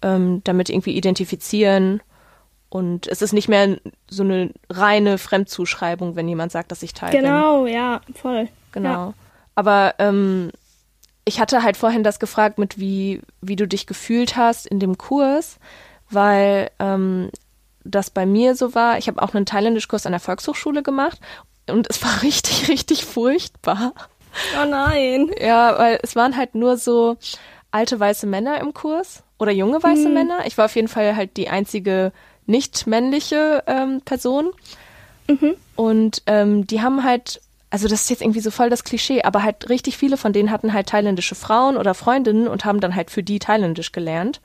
ähm, 0.02 0.42
damit 0.44 0.70
irgendwie 0.70 0.96
identifizieren. 0.96 2.02
Und 2.76 3.08
es 3.08 3.22
ist 3.22 3.32
nicht 3.32 3.48
mehr 3.48 3.78
so 4.10 4.24
eine 4.24 4.52
reine 4.70 5.18
Fremdzuschreibung, 5.18 6.18
wenn 6.18 6.28
jemand 6.28 6.52
sagt, 6.52 6.74
dass 6.74 6.84
ich 6.84 6.94
Teil 6.94 7.12
genau, 7.12 7.64
bin. 7.64 7.72
Genau, 7.72 7.84
ja, 7.84 8.02
voll. 8.14 8.50
Genau. 8.74 8.90
Ja. 8.90 9.14
Aber 9.56 9.96
ähm, 9.98 10.52
ich 11.24 11.40
hatte 11.40 11.64
halt 11.64 11.78
vorhin 11.78 12.04
das 12.04 12.20
gefragt, 12.20 12.58
mit 12.58 12.78
wie, 12.78 13.22
wie 13.40 13.56
du 13.56 13.66
dich 13.66 13.88
gefühlt 13.88 14.36
hast 14.36 14.68
in 14.68 14.82
dem 14.82 14.98
Kurs, 14.98 15.56
weil 16.10 16.70
ähm, 16.80 17.30
das 17.86 18.10
bei 18.10 18.26
mir 18.26 18.56
so 18.56 18.76
war. 18.76 18.98
Ich 18.98 19.08
habe 19.08 19.22
auch 19.22 19.34
einen 19.34 19.46
Thailändischkurs 19.46 20.06
an 20.06 20.12
der 20.12 20.20
Volkshochschule 20.20 20.84
gemacht 20.84 21.22
und 21.70 21.90
es 21.90 22.04
war 22.04 22.22
richtig, 22.24 22.68
richtig 22.68 23.06
furchtbar. 23.06 23.94
Oh 24.62 24.70
nein. 24.70 25.32
Ja, 25.40 25.80
weil 25.80 25.98
es 26.04 26.18
waren 26.18 26.36
halt 26.36 26.56
nur 26.56 26.76
so 26.76 27.16
alte 27.72 27.98
weiße 27.98 28.28
Männer 28.28 28.60
im 28.60 28.74
Kurs 28.74 29.24
oder 29.40 29.54
junge 29.54 29.82
weiße 29.82 30.10
mhm. 30.10 30.14
Männer. 30.14 30.40
Ich 30.46 30.58
war 30.58 30.66
auf 30.66 30.76
jeden 30.76 30.90
Fall 30.90 31.16
halt 31.16 31.38
die 31.38 31.48
einzige 31.48 32.12
nicht 32.46 32.88
männliche 32.88 33.64
ähm, 33.68 34.02
Person. 34.02 34.52
Mhm. 35.28 35.56
Und 35.76 36.22
ähm, 36.28 36.68
die 36.68 36.82
haben 36.82 37.04
halt, 37.04 37.42
also 37.70 37.88
das 37.88 38.02
ist 38.02 38.10
jetzt 38.10 38.22
irgendwie 38.22 38.40
so 38.40 38.52
voll 38.52 38.70
das 38.70 38.84
Klischee, 38.84 39.24
aber 39.24 39.44
halt 39.44 39.70
richtig 39.70 39.98
viele 39.98 40.18
von 40.18 40.34
denen 40.34 40.52
hatten 40.52 40.74
halt 40.74 40.88
thailändische 40.88 41.36
Frauen 41.36 41.78
oder 41.78 41.94
Freundinnen 41.94 42.48
und 42.48 42.66
haben 42.66 42.80
dann 42.80 42.96
halt 42.96 43.10
für 43.12 43.24
die 43.24 43.40
thailändisch 43.40 43.92
gelernt. 43.92 44.42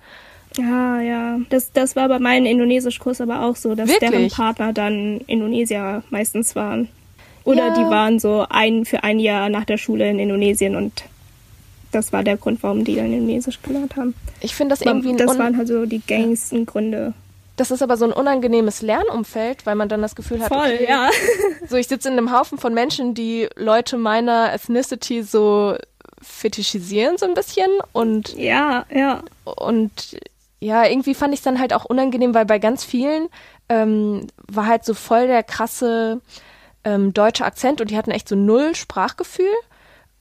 Ja, 0.57 1.01
ja. 1.01 1.39
Das, 1.49 1.73
das 1.73 1.95
war 1.97 2.09
bei 2.09 2.19
meinem 2.19 2.47
Indonesischkurs 2.47 3.21
aber 3.21 3.43
auch 3.45 3.57
so, 3.57 3.75
dass 3.75 3.89
Wirklich? 3.89 4.11
deren 4.11 4.29
Partner 4.31 4.73
dann 4.73 5.21
Indonesier 5.27 6.03
meistens 6.11 6.57
waren. 6.57 6.89
Oder 7.45 7.69
ja. 7.69 7.75
die 7.75 7.91
waren 7.91 8.19
so 8.19 8.47
ein 8.49 8.85
für 8.85 9.03
ein 9.03 9.19
Jahr 9.19 9.49
nach 9.49 9.65
der 9.65 9.79
Schule 9.79 10.09
in 10.11 10.19
Indonesien 10.19 10.77
und 10.77 11.05
das 11.93 12.13
war 12.13 12.23
der 12.23 12.37
Grund, 12.37 12.63
warum 12.63 12.85
die 12.85 12.97
dann 12.97 13.13
Indonesisch 13.13 13.61
gelernt 13.63 13.97
haben. 13.97 14.15
Ich 14.41 14.55
finde 14.55 14.75
das 14.75 14.83
irgendwie 14.83 15.17
Das 15.17 15.39
waren 15.39 15.57
halt 15.57 15.69
so 15.69 15.87
die 15.87 16.01
gängigsten 16.01 16.67
Gründe. 16.67 17.15
Das 17.61 17.71
ist 17.71 17.83
aber 17.83 17.99
so 17.99 18.07
ein 18.07 18.13
unangenehmes 18.15 18.81
Lernumfeld, 18.81 19.67
weil 19.67 19.75
man 19.75 19.91
dann 19.91 20.01
das 20.01 20.15
Gefühl 20.15 20.41
hat, 20.41 20.49
Voll, 20.49 20.73
okay, 20.77 20.87
ja. 20.89 21.11
so 21.69 21.77
ich 21.77 21.89
sitze 21.89 22.09
in 22.09 22.17
einem 22.17 22.33
Haufen 22.33 22.57
von 22.57 22.73
Menschen, 22.73 23.13
die 23.13 23.51
Leute 23.55 23.99
meiner 23.99 24.51
Ethnicity 24.55 25.23
so 25.23 25.77
fetischisieren 26.23 27.19
so 27.19 27.27
ein 27.27 27.35
bisschen 27.35 27.69
und 27.93 28.35
ja, 28.35 28.87
ja. 28.91 29.23
Und 29.45 30.17
ja, 30.61 30.87
irgendwie 30.87 31.13
fand 31.13 31.35
ich 31.35 31.41
es 31.41 31.45
dann 31.45 31.61
halt 31.61 31.75
auch 31.75 31.85
unangenehm, 31.85 32.33
weil 32.33 32.47
bei 32.47 32.59
ganz 32.59 32.83
vielen 32.83 33.29
ähm, 33.69 34.29
war 34.49 34.65
halt 34.65 34.87
so 34.87 34.95
voll 34.95 35.27
der 35.27 35.43
krasse 35.43 36.23
ähm, 36.85 37.13
deutsche 37.13 37.45
Akzent 37.45 37.83
und 37.83 37.91
die 37.91 37.99
hatten 37.99 38.11
echt 38.11 38.27
so 38.27 38.37
null 38.37 38.75
Sprachgefühl. 38.75 39.53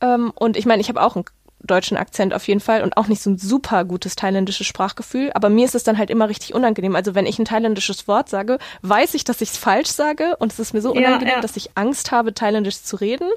Ähm, 0.02 0.34
und 0.36 0.58
ich 0.58 0.66
meine, 0.66 0.82
ich 0.82 0.90
habe 0.90 1.02
auch 1.02 1.16
einen 1.16 1.24
deutschen 1.62 1.98
Akzent 1.98 2.34
auf 2.34 2.48
jeden 2.48 2.60
Fall 2.60 2.84
und 2.84 2.98
auch 2.98 3.08
nicht 3.08 3.22
so 3.22 3.30
ein 3.30 3.38
super 3.38 3.86
gutes 3.86 4.16
thailändisches 4.16 4.68
Sprachgefühl. 4.68 5.32
Aber 5.34 5.50
mir 5.50 5.66
ist 5.66 5.76
es 5.76 5.84
dann 5.84 5.98
halt 5.98 6.10
immer 6.10 6.30
richtig 6.30 6.54
unangenehm. 6.54 6.96
Also 6.96 7.16
wenn 7.16 7.26
ich 7.26 7.38
ein 7.40 7.46
thailändisches 7.46 8.08
Wort 8.08 8.30
sage, 8.30 8.60
weiß 8.82 9.14
ich, 9.14 9.24
dass 9.24 9.42
ich 9.42 9.50
es 9.50 9.58
falsch 9.58 9.90
sage 9.90 10.36
und 10.38 10.52
es 10.52 10.60
ist 10.60 10.74
mir 10.74 10.82
so 10.82 10.92
unangenehm, 10.92 11.28
ja, 11.28 11.36
ja. 11.36 11.42
dass 11.42 11.58
ich 11.58 11.72
Angst 11.76 12.12
habe, 12.12 12.34
thailändisch 12.34 12.82
zu 12.82 12.96
reden. 12.96 13.30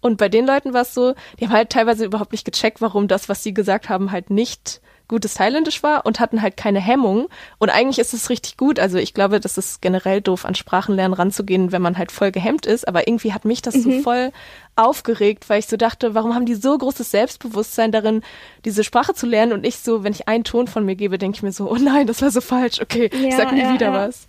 Und 0.00 0.16
bei 0.18 0.28
den 0.28 0.46
Leuten 0.46 0.74
war 0.74 0.82
es 0.82 0.94
so, 0.94 1.14
die 1.38 1.46
haben 1.46 1.52
halt 1.52 1.70
teilweise 1.70 2.04
überhaupt 2.04 2.32
nicht 2.32 2.44
gecheckt, 2.44 2.80
warum 2.80 3.08
das, 3.08 3.28
was 3.28 3.42
sie 3.42 3.54
gesagt 3.54 3.88
haben, 3.88 4.10
halt 4.10 4.30
nicht 4.30 4.80
gutes 5.08 5.34
Thailändisch 5.34 5.82
war 5.82 6.06
und 6.06 6.20
hatten 6.20 6.42
halt 6.42 6.56
keine 6.56 6.80
Hemmung. 6.80 7.28
Und 7.58 7.70
eigentlich 7.70 7.98
ist 7.98 8.14
es 8.14 8.30
richtig 8.30 8.56
gut. 8.56 8.78
Also 8.78 8.98
ich 8.98 9.14
glaube, 9.14 9.40
das 9.40 9.58
ist 9.58 9.82
generell 9.82 10.20
doof, 10.20 10.44
an 10.44 10.54
Sprachenlernen 10.54 11.14
ranzugehen, 11.14 11.72
wenn 11.72 11.82
man 11.82 11.98
halt 11.98 12.12
voll 12.12 12.30
gehemmt 12.30 12.66
ist. 12.66 12.86
Aber 12.86 13.08
irgendwie 13.08 13.32
hat 13.32 13.44
mich 13.44 13.62
das 13.62 13.74
mhm. 13.74 13.82
so 13.82 14.02
voll 14.02 14.32
aufgeregt, 14.76 15.48
weil 15.48 15.58
ich 15.58 15.66
so 15.66 15.76
dachte, 15.76 16.14
warum 16.14 16.34
haben 16.34 16.46
die 16.46 16.54
so 16.54 16.76
großes 16.76 17.10
Selbstbewusstsein 17.10 17.90
darin, 17.90 18.22
diese 18.64 18.84
Sprache 18.84 19.14
zu 19.14 19.26
lernen 19.26 19.52
und 19.52 19.66
ich 19.66 19.78
so, 19.78 20.04
wenn 20.04 20.12
ich 20.12 20.28
einen 20.28 20.44
Ton 20.44 20.68
von 20.68 20.84
mir 20.84 20.94
gebe, 20.94 21.18
denke 21.18 21.36
ich 21.36 21.42
mir 21.42 21.52
so, 21.52 21.68
oh 21.70 21.76
nein, 21.76 22.06
das 22.06 22.22
war 22.22 22.30
so 22.30 22.40
falsch, 22.40 22.80
okay, 22.80 23.10
ja, 23.12 23.28
ich 23.28 23.34
sag 23.34 23.52
nie 23.52 23.62
ja, 23.62 23.74
wieder 23.74 23.88
ja. 23.88 23.92
was. 23.92 24.26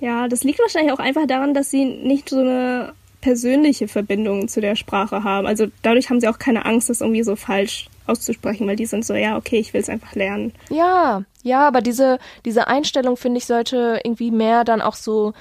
Ja, 0.00 0.28
das 0.28 0.44
liegt 0.44 0.60
wahrscheinlich 0.60 0.92
auch 0.92 0.98
einfach 0.98 1.26
daran, 1.26 1.54
dass 1.54 1.70
sie 1.70 1.84
nicht 1.84 2.28
so 2.28 2.38
eine 2.40 2.92
persönliche 3.20 3.88
Verbindung 3.88 4.48
zu 4.48 4.60
der 4.60 4.76
Sprache 4.76 5.24
haben. 5.24 5.46
Also 5.46 5.66
dadurch 5.82 6.10
haben 6.10 6.20
sie 6.20 6.28
auch 6.28 6.38
keine 6.38 6.66
Angst, 6.66 6.88
das 6.88 7.00
irgendwie 7.00 7.24
so 7.24 7.34
falsch 7.34 7.88
auszusprechen, 8.08 8.66
weil 8.66 8.76
die 8.76 8.86
sind 8.86 9.04
so, 9.04 9.14
ja, 9.14 9.36
okay, 9.36 9.58
ich 9.58 9.74
will 9.74 9.80
es 9.80 9.88
einfach 9.88 10.14
lernen. 10.14 10.52
Ja, 10.70 11.22
ja, 11.42 11.66
aber 11.66 11.80
diese, 11.80 12.18
diese 12.44 12.66
Einstellung, 12.68 13.16
finde 13.16 13.38
ich, 13.38 13.46
sollte 13.46 14.00
irgendwie 14.04 14.30
mehr 14.30 14.64
dann 14.64 14.80
auch 14.80 14.94
so 14.94 15.32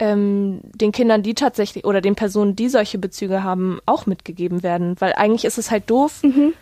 ähm, 0.00 0.60
den 0.74 0.92
Kindern, 0.92 1.22
die 1.22 1.34
tatsächlich 1.34 1.84
oder 1.84 2.00
den 2.00 2.16
Personen, 2.16 2.56
die 2.56 2.68
solche 2.68 2.98
Bezüge 2.98 3.44
haben, 3.44 3.80
auch 3.86 4.06
mitgegeben 4.06 4.62
werden. 4.62 4.96
Weil 4.98 5.12
eigentlich 5.12 5.44
ist 5.44 5.58
es 5.58 5.70
halt 5.70 5.90
doof, 5.90 6.22
mhm. 6.22 6.54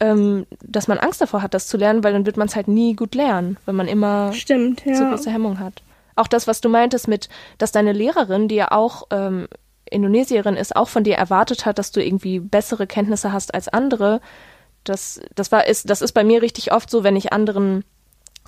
ähm, 0.00 0.46
dass 0.62 0.88
man 0.88 0.98
Angst 0.98 1.20
davor 1.20 1.42
hat, 1.42 1.54
das 1.54 1.66
zu 1.66 1.76
lernen, 1.76 2.04
weil 2.04 2.12
dann 2.12 2.26
wird 2.26 2.36
man 2.36 2.46
es 2.46 2.56
halt 2.56 2.68
nie 2.68 2.94
gut 2.94 3.14
lernen, 3.14 3.56
wenn 3.66 3.74
man 3.74 3.88
immer 3.88 4.32
Stimmt, 4.32 4.84
ja. 4.84 4.94
so 4.94 5.04
große 5.06 5.30
Hemmung 5.30 5.58
hat. 5.58 5.82
Auch 6.16 6.28
das, 6.28 6.46
was 6.46 6.60
du 6.60 6.68
meintest 6.68 7.08
mit, 7.08 7.28
dass 7.58 7.72
deine 7.72 7.92
Lehrerin, 7.92 8.46
die 8.46 8.54
ja 8.54 8.70
auch 8.70 9.08
ähm, 9.10 9.48
Indonesierin 9.90 10.56
ist, 10.56 10.76
auch 10.76 10.88
von 10.88 11.02
dir 11.02 11.16
erwartet 11.16 11.66
hat, 11.66 11.78
dass 11.78 11.90
du 11.90 12.02
irgendwie 12.02 12.38
bessere 12.38 12.86
Kenntnisse 12.86 13.32
hast 13.32 13.52
als 13.54 13.68
andere, 13.68 14.20
das, 14.84 15.20
das 15.34 15.52
war, 15.52 15.66
ist, 15.66 15.90
das 15.90 16.02
ist 16.02 16.12
bei 16.12 16.24
mir 16.24 16.42
richtig 16.42 16.72
oft 16.72 16.90
so, 16.90 17.04
wenn 17.04 17.16
ich 17.16 17.32
anderen 17.32 17.84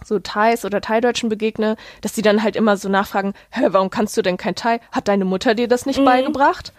so 0.05 0.19
Thais 0.19 0.65
oder 0.65 0.81
Thai-Deutschen 0.81 1.29
begegne, 1.29 1.77
dass 2.03 2.13
die 2.13 2.23
dann 2.23 2.43
halt 2.43 2.57
immer 2.57 2.77
so 2.77 2.89
nachfragen, 2.89 3.33
hä, 3.51 3.69
warum 3.71 3.91
kannst 3.91 4.17
du 4.17 4.23
denn 4.23 4.37
kein 4.37 4.55
Thai? 4.55 4.81
Hat 4.93 5.09
deine 5.09 5.25
Mutter 5.25 5.55
dir 5.55 5.69
das 5.69 5.87
nicht 5.87 6.01
mhm. 6.01 6.05
beigebracht? 6.05 6.73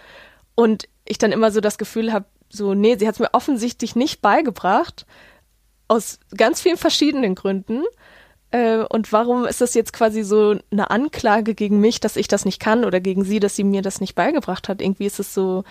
Und 0.55 0.87
ich 1.05 1.17
dann 1.17 1.31
immer 1.31 1.51
so 1.51 1.59
das 1.59 1.77
Gefühl 1.77 2.13
habe, 2.13 2.25
so, 2.49 2.73
nee, 2.73 2.95
sie 2.97 3.07
hat 3.07 3.15
es 3.15 3.19
mir 3.19 3.33
offensichtlich 3.33 3.95
nicht 3.95 4.21
beigebracht, 4.21 5.05
aus 5.87 6.19
ganz 6.35 6.61
vielen 6.61 6.77
verschiedenen 6.77 7.35
Gründen. 7.35 7.83
Äh, 8.51 8.79
und 8.89 9.11
warum 9.11 9.45
ist 9.45 9.61
das 9.61 9.73
jetzt 9.73 9.93
quasi 9.93 10.23
so 10.23 10.55
eine 10.71 10.89
Anklage 10.89 11.55
gegen 11.55 11.79
mich, 11.79 11.99
dass 11.99 12.15
ich 12.15 12.27
das 12.27 12.45
nicht 12.45 12.59
kann 12.59 12.85
oder 12.85 12.99
gegen 12.99 13.23
sie, 13.23 13.39
dass 13.39 13.55
sie 13.55 13.63
mir 13.63 13.81
das 13.81 13.99
nicht 13.99 14.15
beigebracht 14.15 14.69
hat? 14.69 14.81
Irgendwie 14.81 15.05
ist 15.05 15.19
es 15.19 15.33
so, 15.33 15.63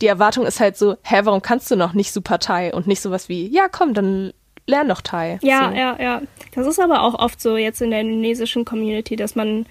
die 0.00 0.06
Erwartung 0.06 0.46
ist 0.46 0.60
halt 0.60 0.76
so, 0.76 0.96
hä, 1.02 1.20
warum 1.24 1.42
kannst 1.42 1.70
du 1.70 1.76
noch 1.76 1.92
nicht 1.92 2.12
super 2.12 2.38
Thai 2.38 2.74
und 2.74 2.86
nicht 2.86 3.00
sowas 3.00 3.28
wie, 3.28 3.48
ja, 3.48 3.68
komm, 3.68 3.94
dann 3.94 4.32
lern 4.66 4.88
doch 4.88 5.00
Thai. 5.00 5.38
Ja, 5.42 5.70
so. 5.70 5.76
ja, 5.76 5.96
ja. 6.00 6.22
Das 6.54 6.66
ist 6.66 6.80
aber 6.80 7.02
auch 7.02 7.14
oft 7.14 7.40
so 7.40 7.56
jetzt 7.56 7.80
in 7.82 7.90
der 7.90 8.00
indonesischen 8.00 8.64
Community, 8.64 9.16
dass 9.16 9.34
man, 9.34 9.66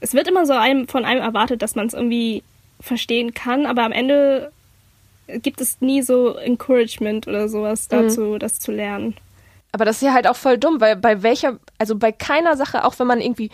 es 0.00 0.14
wird 0.14 0.28
immer 0.28 0.46
so 0.46 0.54
einem, 0.54 0.88
von 0.88 1.04
einem 1.04 1.22
erwartet, 1.22 1.62
dass 1.62 1.74
man 1.74 1.86
es 1.86 1.94
irgendwie 1.94 2.42
verstehen 2.80 3.34
kann, 3.34 3.66
aber 3.66 3.82
am 3.82 3.92
Ende 3.92 4.52
gibt 5.26 5.60
es 5.60 5.80
nie 5.80 6.02
so 6.02 6.36
Encouragement 6.36 7.26
oder 7.26 7.48
sowas 7.48 7.88
dazu, 7.88 8.22
mhm. 8.22 8.38
das 8.38 8.60
zu 8.60 8.72
lernen. 8.72 9.16
Aber 9.72 9.84
das 9.84 9.96
ist 9.96 10.02
ja 10.02 10.14
halt 10.14 10.26
auch 10.26 10.36
voll 10.36 10.56
dumm, 10.56 10.80
weil 10.80 10.96
bei 10.96 11.22
welcher, 11.22 11.58
also 11.76 11.96
bei 11.96 12.12
keiner 12.12 12.56
Sache, 12.56 12.84
auch 12.84 12.98
wenn 12.98 13.06
man 13.06 13.20
irgendwie 13.20 13.50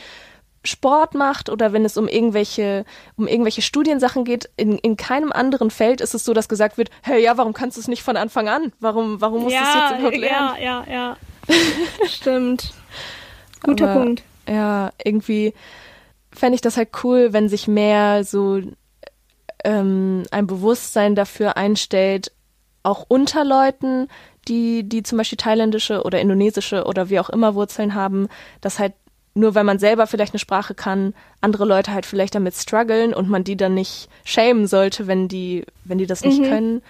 Sport 0.65 1.15
macht 1.15 1.51
oder 1.51 1.73
wenn 1.73 1.85
es 1.85 1.97
um 1.97 2.09
irgendwelche, 2.09 2.85
um 3.17 3.27
irgendwelche 3.27 3.63
Studiensachen 3.63 4.25
geht, 4.25 4.49
in, 4.57 4.79
in 4.79 4.97
keinem 4.97 5.33
anderen 5.33 5.71
Feld 5.71 6.01
ist 6.01 6.15
es 6.15 6.25
so, 6.25 6.33
dass 6.33 6.49
gesagt 6.49 6.79
wird, 6.79 6.91
hey, 7.03 7.23
ja, 7.23 7.37
warum 7.37 7.53
kannst 7.53 7.77
du 7.77 7.81
es 7.81 7.89
nicht 7.89 8.03
von 8.03 8.17
Anfang 8.17 8.49
an? 8.49 8.73
Warum, 8.81 9.21
warum 9.21 9.43
musst 9.43 9.55
ja, 9.55 9.61
du 9.61 9.67
es 9.67 9.75
jetzt 9.75 9.99
überhaupt 9.99 10.17
lernen? 10.17 10.57
Ja, 10.61 10.85
ja, 10.87 10.93
ja. 10.93 11.17
Stimmt. 12.09 12.73
Guter 13.63 13.91
Aber, 13.91 14.01
Punkt. 14.01 14.23
Ja, 14.49 14.93
irgendwie 15.03 15.55
fände 16.33 16.55
ich 16.55 16.61
das 16.61 16.77
halt 16.77 16.91
cool, 17.05 17.33
wenn 17.33 17.49
sich 17.49 17.69
mehr 17.69 18.25
so 18.25 18.61
ähm, 19.65 20.25
ein 20.31 20.47
Bewusstsein 20.47 21.15
dafür 21.15 21.57
einstellt, 21.57 22.33
auch 22.83 23.07
unter 23.09 23.45
Leuten, 23.45 24.09
die, 24.49 24.87
die 24.87 25.03
zum 25.03 25.19
Beispiel 25.19 25.39
thailändische 25.39 26.03
oder 26.03 26.21
indonesische 26.21 26.85
oder 26.85 27.09
wie 27.09 27.19
auch 27.19 27.31
immer 27.31 27.55
Wurzeln 27.55 27.95
haben, 27.95 28.29
dass 28.61 28.79
halt 28.79 28.93
nur 29.35 29.55
weil 29.55 29.65
man 29.65 29.79
selber 29.79 30.07
vielleicht 30.07 30.33
eine 30.33 30.39
Sprache 30.39 30.75
kann, 30.75 31.13
andere 31.41 31.65
Leute 31.65 31.93
halt 31.93 32.07
vielleicht 32.07 32.35
damit 32.35 32.55
strugglen 32.55 33.13
und 33.13 33.29
man 33.29 33.45
die 33.45 33.57
dann 33.57 33.75
nicht 33.75 34.09
schämen 34.25 34.67
sollte, 34.67 35.07
wenn 35.07 35.29
die, 35.29 35.65
wenn 35.85 35.99
die 35.99 36.07
das 36.07 36.25
nicht 36.25 36.41
mhm. 36.41 36.49
können. 36.49 36.83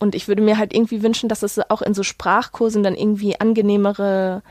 Und 0.00 0.16
ich 0.16 0.26
würde 0.26 0.42
mir 0.42 0.58
halt 0.58 0.74
irgendwie 0.74 1.02
wünschen, 1.02 1.28
dass 1.28 1.44
es 1.44 1.58
auch 1.70 1.80
in 1.80 1.94
so 1.94 2.02
Sprachkursen 2.02 2.82
dann 2.82 2.96
irgendwie 2.96 3.38
angenehmere 3.38 4.42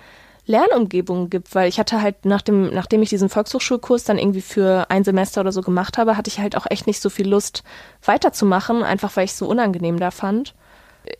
Lernumgebungen 0.45 1.29
gibt, 1.29 1.53
weil 1.53 1.67
ich 1.67 1.79
hatte 1.79 2.01
halt 2.01 2.25
nach 2.25 2.41
dem, 2.41 2.73
nachdem 2.73 3.01
ich 3.01 3.09
diesen 3.09 3.29
Volkshochschulkurs 3.29 4.05
dann 4.05 4.17
irgendwie 4.17 4.41
für 4.41 4.89
ein 4.89 5.03
Semester 5.03 5.41
oder 5.41 5.51
so 5.51 5.61
gemacht 5.61 5.97
habe, 5.97 6.15
hatte 6.15 6.29
ich 6.29 6.39
halt 6.39 6.55
auch 6.55 6.65
echt 6.69 6.87
nicht 6.87 7.01
so 7.01 7.09
viel 7.09 7.27
Lust 7.27 7.63
weiterzumachen, 8.03 8.83
einfach 8.83 9.15
weil 9.15 9.25
ich 9.25 9.31
es 9.31 9.37
so 9.37 9.47
unangenehm 9.47 9.99
da 9.99 10.11
fand 10.11 10.55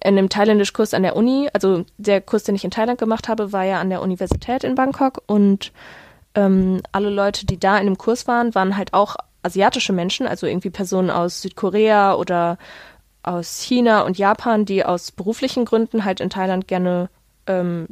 in 0.04 0.16
dem 0.16 0.30
Thailändischkurs 0.30 0.94
an 0.94 1.04
der 1.04 1.16
Uni, 1.16 1.50
also 1.54 1.86
der 1.98 2.22
Kurs, 2.22 2.44
den 2.44 2.56
ich 2.56 2.64
in 2.64 2.72
Thailand 2.72 3.00
gemacht 3.00 3.28
habe, 3.28 3.52
war 3.52 3.64
ja 3.64 3.80
an 3.80 3.90
der 3.90 4.02
Universität 4.02 4.64
in 4.64 4.76
Bangkok 4.76 5.24
und 5.26 5.72
ähm, 6.36 6.82
alle 6.92 7.10
Leute, 7.10 7.46
die 7.46 7.60
da 7.60 7.78
in 7.78 7.86
dem 7.86 7.98
Kurs 7.98 8.28
waren, 8.28 8.56
waren 8.56 8.78
halt 8.78 8.94
auch 8.94 9.16
asiatische 9.44 9.94
Menschen, 9.94 10.28
also 10.28 10.48
irgendwie 10.48 10.70
Personen 10.70 11.10
aus 11.10 11.42
Südkorea 11.42 12.14
oder 12.16 12.58
aus 13.24 13.62
China 13.62 14.02
und 14.02 14.18
Japan, 14.18 14.66
die 14.66 14.86
aus 14.86 15.12
beruflichen 15.12 15.66
Gründen 15.66 16.06
halt 16.06 16.20
in 16.20 16.30
Thailand 16.30 16.68
gerne 16.68 17.10
ähm, 17.48 17.88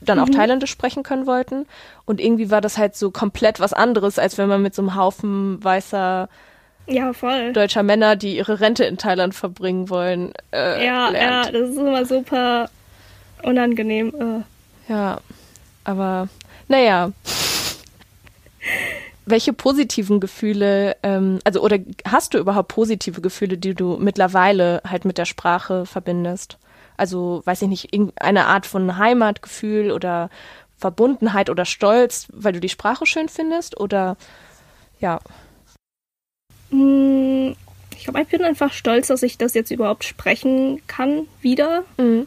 dann 0.00 0.18
auch 0.18 0.26
mhm. 0.26 0.32
Thailändisch 0.32 0.70
sprechen 0.70 1.02
können 1.02 1.26
wollten. 1.26 1.66
Und 2.04 2.20
irgendwie 2.20 2.50
war 2.50 2.60
das 2.60 2.78
halt 2.78 2.96
so 2.96 3.10
komplett 3.10 3.60
was 3.60 3.72
anderes, 3.72 4.18
als 4.18 4.38
wenn 4.38 4.48
man 4.48 4.62
mit 4.62 4.74
so 4.74 4.82
einem 4.82 4.96
Haufen 4.96 5.62
weißer 5.62 6.28
ja, 6.86 7.12
voll. 7.12 7.52
deutscher 7.52 7.82
Männer, 7.82 8.16
die 8.16 8.36
ihre 8.36 8.60
Rente 8.60 8.84
in 8.84 8.98
Thailand 8.98 9.34
verbringen 9.34 9.88
wollen. 9.88 10.32
Äh, 10.52 10.84
ja, 10.84 11.08
lernt. 11.08 11.46
ja, 11.46 11.52
das 11.52 11.70
ist 11.70 11.78
immer 11.78 12.04
super 12.04 12.70
unangenehm. 13.42 14.44
Äh. 14.88 14.92
Ja, 14.92 15.20
aber 15.84 16.28
naja. 16.68 17.12
Welche 19.24 19.52
positiven 19.52 20.18
Gefühle, 20.18 20.96
ähm, 21.02 21.38
also 21.44 21.60
oder 21.62 21.78
hast 22.04 22.34
du 22.34 22.38
überhaupt 22.38 22.68
positive 22.68 23.20
Gefühle, 23.20 23.56
die 23.56 23.74
du 23.74 23.96
mittlerweile 23.98 24.82
halt 24.88 25.04
mit 25.04 25.16
der 25.16 25.26
Sprache 25.26 25.86
verbindest? 25.86 26.58
Also, 26.96 27.42
weiß 27.44 27.62
ich 27.62 27.68
nicht, 27.68 27.92
irgendeine 27.92 28.46
Art 28.46 28.66
von 28.66 28.98
Heimatgefühl 28.98 29.92
oder 29.92 30.28
Verbundenheit 30.76 31.50
oder 31.50 31.64
Stolz, 31.64 32.26
weil 32.32 32.52
du 32.52 32.60
die 32.60 32.68
Sprache 32.68 33.06
schön 33.06 33.28
findest? 33.28 33.78
Oder 33.78 34.16
ja. 34.98 35.20
Hm, 36.72 37.54
ich 37.96 38.04
glaube, 38.04 38.20
ich 38.22 38.28
bin 38.28 38.42
einfach 38.42 38.72
stolz, 38.72 39.06
dass 39.06 39.22
ich 39.22 39.38
das 39.38 39.54
jetzt 39.54 39.70
überhaupt 39.70 40.04
sprechen 40.04 40.82
kann 40.88 41.28
wieder. 41.40 41.84
Mhm. 41.98 42.26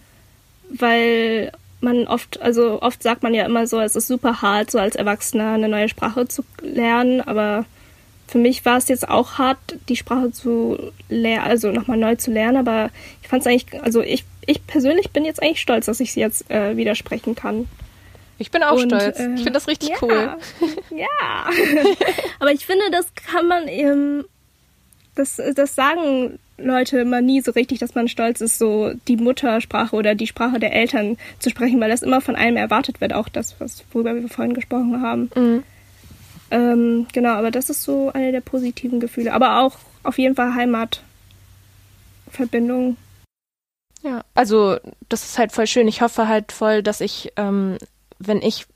Weil 0.69 1.51
man 1.81 2.07
oft, 2.07 2.41
also 2.41 2.81
oft 2.81 3.03
sagt 3.03 3.23
man 3.23 3.33
ja 3.33 3.45
immer 3.45 3.67
so, 3.67 3.79
es 3.79 3.95
ist 3.95 4.07
super 4.07 4.41
hart, 4.41 4.71
so 4.71 4.79
als 4.79 4.95
Erwachsener 4.95 5.53
eine 5.53 5.67
neue 5.67 5.89
Sprache 5.89 6.27
zu 6.27 6.43
lernen, 6.61 7.21
aber 7.21 7.65
für 8.27 8.37
mich 8.39 8.65
war 8.65 8.77
es 8.77 8.87
jetzt 8.87 9.07
auch 9.07 9.37
hart, 9.37 9.57
die 9.87 9.95
Sprache 9.95 10.31
zu 10.31 10.91
lernen, 11.09 11.43
also 11.45 11.71
nochmal 11.71 11.97
neu 11.97 12.15
zu 12.15 12.31
lernen, 12.31 12.57
aber 12.57 12.89
ich 13.21 13.27
fand 13.27 13.41
es 13.41 13.47
eigentlich, 13.47 13.81
also 13.83 14.01
ich, 14.01 14.25
ich 14.45 14.65
persönlich 14.65 15.11
bin 15.11 15.25
jetzt 15.25 15.41
eigentlich 15.41 15.61
stolz, 15.61 15.85
dass 15.85 15.99
ich 15.99 16.13
sie 16.13 16.21
jetzt 16.21 16.49
äh, 16.49 16.75
wieder 16.75 16.95
sprechen 16.95 17.35
kann. 17.35 17.67
Ich 18.37 18.51
bin 18.51 18.63
auch 18.63 18.73
Und, 18.73 18.89
stolz. 18.89 19.19
Äh, 19.19 19.35
ich 19.35 19.43
finde 19.43 19.51
das 19.51 19.67
richtig 19.67 19.89
ja, 19.89 19.95
cool. 20.01 20.35
Ja. 20.97 21.49
aber 22.39 22.51
ich 22.51 22.65
finde, 22.65 22.83
das 22.91 23.05
kann 23.15 23.47
man 23.47 23.67
eben 23.67 24.25
das, 25.15 25.41
das 25.55 25.75
sagen 25.75 26.39
Leute 26.57 26.99
immer 26.99 27.21
nie 27.21 27.41
so 27.41 27.51
richtig, 27.51 27.79
dass 27.79 27.95
man 27.95 28.07
stolz 28.07 28.41
ist, 28.41 28.57
so 28.57 28.93
die 29.07 29.17
Muttersprache 29.17 29.95
oder 29.95 30.15
die 30.15 30.27
Sprache 30.27 30.59
der 30.59 30.73
Eltern 30.73 31.17
zu 31.39 31.49
sprechen, 31.49 31.81
weil 31.81 31.89
das 31.89 32.01
immer 32.01 32.21
von 32.21 32.35
einem 32.35 32.57
erwartet 32.57 33.01
wird, 33.01 33.13
auch 33.13 33.29
das, 33.29 33.59
was, 33.59 33.83
worüber 33.91 34.15
wir 34.15 34.27
vorhin 34.29 34.53
gesprochen 34.53 35.01
haben. 35.01 35.29
Mhm. 35.35 35.63
Ähm, 36.51 37.07
genau, 37.11 37.31
aber 37.31 37.51
das 37.51 37.69
ist 37.69 37.83
so 37.83 38.11
eine 38.13 38.31
der 38.31 38.41
positiven 38.41 38.99
Gefühle. 38.99 39.33
Aber 39.33 39.61
auch 39.61 39.77
auf 40.03 40.17
jeden 40.17 40.35
Fall 40.35 40.55
Heimatverbindung. 40.55 42.97
Ja, 44.03 44.23
also 44.35 44.77
das 45.09 45.25
ist 45.25 45.37
halt 45.37 45.51
voll 45.51 45.67
schön. 45.67 45.87
Ich 45.87 46.01
hoffe 46.01 46.27
halt 46.27 46.51
voll, 46.51 46.83
dass 46.83 47.01
ich, 47.01 47.33
ähm, 47.37 47.77
wenn 48.19 48.41
ich 48.41 48.67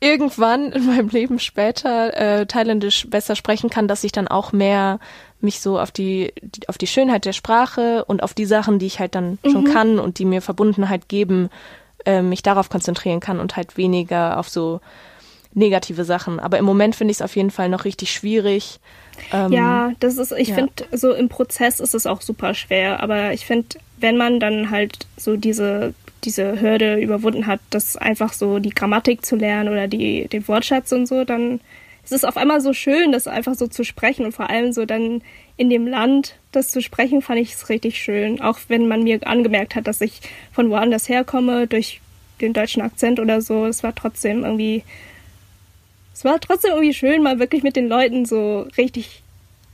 irgendwann 0.00 0.72
in 0.72 0.86
meinem 0.86 1.08
Leben 1.08 1.38
später 1.38 2.16
äh, 2.16 2.46
Thailändisch 2.46 3.08
besser 3.08 3.36
sprechen 3.36 3.70
kann, 3.70 3.86
dass 3.86 4.02
ich 4.02 4.12
dann 4.12 4.28
auch 4.28 4.52
mehr 4.52 4.98
mich 5.40 5.60
so 5.60 5.78
auf 5.78 5.90
die, 5.90 6.32
auf 6.66 6.78
die 6.78 6.86
Schönheit 6.86 7.24
der 7.24 7.32
Sprache 7.32 8.04
und 8.06 8.22
auf 8.22 8.34
die 8.34 8.46
Sachen, 8.46 8.78
die 8.78 8.86
ich 8.86 8.98
halt 8.98 9.14
dann 9.14 9.38
mhm. 9.42 9.50
schon 9.50 9.64
kann 9.64 9.98
und 9.98 10.18
die 10.18 10.24
mir 10.24 10.42
Verbundenheit 10.42 11.08
geben, 11.08 11.50
äh, 12.06 12.22
mich 12.22 12.42
darauf 12.42 12.68
konzentrieren 12.68 13.20
kann 13.20 13.40
und 13.40 13.56
halt 13.56 13.76
weniger 13.76 14.38
auf 14.38 14.48
so 14.48 14.80
negative 15.52 16.04
Sachen. 16.04 16.40
Aber 16.40 16.58
im 16.58 16.64
Moment 16.64 16.96
finde 16.96 17.12
ich 17.12 17.18
es 17.18 17.22
auf 17.22 17.36
jeden 17.36 17.50
Fall 17.50 17.68
noch 17.68 17.84
richtig 17.84 18.12
schwierig. 18.12 18.80
Ähm, 19.32 19.52
ja, 19.52 19.92
das 20.00 20.16
ist, 20.16 20.32
ich 20.32 20.48
ja. 20.48 20.54
finde, 20.54 20.72
so 20.92 21.12
im 21.12 21.28
Prozess 21.28 21.80
ist 21.80 21.94
es 21.94 22.06
auch 22.06 22.20
super 22.20 22.54
schwer. 22.54 23.02
Aber 23.02 23.32
ich 23.32 23.46
finde, 23.46 23.78
wenn 23.98 24.16
man 24.16 24.40
dann 24.40 24.70
halt 24.70 25.06
so 25.16 25.36
diese, 25.36 25.94
diese 26.24 26.60
Hürde 26.60 26.96
überwunden 26.96 27.46
hat, 27.46 27.60
das 27.70 27.96
einfach 27.96 28.32
so 28.32 28.58
die 28.58 28.70
Grammatik 28.70 29.24
zu 29.24 29.36
lernen 29.36 29.70
oder 29.70 29.88
die, 29.88 30.28
den 30.28 30.46
Wortschatz 30.48 30.92
und 30.92 31.06
so, 31.06 31.24
dann 31.24 31.60
es 32.04 32.12
ist 32.12 32.24
auf 32.24 32.36
einmal 32.36 32.60
so 32.60 32.72
schön, 32.72 33.12
das 33.12 33.26
einfach 33.26 33.54
so 33.54 33.66
zu 33.66 33.84
sprechen 33.84 34.24
und 34.24 34.32
vor 34.32 34.50
allem 34.50 34.72
so 34.72 34.84
dann 34.86 35.22
in 35.56 35.70
dem 35.70 35.86
Land 35.86 36.36
das 36.52 36.70
zu 36.70 36.80
sprechen, 36.82 37.22
fand 37.22 37.38
ich 37.40 37.52
es 37.52 37.68
richtig 37.68 37.98
schön. 38.02 38.40
Auch 38.40 38.58
wenn 38.68 38.88
man 38.88 39.04
mir 39.04 39.26
angemerkt 39.26 39.76
hat, 39.76 39.86
dass 39.86 40.00
ich 40.00 40.20
von 40.52 40.70
woanders 40.70 41.08
herkomme, 41.08 41.66
durch 41.66 42.00
den 42.40 42.52
deutschen 42.52 42.82
Akzent 42.82 43.20
oder 43.20 43.40
so, 43.42 43.66
es 43.66 43.82
war 43.82 43.94
trotzdem 43.94 44.44
irgendwie, 44.44 44.82
es 46.14 46.24
war 46.24 46.40
trotzdem 46.40 46.72
irgendwie 46.72 46.94
schön, 46.94 47.22
mal 47.22 47.38
wirklich 47.38 47.62
mit 47.62 47.76
den 47.76 47.88
Leuten 47.88 48.24
so 48.24 48.66
richtig 48.78 49.22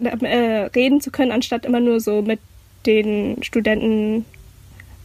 äh, 0.00 0.68
reden 0.74 1.00
zu 1.00 1.10
können, 1.10 1.32
anstatt 1.32 1.64
immer 1.64 1.80
nur 1.80 2.00
so 2.00 2.20
mit 2.20 2.40
den 2.84 3.42
Studenten 3.42 4.24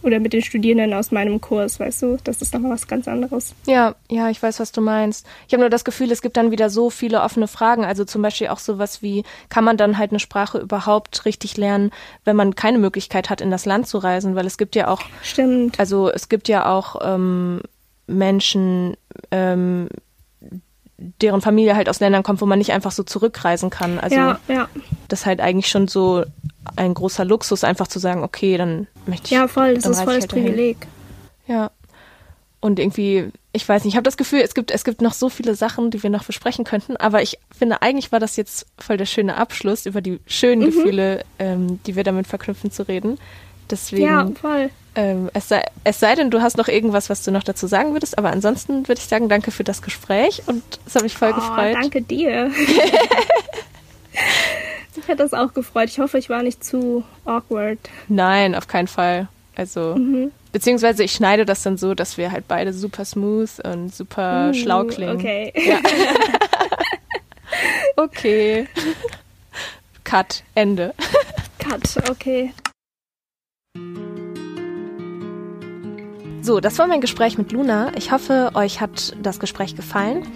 oder 0.02 0.20
mit 0.20 0.32
den 0.32 0.42
Studierenden 0.42 0.94
aus 0.94 1.10
meinem 1.10 1.40
Kurs, 1.40 1.78
weißt 1.78 2.02
du, 2.02 2.18
das 2.24 2.42
ist 2.42 2.52
nochmal 2.52 2.72
was 2.72 2.86
ganz 2.86 3.08
anderes. 3.08 3.54
Ja, 3.66 3.94
ja, 4.10 4.30
ich 4.30 4.42
weiß, 4.42 4.60
was 4.60 4.72
du 4.72 4.80
meinst. 4.80 5.26
Ich 5.46 5.54
habe 5.54 5.60
nur 5.62 5.70
das 5.70 5.84
Gefühl, 5.84 6.10
es 6.10 6.22
gibt 6.22 6.36
dann 6.36 6.50
wieder 6.50 6.70
so 6.70 6.90
viele 6.90 7.22
offene 7.22 7.48
Fragen. 7.48 7.84
Also 7.84 8.04
zum 8.04 8.22
Beispiel 8.22 8.48
auch 8.48 8.58
sowas 8.58 9.02
wie, 9.02 9.24
kann 9.48 9.64
man 9.64 9.76
dann 9.76 9.98
halt 9.98 10.10
eine 10.10 10.20
Sprache 10.20 10.58
überhaupt 10.58 11.24
richtig 11.24 11.56
lernen, 11.56 11.90
wenn 12.24 12.36
man 12.36 12.54
keine 12.54 12.78
Möglichkeit 12.78 13.30
hat, 13.30 13.40
in 13.40 13.50
das 13.50 13.64
Land 13.64 13.86
zu 13.86 13.98
reisen? 13.98 14.34
Weil 14.34 14.46
es 14.46 14.58
gibt 14.58 14.74
ja 14.74 14.88
auch, 14.88 15.02
stimmt. 15.22 15.78
Also 15.78 16.10
es 16.10 16.28
gibt 16.28 16.48
ja 16.48 16.66
auch 16.66 16.96
ähm, 17.02 17.60
Menschen, 18.06 18.96
ähm, 19.30 19.88
deren 21.20 21.40
Familie 21.40 21.76
halt 21.76 21.88
aus 21.88 22.00
Ländern 22.00 22.22
kommt, 22.22 22.40
wo 22.40 22.46
man 22.46 22.58
nicht 22.58 22.72
einfach 22.72 22.92
so 22.92 23.02
zurückreisen 23.02 23.70
kann. 23.70 23.98
Also 23.98 24.16
ja, 24.16 24.40
ja. 24.48 24.68
das 25.08 25.20
ist 25.20 25.26
halt 25.26 25.40
eigentlich 25.40 25.68
schon 25.68 25.88
so 25.88 26.24
ein 26.76 26.94
großer 26.94 27.24
Luxus, 27.24 27.64
einfach 27.64 27.86
zu 27.86 27.98
sagen, 27.98 28.22
okay, 28.22 28.56
dann 28.56 28.86
möchte 29.06 29.26
ich. 29.26 29.30
Ja, 29.32 29.48
voll, 29.48 29.74
das 29.74 29.86
ist 29.86 30.02
voll 30.02 30.14
das 30.14 30.22
halt 30.22 30.30
Privileg. 30.30 30.86
Ja. 31.46 31.70
Und 32.60 32.78
irgendwie, 32.78 33.30
ich 33.52 33.68
weiß 33.68 33.82
nicht, 33.84 33.94
ich 33.94 33.96
habe 33.96 34.04
das 34.04 34.16
Gefühl, 34.16 34.40
es 34.40 34.54
gibt, 34.54 34.70
es 34.70 34.84
gibt 34.84 35.02
noch 35.02 35.14
so 35.14 35.28
viele 35.28 35.56
Sachen, 35.56 35.90
die 35.90 36.02
wir 36.02 36.10
noch 36.10 36.24
besprechen 36.24 36.64
könnten. 36.64 36.96
Aber 36.96 37.20
ich 37.20 37.38
finde, 37.56 37.82
eigentlich 37.82 38.12
war 38.12 38.20
das 38.20 38.36
jetzt 38.36 38.66
voll 38.78 38.96
der 38.96 39.06
schöne 39.06 39.36
Abschluss, 39.36 39.84
über 39.84 40.00
die 40.00 40.20
schönen 40.26 40.62
mhm. 40.62 40.66
Gefühle, 40.66 41.24
ähm, 41.40 41.80
die 41.84 41.96
wir 41.96 42.04
damit 42.04 42.28
verknüpfen, 42.28 42.70
zu 42.70 42.86
reden. 42.86 43.18
Deswegen, 43.68 44.04
ja, 44.04 44.30
voll. 44.40 44.70
Ähm, 44.94 45.30
es, 45.32 45.48
sei, 45.48 45.64
es 45.84 45.98
sei 45.98 46.14
denn, 46.14 46.30
du 46.30 46.40
hast 46.40 46.56
noch 46.56 46.68
irgendwas, 46.68 47.10
was 47.10 47.24
du 47.24 47.32
noch 47.32 47.42
dazu 47.42 47.66
sagen 47.66 47.94
würdest. 47.94 48.16
Aber 48.16 48.30
ansonsten 48.30 48.86
würde 48.86 49.00
ich 49.00 49.08
sagen, 49.08 49.28
danke 49.28 49.50
für 49.50 49.64
das 49.64 49.82
Gespräch 49.82 50.42
und 50.46 50.62
es 50.86 50.94
hat 50.94 51.02
mich 51.02 51.16
voll 51.16 51.32
oh, 51.32 51.36
gefreut. 51.36 51.74
Danke 51.80 52.02
dir. 52.02 52.50
ich 54.96 55.08
hätte 55.08 55.22
das 55.22 55.34
auch 55.34 55.52
gefreut. 55.54 55.88
Ich 55.88 55.98
hoffe, 55.98 56.18
ich 56.18 56.28
war 56.28 56.42
nicht 56.42 56.64
zu 56.64 57.04
awkward. 57.24 57.78
Nein, 58.08 58.54
auf 58.54 58.66
keinen 58.66 58.88
Fall. 58.88 59.28
Also, 59.54 59.94
mhm. 59.96 60.32
beziehungsweise 60.50 61.04
ich 61.04 61.12
schneide 61.12 61.44
das 61.44 61.62
dann 61.62 61.76
so, 61.76 61.94
dass 61.94 62.16
wir 62.16 62.32
halt 62.32 62.48
beide 62.48 62.72
super 62.72 63.04
smooth 63.04 63.50
und 63.64 63.94
super 63.94 64.50
uh, 64.50 64.54
schlau 64.54 64.84
klingen. 64.84 65.16
Okay. 65.16 65.52
Ja. 65.64 65.78
okay. 68.02 68.66
Cut. 70.04 70.42
Ende. 70.54 70.94
Cut, 71.58 72.10
okay. 72.10 72.52
So, 76.40 76.58
das 76.58 76.76
war 76.78 76.88
mein 76.88 77.00
Gespräch 77.00 77.38
mit 77.38 77.52
Luna. 77.52 77.92
Ich 77.96 78.10
hoffe, 78.10 78.50
euch 78.54 78.80
hat 78.80 79.14
das 79.22 79.38
Gespräch 79.38 79.76
gefallen. 79.76 80.26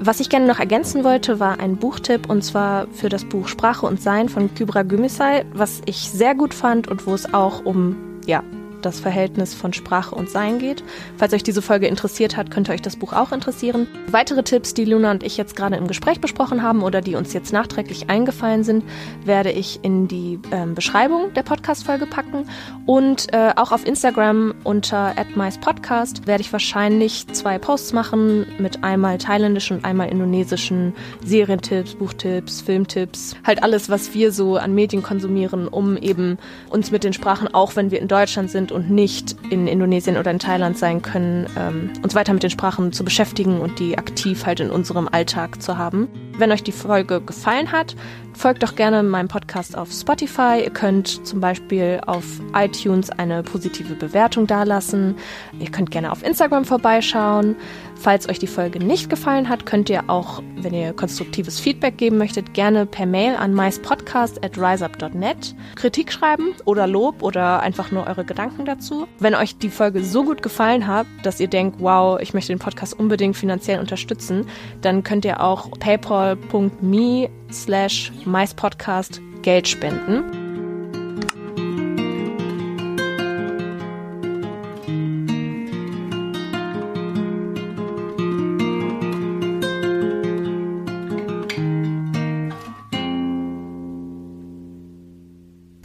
Was 0.00 0.20
ich 0.20 0.28
gerne 0.28 0.46
noch 0.46 0.58
ergänzen 0.58 1.04
wollte, 1.04 1.40
war 1.40 1.60
ein 1.60 1.76
Buchtipp 1.76 2.28
und 2.28 2.42
zwar 2.42 2.88
für 2.88 3.08
das 3.08 3.24
Buch 3.24 3.48
Sprache 3.48 3.86
und 3.86 4.02
Sein 4.02 4.28
von 4.28 4.52
Kybra 4.54 4.82
Gümüşay, 4.82 5.44
was 5.54 5.82
ich 5.86 6.10
sehr 6.10 6.34
gut 6.34 6.52
fand 6.52 6.88
und 6.88 7.06
wo 7.06 7.14
es 7.14 7.32
auch 7.32 7.64
um 7.64 7.96
ja, 8.26 8.42
das 8.84 9.00
Verhältnis 9.00 9.54
von 9.54 9.72
Sprache 9.72 10.14
und 10.14 10.30
Sein 10.30 10.58
geht. 10.58 10.84
Falls 11.16 11.32
euch 11.32 11.42
diese 11.42 11.62
Folge 11.62 11.86
interessiert 11.86 12.36
hat, 12.36 12.50
könnte 12.50 12.72
euch 12.72 12.82
das 12.82 12.96
Buch 12.96 13.12
auch 13.12 13.32
interessieren. 13.32 13.86
Weitere 14.10 14.42
Tipps, 14.42 14.74
die 14.74 14.84
Luna 14.84 15.10
und 15.10 15.22
ich 15.22 15.36
jetzt 15.36 15.56
gerade 15.56 15.76
im 15.76 15.86
Gespräch 15.86 16.20
besprochen 16.20 16.62
haben 16.62 16.82
oder 16.82 17.00
die 17.00 17.14
uns 17.14 17.32
jetzt 17.32 17.52
nachträglich 17.52 18.10
eingefallen 18.10 18.64
sind, 18.64 18.84
werde 19.24 19.50
ich 19.50 19.80
in 19.82 20.08
die 20.08 20.38
ähm, 20.50 20.74
Beschreibung 20.74 21.32
der 21.34 21.42
Podcast-Folge 21.42 22.06
packen. 22.06 22.48
Und 22.86 23.32
äh, 23.32 23.52
auch 23.56 23.72
auf 23.72 23.86
Instagram 23.86 24.54
unter 24.64 25.14
@meispodcast 25.34 26.26
werde 26.26 26.42
ich 26.42 26.52
wahrscheinlich 26.52 27.26
zwei 27.28 27.58
Posts 27.58 27.92
machen 27.92 28.46
mit 28.58 28.84
einmal 28.84 29.18
thailändischen 29.18 29.78
und 29.78 29.84
einmal 29.84 30.08
indonesischen 30.08 30.94
Serientipps, 31.24 31.94
Buchtipps, 31.94 32.60
Filmtipps, 32.60 33.36
halt 33.46 33.62
alles, 33.62 33.88
was 33.88 34.14
wir 34.14 34.32
so 34.32 34.56
an 34.56 34.74
Medien 34.74 35.02
konsumieren, 35.02 35.68
um 35.68 35.96
eben 35.96 36.38
uns 36.70 36.90
mit 36.90 37.04
den 37.04 37.12
Sprachen, 37.12 37.52
auch 37.52 37.76
wenn 37.76 37.90
wir 37.90 38.00
in 38.00 38.08
Deutschland 38.08 38.50
sind 38.50 38.72
und 38.74 38.90
nicht 38.90 39.36
in 39.50 39.66
Indonesien 39.66 40.16
oder 40.16 40.30
in 40.30 40.38
Thailand 40.38 40.76
sein 40.76 41.00
können, 41.00 41.46
ähm, 41.56 41.92
uns 42.02 42.14
weiter 42.14 42.32
mit 42.32 42.42
den 42.42 42.50
Sprachen 42.50 42.92
zu 42.92 43.04
beschäftigen 43.04 43.60
und 43.60 43.78
die 43.78 43.96
aktiv 43.96 44.44
halt 44.44 44.60
in 44.60 44.70
unserem 44.70 45.08
Alltag 45.08 45.62
zu 45.62 45.78
haben. 45.78 46.08
Wenn 46.36 46.50
euch 46.50 46.62
die 46.62 46.72
Folge 46.72 47.20
gefallen 47.20 47.70
hat, 47.70 47.94
folgt 48.34 48.62
doch 48.62 48.74
gerne 48.74 49.02
meinem 49.02 49.28
Podcast 49.28 49.78
auf 49.78 49.92
Spotify. 49.92 50.60
Ihr 50.62 50.70
könnt 50.70 51.26
zum 51.26 51.40
Beispiel 51.40 52.00
auf 52.06 52.24
iTunes 52.54 53.10
eine 53.10 53.42
positive 53.42 53.94
Bewertung 53.94 54.46
dalassen. 54.46 55.16
Ihr 55.60 55.70
könnt 55.70 55.90
gerne 55.90 56.10
auf 56.10 56.24
Instagram 56.24 56.64
vorbeischauen. 56.64 57.56
Falls 58.04 58.28
euch 58.28 58.38
die 58.38 58.46
Folge 58.46 58.80
nicht 58.80 59.08
gefallen 59.08 59.48
hat, 59.48 59.64
könnt 59.64 59.88
ihr 59.88 60.10
auch, 60.10 60.42
wenn 60.56 60.74
ihr 60.74 60.92
konstruktives 60.92 61.58
Feedback 61.58 61.96
geben 61.96 62.18
möchtet, 62.18 62.52
gerne 62.52 62.84
per 62.84 63.06
Mail 63.06 63.34
an 63.34 63.54
meispodcast.riseup.net 63.54 65.54
Kritik 65.74 66.12
schreiben 66.12 66.54
oder 66.66 66.86
Lob 66.86 67.22
oder 67.22 67.60
einfach 67.60 67.92
nur 67.92 68.06
eure 68.06 68.26
Gedanken 68.26 68.66
dazu. 68.66 69.08
Wenn 69.20 69.34
euch 69.34 69.56
die 69.56 69.70
Folge 69.70 70.04
so 70.04 70.22
gut 70.22 70.42
gefallen 70.42 70.86
hat, 70.86 71.06
dass 71.22 71.40
ihr 71.40 71.48
denkt, 71.48 71.80
wow, 71.80 72.20
ich 72.20 72.34
möchte 72.34 72.52
den 72.52 72.58
Podcast 72.58 72.92
unbedingt 72.92 73.38
finanziell 73.38 73.80
unterstützen, 73.80 74.44
dann 74.82 75.02
könnt 75.02 75.24
ihr 75.24 75.40
auch 75.40 75.70
paypal.me 75.70 77.30
slash 77.50 78.12
meispodcast 78.26 79.22
Geld 79.40 79.66
spenden. 79.66 80.43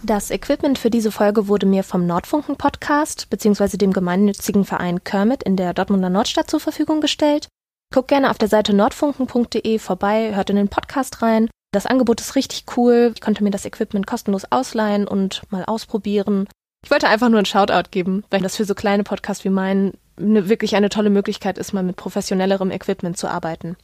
Das 0.09 0.31
Equipment 0.31 0.79
für 0.79 0.89
diese 0.89 1.11
Folge 1.11 1.47
wurde 1.47 1.67
mir 1.67 1.83
vom 1.83 2.07
Nordfunken 2.07 2.55
Podcast 2.55 3.29
bzw. 3.29 3.77
dem 3.77 3.93
gemeinnützigen 3.93 4.65
Verein 4.65 5.03
Kermit 5.03 5.43
in 5.43 5.55
der 5.55 5.75
Dortmunder 5.75 6.09
Nordstadt 6.09 6.49
zur 6.49 6.59
Verfügung 6.59 6.99
gestellt. 6.99 7.47
Guckt 7.93 8.07
gerne 8.07 8.31
auf 8.31 8.39
der 8.39 8.47
Seite 8.47 8.73
nordfunken.de 8.73 9.77
vorbei, 9.77 10.33
hört 10.33 10.49
in 10.49 10.55
den 10.55 10.67
Podcast 10.67 11.21
rein. 11.21 11.47
Das 11.71 11.85
Angebot 11.85 12.21
ist 12.21 12.35
richtig 12.35 12.65
cool. 12.75 13.11
Ich 13.13 13.21
konnte 13.21 13.43
mir 13.43 13.51
das 13.51 13.65
Equipment 13.65 14.07
kostenlos 14.07 14.45
ausleihen 14.49 15.07
und 15.07 15.43
mal 15.51 15.63
ausprobieren. 15.63 16.47
Ich 16.83 16.89
wollte 16.89 17.07
einfach 17.07 17.29
nur 17.29 17.37
einen 17.37 17.45
Shoutout 17.45 17.91
geben, 17.91 18.23
weil 18.31 18.41
das 18.41 18.55
für 18.55 18.65
so 18.65 18.73
kleine 18.73 19.03
Podcasts 19.03 19.43
wie 19.43 19.49
meinen 19.49 19.93
eine, 20.17 20.49
wirklich 20.49 20.75
eine 20.75 20.89
tolle 20.89 21.11
Möglichkeit 21.11 21.59
ist, 21.59 21.71
mal 21.71 21.83
mit 21.83 21.97
professionellerem 21.97 22.71
Equipment 22.71 23.15
zu 23.15 23.27
arbeiten. 23.27 23.77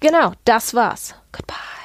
Genau, 0.00 0.32
das 0.46 0.72
war's. 0.72 1.16
Goodbye. 1.32 1.77